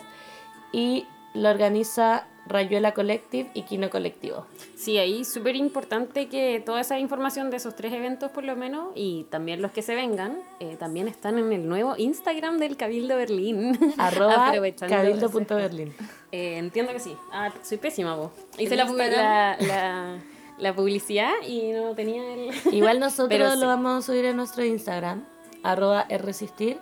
y 0.74 1.06
lo 1.40 1.50
organiza 1.50 2.28
Rayuela 2.50 2.94
Collective 2.94 3.50
y 3.54 3.62
Kino 3.62 3.90
Colectivo. 3.90 4.46
Sí, 4.76 4.98
ahí 4.98 5.24
súper 5.24 5.56
importante 5.56 6.28
que 6.28 6.62
toda 6.66 6.82
esa 6.82 7.00
información 7.00 7.50
de 7.52 7.58
esos 7.58 7.76
tres 7.76 7.94
eventos 7.94 8.32
por 8.32 8.44
lo 8.44 8.56
menos 8.56 8.92
y 8.96 9.26
también 9.30 9.62
los 9.62 9.72
que 9.72 9.82
se 9.82 9.96
vengan, 9.96 10.40
eh, 10.60 10.76
también 10.78 11.08
están 11.08 11.38
en 11.38 11.54
el 11.54 11.68
nuevo 11.68 11.96
Instagram 11.98 12.58
del 12.58 12.76
Cabildo 12.76 13.16
Berlín. 13.16 13.78
Arroba 13.98 14.52
cabildo.berlin. 14.88 15.94
Eh, 16.32 16.58
entiendo 16.58 16.92
que 16.92 17.00
sí. 17.00 17.16
Ah, 17.32 17.54
soy 17.62 17.78
pésima, 17.78 18.16
vos. 18.16 18.32
Hice 18.58 18.76
la, 18.76 18.86
la, 18.86 19.58
la, 19.60 20.18
la 20.58 20.76
publicidad 20.76 21.34
y 21.48 21.72
no 21.72 21.94
tenía 21.94 22.34
el... 22.34 22.50
Igual 22.74 23.00
nosotros 23.00 23.30
Pero 23.30 23.52
sí. 23.52 23.60
lo 23.60 23.68
vamos 23.68 24.04
a 24.04 24.06
subir 24.06 24.26
en 24.26 24.36
nuestro 24.38 24.66
Instagram, 24.66 25.24
arroba 25.64 26.06
resistir. 26.10 26.80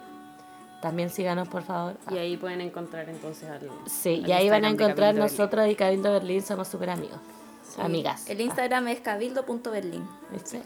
También 0.82 1.10
síganos, 1.10 1.48
por 1.48 1.64
favor. 1.64 1.96
Y 2.12 2.18
ahí 2.18 2.38
pueden 2.38 2.62
encontrar 2.62 3.10
entonces 3.10 3.50
al... 3.50 3.70
Sí, 3.88 4.22
al 4.24 4.30
y 4.30 4.34
ahí 4.34 4.50
van 4.50 4.64
a 4.66 4.68
de 4.68 4.74
encontrar 4.76 5.16
nosotros 5.16 5.68
y 5.70 5.76
Cabildo 5.76 6.12
Berlín 6.12 6.42
somos 6.42 6.68
súper 6.68 6.92
amigos. 6.92 7.20
Amigas. 7.78 8.30
El 8.30 8.42
Instagram 8.42 8.88
es 8.88 9.02
cabildo.berlin. 9.02 10.08
¿Viste? 10.32 10.62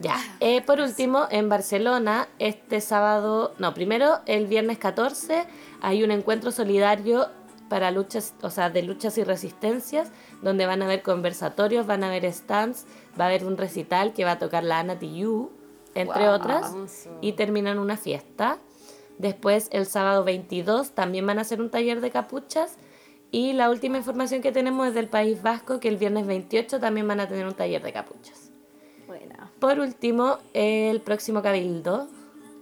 Ya. 0.00 0.16
Eh, 0.40 0.62
por 0.62 0.80
último, 0.80 1.26
en 1.30 1.48
Barcelona, 1.48 2.28
este 2.38 2.80
sábado, 2.80 3.54
no, 3.58 3.74
primero 3.74 4.20
el 4.26 4.46
viernes 4.46 4.78
14, 4.78 5.44
hay 5.80 6.02
un 6.02 6.10
encuentro 6.10 6.50
solidario 6.50 7.28
para 7.68 7.90
luchas, 7.90 8.34
o 8.42 8.50
sea, 8.50 8.70
de 8.70 8.82
luchas 8.82 9.18
y 9.18 9.24
resistencias, 9.24 10.10
donde 10.42 10.66
van 10.66 10.82
a 10.82 10.84
haber 10.84 11.02
conversatorios, 11.02 11.86
van 11.86 12.04
a 12.04 12.08
haber 12.08 12.30
stands, 12.32 12.86
va 13.18 13.24
a 13.24 13.28
haber 13.28 13.44
un 13.44 13.56
recital 13.56 14.12
que 14.12 14.24
va 14.24 14.32
a 14.32 14.38
tocar 14.38 14.64
la 14.64 14.80
Ana 14.80 14.98
Tijoux, 14.98 15.50
entre 15.94 16.28
otras, 16.28 16.74
y 17.22 17.32
terminan 17.32 17.78
una 17.78 17.96
fiesta. 17.96 18.58
Después, 19.18 19.68
el 19.72 19.86
sábado 19.86 20.24
22, 20.24 20.90
también 20.90 21.26
van 21.26 21.38
a 21.38 21.42
hacer 21.42 21.60
un 21.60 21.70
taller 21.70 22.00
de 22.00 22.10
capuchas. 22.10 22.76
Y 23.30 23.52
la 23.52 23.70
última 23.70 23.98
información 23.98 24.40
que 24.42 24.52
tenemos 24.52 24.88
es 24.88 24.94
del 24.94 25.08
País 25.08 25.42
Vasco, 25.42 25.80
que 25.80 25.88
el 25.88 25.96
viernes 25.96 26.26
28 26.26 26.78
también 26.80 27.08
van 27.08 27.20
a 27.20 27.28
tener 27.28 27.46
un 27.46 27.54
taller 27.54 27.82
de 27.82 27.92
capuchas. 27.92 28.50
Buena. 29.06 29.50
Por 29.58 29.80
último, 29.80 30.38
el 30.52 31.00
próximo 31.00 31.42
Cabildo, 31.42 32.08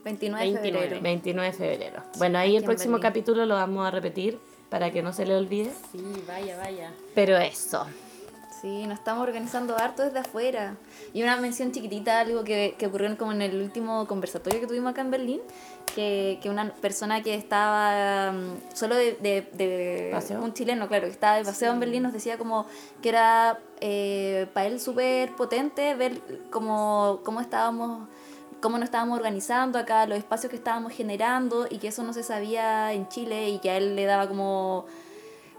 29 0.05 0.45
de 0.45 0.53
29. 0.53 0.87
febrero. 0.87 1.03
29 1.03 1.51
de 1.51 1.57
febrero. 1.57 2.03
Bueno, 2.19 2.39
ahí 2.39 2.51
Aquí 2.51 2.57
el 2.59 2.65
próximo 2.65 3.01
capítulo 3.01 3.47
lo 3.47 3.55
vamos 3.55 3.87
a 3.87 3.91
repetir 3.91 4.39
para 4.69 4.91
que 4.91 5.03
no 5.03 5.13
se 5.13 5.27
le 5.27 5.37
olvide. 5.37 5.73
Sí, 5.93 6.03
vaya, 6.27 6.57
vaya. 6.59 6.93
Pero 7.15 7.37
eso. 7.37 7.87
Sí, 8.65 8.87
nos 8.87 8.99
estamos 8.99 9.23
organizando 9.25 9.77
harto 9.77 10.03
desde 10.05 10.21
afuera. 10.21 10.77
Y 11.13 11.23
una 11.23 11.37
mención 11.37 11.71
chiquitita, 11.71 12.21
algo 12.21 12.45
que, 12.45 12.77
que 12.79 12.87
ocurrió 12.87 13.15
como 13.19 13.33
en 13.33 13.43
el 13.43 13.61
último 13.61 14.07
conversatorio 14.07 14.59
que 14.59 14.67
tuvimos 14.67 14.93
acá 14.93 15.03
en 15.03 15.11
Berlín, 15.11 15.41
que, 15.95 16.39
que 16.43 16.49
una 16.49 16.73
persona 16.73 17.23
que 17.23 17.35
estaba 17.35 18.33
mm, 18.33 18.75
solo 18.75 18.95
de, 18.97 19.19
de- 19.21 19.47
de- 19.53 20.09
¿Paseo? 20.13 20.43
un 20.43 20.55
chileno, 20.55 20.89
claro, 20.89 21.05
que 21.05 21.11
estaba 21.13 21.37
de 21.37 21.45
paseo 21.45 21.73
en 21.75 21.81
Berlín, 21.81 22.05
nos 22.05 22.15
decía 22.15 22.39
como 22.39 22.65
que 23.03 23.11
era 23.11 23.59
eh, 23.83 24.47
para 24.55 24.67
él 24.69 24.81
súper 24.81 25.33
potente 25.37 25.95
ver 25.95 26.23
cómo, 26.51 27.21
cómo 27.23 27.43
estábamos 27.43 28.09
cómo 28.63 28.79
nos 28.79 28.87
estábamos 28.87 29.19
organizando 29.19 29.79
acá, 29.79 30.07
los 30.07 30.17
espacios 30.17 30.49
que 30.49 30.57
estábamos 30.57 30.91
generando 30.95 31.67
y 31.69 31.77
que 31.77 31.89
eso 31.89 32.03
no 32.03 32.15
se 32.15 32.23
sabía 32.23 32.95
en 32.95 33.07
Chile 33.11 33.51
y 33.51 33.59
que 33.59 33.69
a 33.69 33.77
él 33.77 33.95
le 33.95 34.07
daba 34.07 34.27
como 34.27 34.87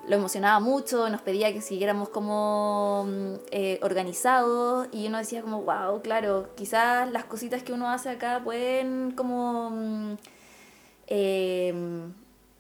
lo 0.07 0.15
emocionaba 0.15 0.59
mucho, 0.59 1.09
nos 1.09 1.21
pedía 1.21 1.51
que 1.51 1.61
siguiéramos 1.61 2.09
como 2.09 3.05
mm, 3.07 3.33
eh, 3.51 3.79
organizados 3.81 4.87
y 4.91 5.07
uno 5.07 5.17
decía 5.17 5.41
como, 5.41 5.61
wow, 5.63 6.01
claro, 6.01 6.49
quizás 6.55 7.11
las 7.11 7.25
cositas 7.25 7.63
que 7.63 7.73
uno 7.73 7.89
hace 7.89 8.09
acá 8.09 8.41
pueden 8.43 9.11
como, 9.11 9.71
mm, 9.71 10.13
eh, 11.07 11.73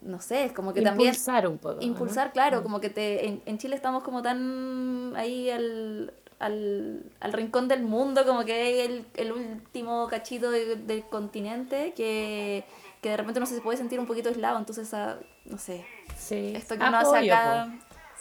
no 0.01 0.21
sé, 0.21 0.45
es 0.45 0.51
como 0.53 0.73
que 0.73 0.81
también 0.81 1.09
Impulsar 1.09 1.47
un 1.47 1.57
poco. 1.57 1.75
¿no? 1.75 1.81
impulsar, 1.81 2.31
claro, 2.31 2.61
como 2.63 2.79
que 2.79 2.89
te, 2.89 3.27
en, 3.27 3.41
en 3.45 3.57
Chile 3.57 3.75
estamos 3.75 4.03
como 4.03 4.21
tan 4.21 5.13
ahí 5.15 5.49
al, 5.49 6.13
al, 6.39 7.03
al 7.19 7.33
rincón 7.33 7.67
del 7.67 7.83
mundo, 7.83 8.23
como 8.25 8.43
que 8.45 8.85
el, 8.85 9.05
el 9.15 9.31
último 9.31 10.07
cachito 10.07 10.51
de- 10.51 10.75
del 10.75 11.03
continente 11.05 11.93
que, 11.95 12.65
que 13.01 13.09
de 13.09 13.17
repente 13.17 13.39
uno 13.39 13.47
se 13.47 13.59
puede 13.61 13.77
sentir 13.77 13.99
un 13.99 14.05
poquito 14.05 14.29
aislado, 14.29 14.57
entonces, 14.59 14.93
ah, 14.93 15.17
no 15.45 15.57
sé, 15.57 15.85
Sí. 16.15 16.53
esto 16.55 16.77
que 16.77 16.83
uno 16.83 16.97
hace 16.97 17.31
acá... 17.31 17.69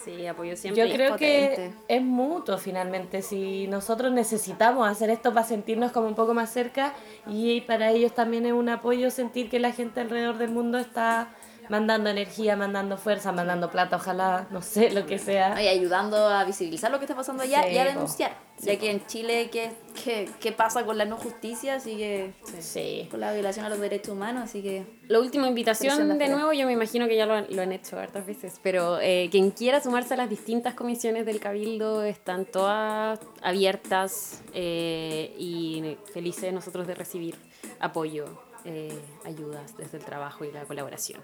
Sí, 0.05 0.27
apoyo 0.27 0.55
siempre. 0.55 0.87
Yo 0.87 0.95
creo 0.95 1.17
que 1.17 1.49
potente. 1.51 1.79
es 1.89 2.03
mutuo 2.03 2.59
finalmente. 2.59 3.23
Si 3.23 3.67
nosotros 3.69 4.13
necesitamos 4.13 4.87
hacer 4.87 5.09
esto 5.09 5.33
para 5.33 5.47
sentirnos 5.47 5.93
como 5.93 6.09
un 6.09 6.15
poco 6.15 6.35
más 6.35 6.51
cerca 6.51 6.93
y 7.27 7.63
para 7.63 7.91
ellos 7.91 8.15
también 8.15 8.45
es 8.45 8.53
un 8.53 8.69
apoyo 8.69 9.11
sentir 9.11 9.49
que 9.49 9.59
la 9.59 9.73
gente 9.73 10.01
alrededor 10.01 10.37
del 10.37 10.51
mundo 10.51 10.77
está 10.77 11.29
mandando 11.69 12.11
energía, 12.11 12.57
mandando 12.57 12.97
fuerza, 12.97 13.33
mandando 13.33 13.71
plata, 13.71 13.97
ojalá, 13.97 14.47
no 14.51 14.63
sé, 14.63 14.91
lo 14.91 15.07
que 15.07 15.19
sea. 15.19 15.61
y 15.63 15.69
ayudando 15.69 16.17
a 16.29 16.45
visibilizar 16.45 16.91
lo 16.91 16.99
que 16.99 17.05
está 17.05 17.15
pasando 17.17 17.43
allá 17.43 17.63
Sí, 17.63 17.71
y 17.75 17.79
a 17.79 17.85
denunciar. 17.85 18.33
ya 18.59 18.79
que 18.79 18.91
en 18.91 19.05
Chile, 19.07 19.49
¿qué, 19.51 19.73
qué, 20.05 20.29
qué 20.41 20.53
pasa 20.53 20.85
con 20.85 20.97
la 20.99 21.05
no 21.05 21.17
justicia? 21.17 21.75
Así 21.77 21.97
que 21.97 22.33
Sí. 22.61 23.09
con 23.11 23.21
la 23.21 23.33
violación 23.33 23.65
a 23.65 23.69
los 23.69 23.81
derechos 23.81 24.11
humanos, 24.11 24.45
así 24.45 24.63
que... 24.63 24.87
La 25.09 25.21
última 25.21 25.47
invitación 25.49 26.17
de 26.19 26.29
nuevo, 26.29 26.53
yo 26.53 26.67
me 26.67 26.73
imagino 26.73 27.07
que 27.09 27.17
ya 27.17 27.27
lo 27.27 27.35
han, 27.35 27.47
lo 27.51 27.63
han 27.63 27.73
hecho 27.73 27.99
hartas 27.99 28.25
veces, 28.27 28.59
pero 28.63 28.99
eh, 29.01 29.29
quien 29.31 29.51
quiera 29.51 29.81
sumarse 29.83 30.15
a 30.15 30.17
las 30.17 30.31
distintas 30.31 30.75
comisiones 30.75 31.27
del 31.27 31.41
Cabildo 31.41 32.03
están 32.05 32.47
todas 32.47 33.19
abiertas 33.43 34.43
eh, 34.53 35.35
y 35.39 35.97
felices 36.13 36.53
nosotros 36.53 36.87
de 36.87 36.95
recibir 36.95 37.37
apoyo, 37.81 38.25
eh, 38.65 38.99
ayudas 39.25 39.77
desde 39.77 39.99
el 39.99 40.05
trabajo 40.05 40.45
y 40.45 40.53
la 40.53 40.65
colaboración. 40.65 41.21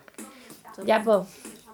Ya, 0.84 1.02
pues. 1.02 1.26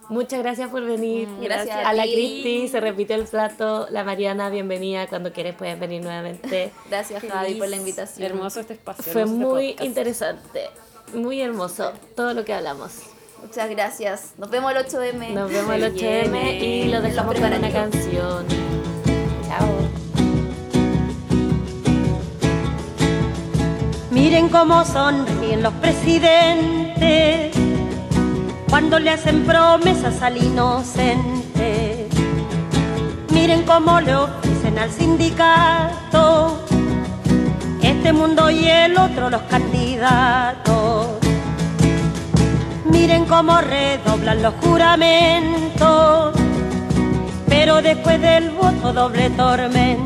Muchas 0.08 0.38
gracias 0.40 0.70
por 0.70 0.84
venir. 0.84 1.28
Gracias 1.40 1.76
a 1.76 1.88
a 1.88 1.92
la 1.92 2.04
ti. 2.04 2.12
Cristi, 2.12 2.68
se 2.68 2.80
repitió 2.80 3.16
el 3.16 3.24
plato. 3.24 3.88
La 3.90 4.04
Mariana, 4.04 4.48
bienvenida. 4.50 5.08
Cuando 5.08 5.32
quieres 5.32 5.54
puedes 5.56 5.78
venir 5.80 6.02
nuevamente. 6.02 6.72
Gracias, 6.88 7.24
Javi, 7.24 7.54
por 7.54 7.68
la 7.68 7.76
invitación. 7.76 8.24
Hermoso 8.30 8.60
este 8.60 8.74
espacio. 8.74 9.12
Fue 9.12 9.22
este 9.22 9.34
muy 9.34 9.68
podcast. 9.72 9.86
interesante, 9.86 10.70
muy 11.12 11.40
hermoso 11.40 11.92
todo 12.14 12.34
lo 12.34 12.44
que 12.44 12.54
hablamos. 12.54 13.00
Muchas 13.42 13.68
gracias. 13.68 14.32
Nos 14.38 14.50
vemos 14.50 14.72
el 14.72 14.78
8M. 14.78 15.30
Nos 15.32 15.50
vemos 15.50 15.74
el 15.74 15.98
Se 15.98 16.24
8M 16.24 16.62
y 16.62 16.84
lo 16.88 17.00
dejamos 17.02 17.34
con 17.34 17.52
una 17.52 17.70
canción. 17.70 18.85
Miren 24.46 24.60
cómo 24.60 24.84
sonríen 24.84 25.60
los 25.60 25.72
presidentes 25.74 27.52
cuando 28.70 29.00
le 29.00 29.10
hacen 29.10 29.44
promesas 29.44 30.22
al 30.22 30.36
inocente. 30.36 32.06
Miren 33.30 33.64
cómo 33.64 34.00
le 34.00 34.14
ofrecen 34.14 34.78
al 34.78 34.92
sindicato 34.92 36.64
este 37.82 38.12
mundo 38.12 38.48
y 38.48 38.68
el 38.68 38.96
otro 38.96 39.30
los 39.30 39.42
candidatos. 39.50 41.08
Miren 42.84 43.24
cómo 43.24 43.60
redoblan 43.60 44.42
los 44.42 44.54
juramentos, 44.62 46.36
pero 47.48 47.82
después 47.82 48.20
del 48.20 48.50
voto 48.50 48.92
doble 48.92 49.28
tormento. 49.30 50.05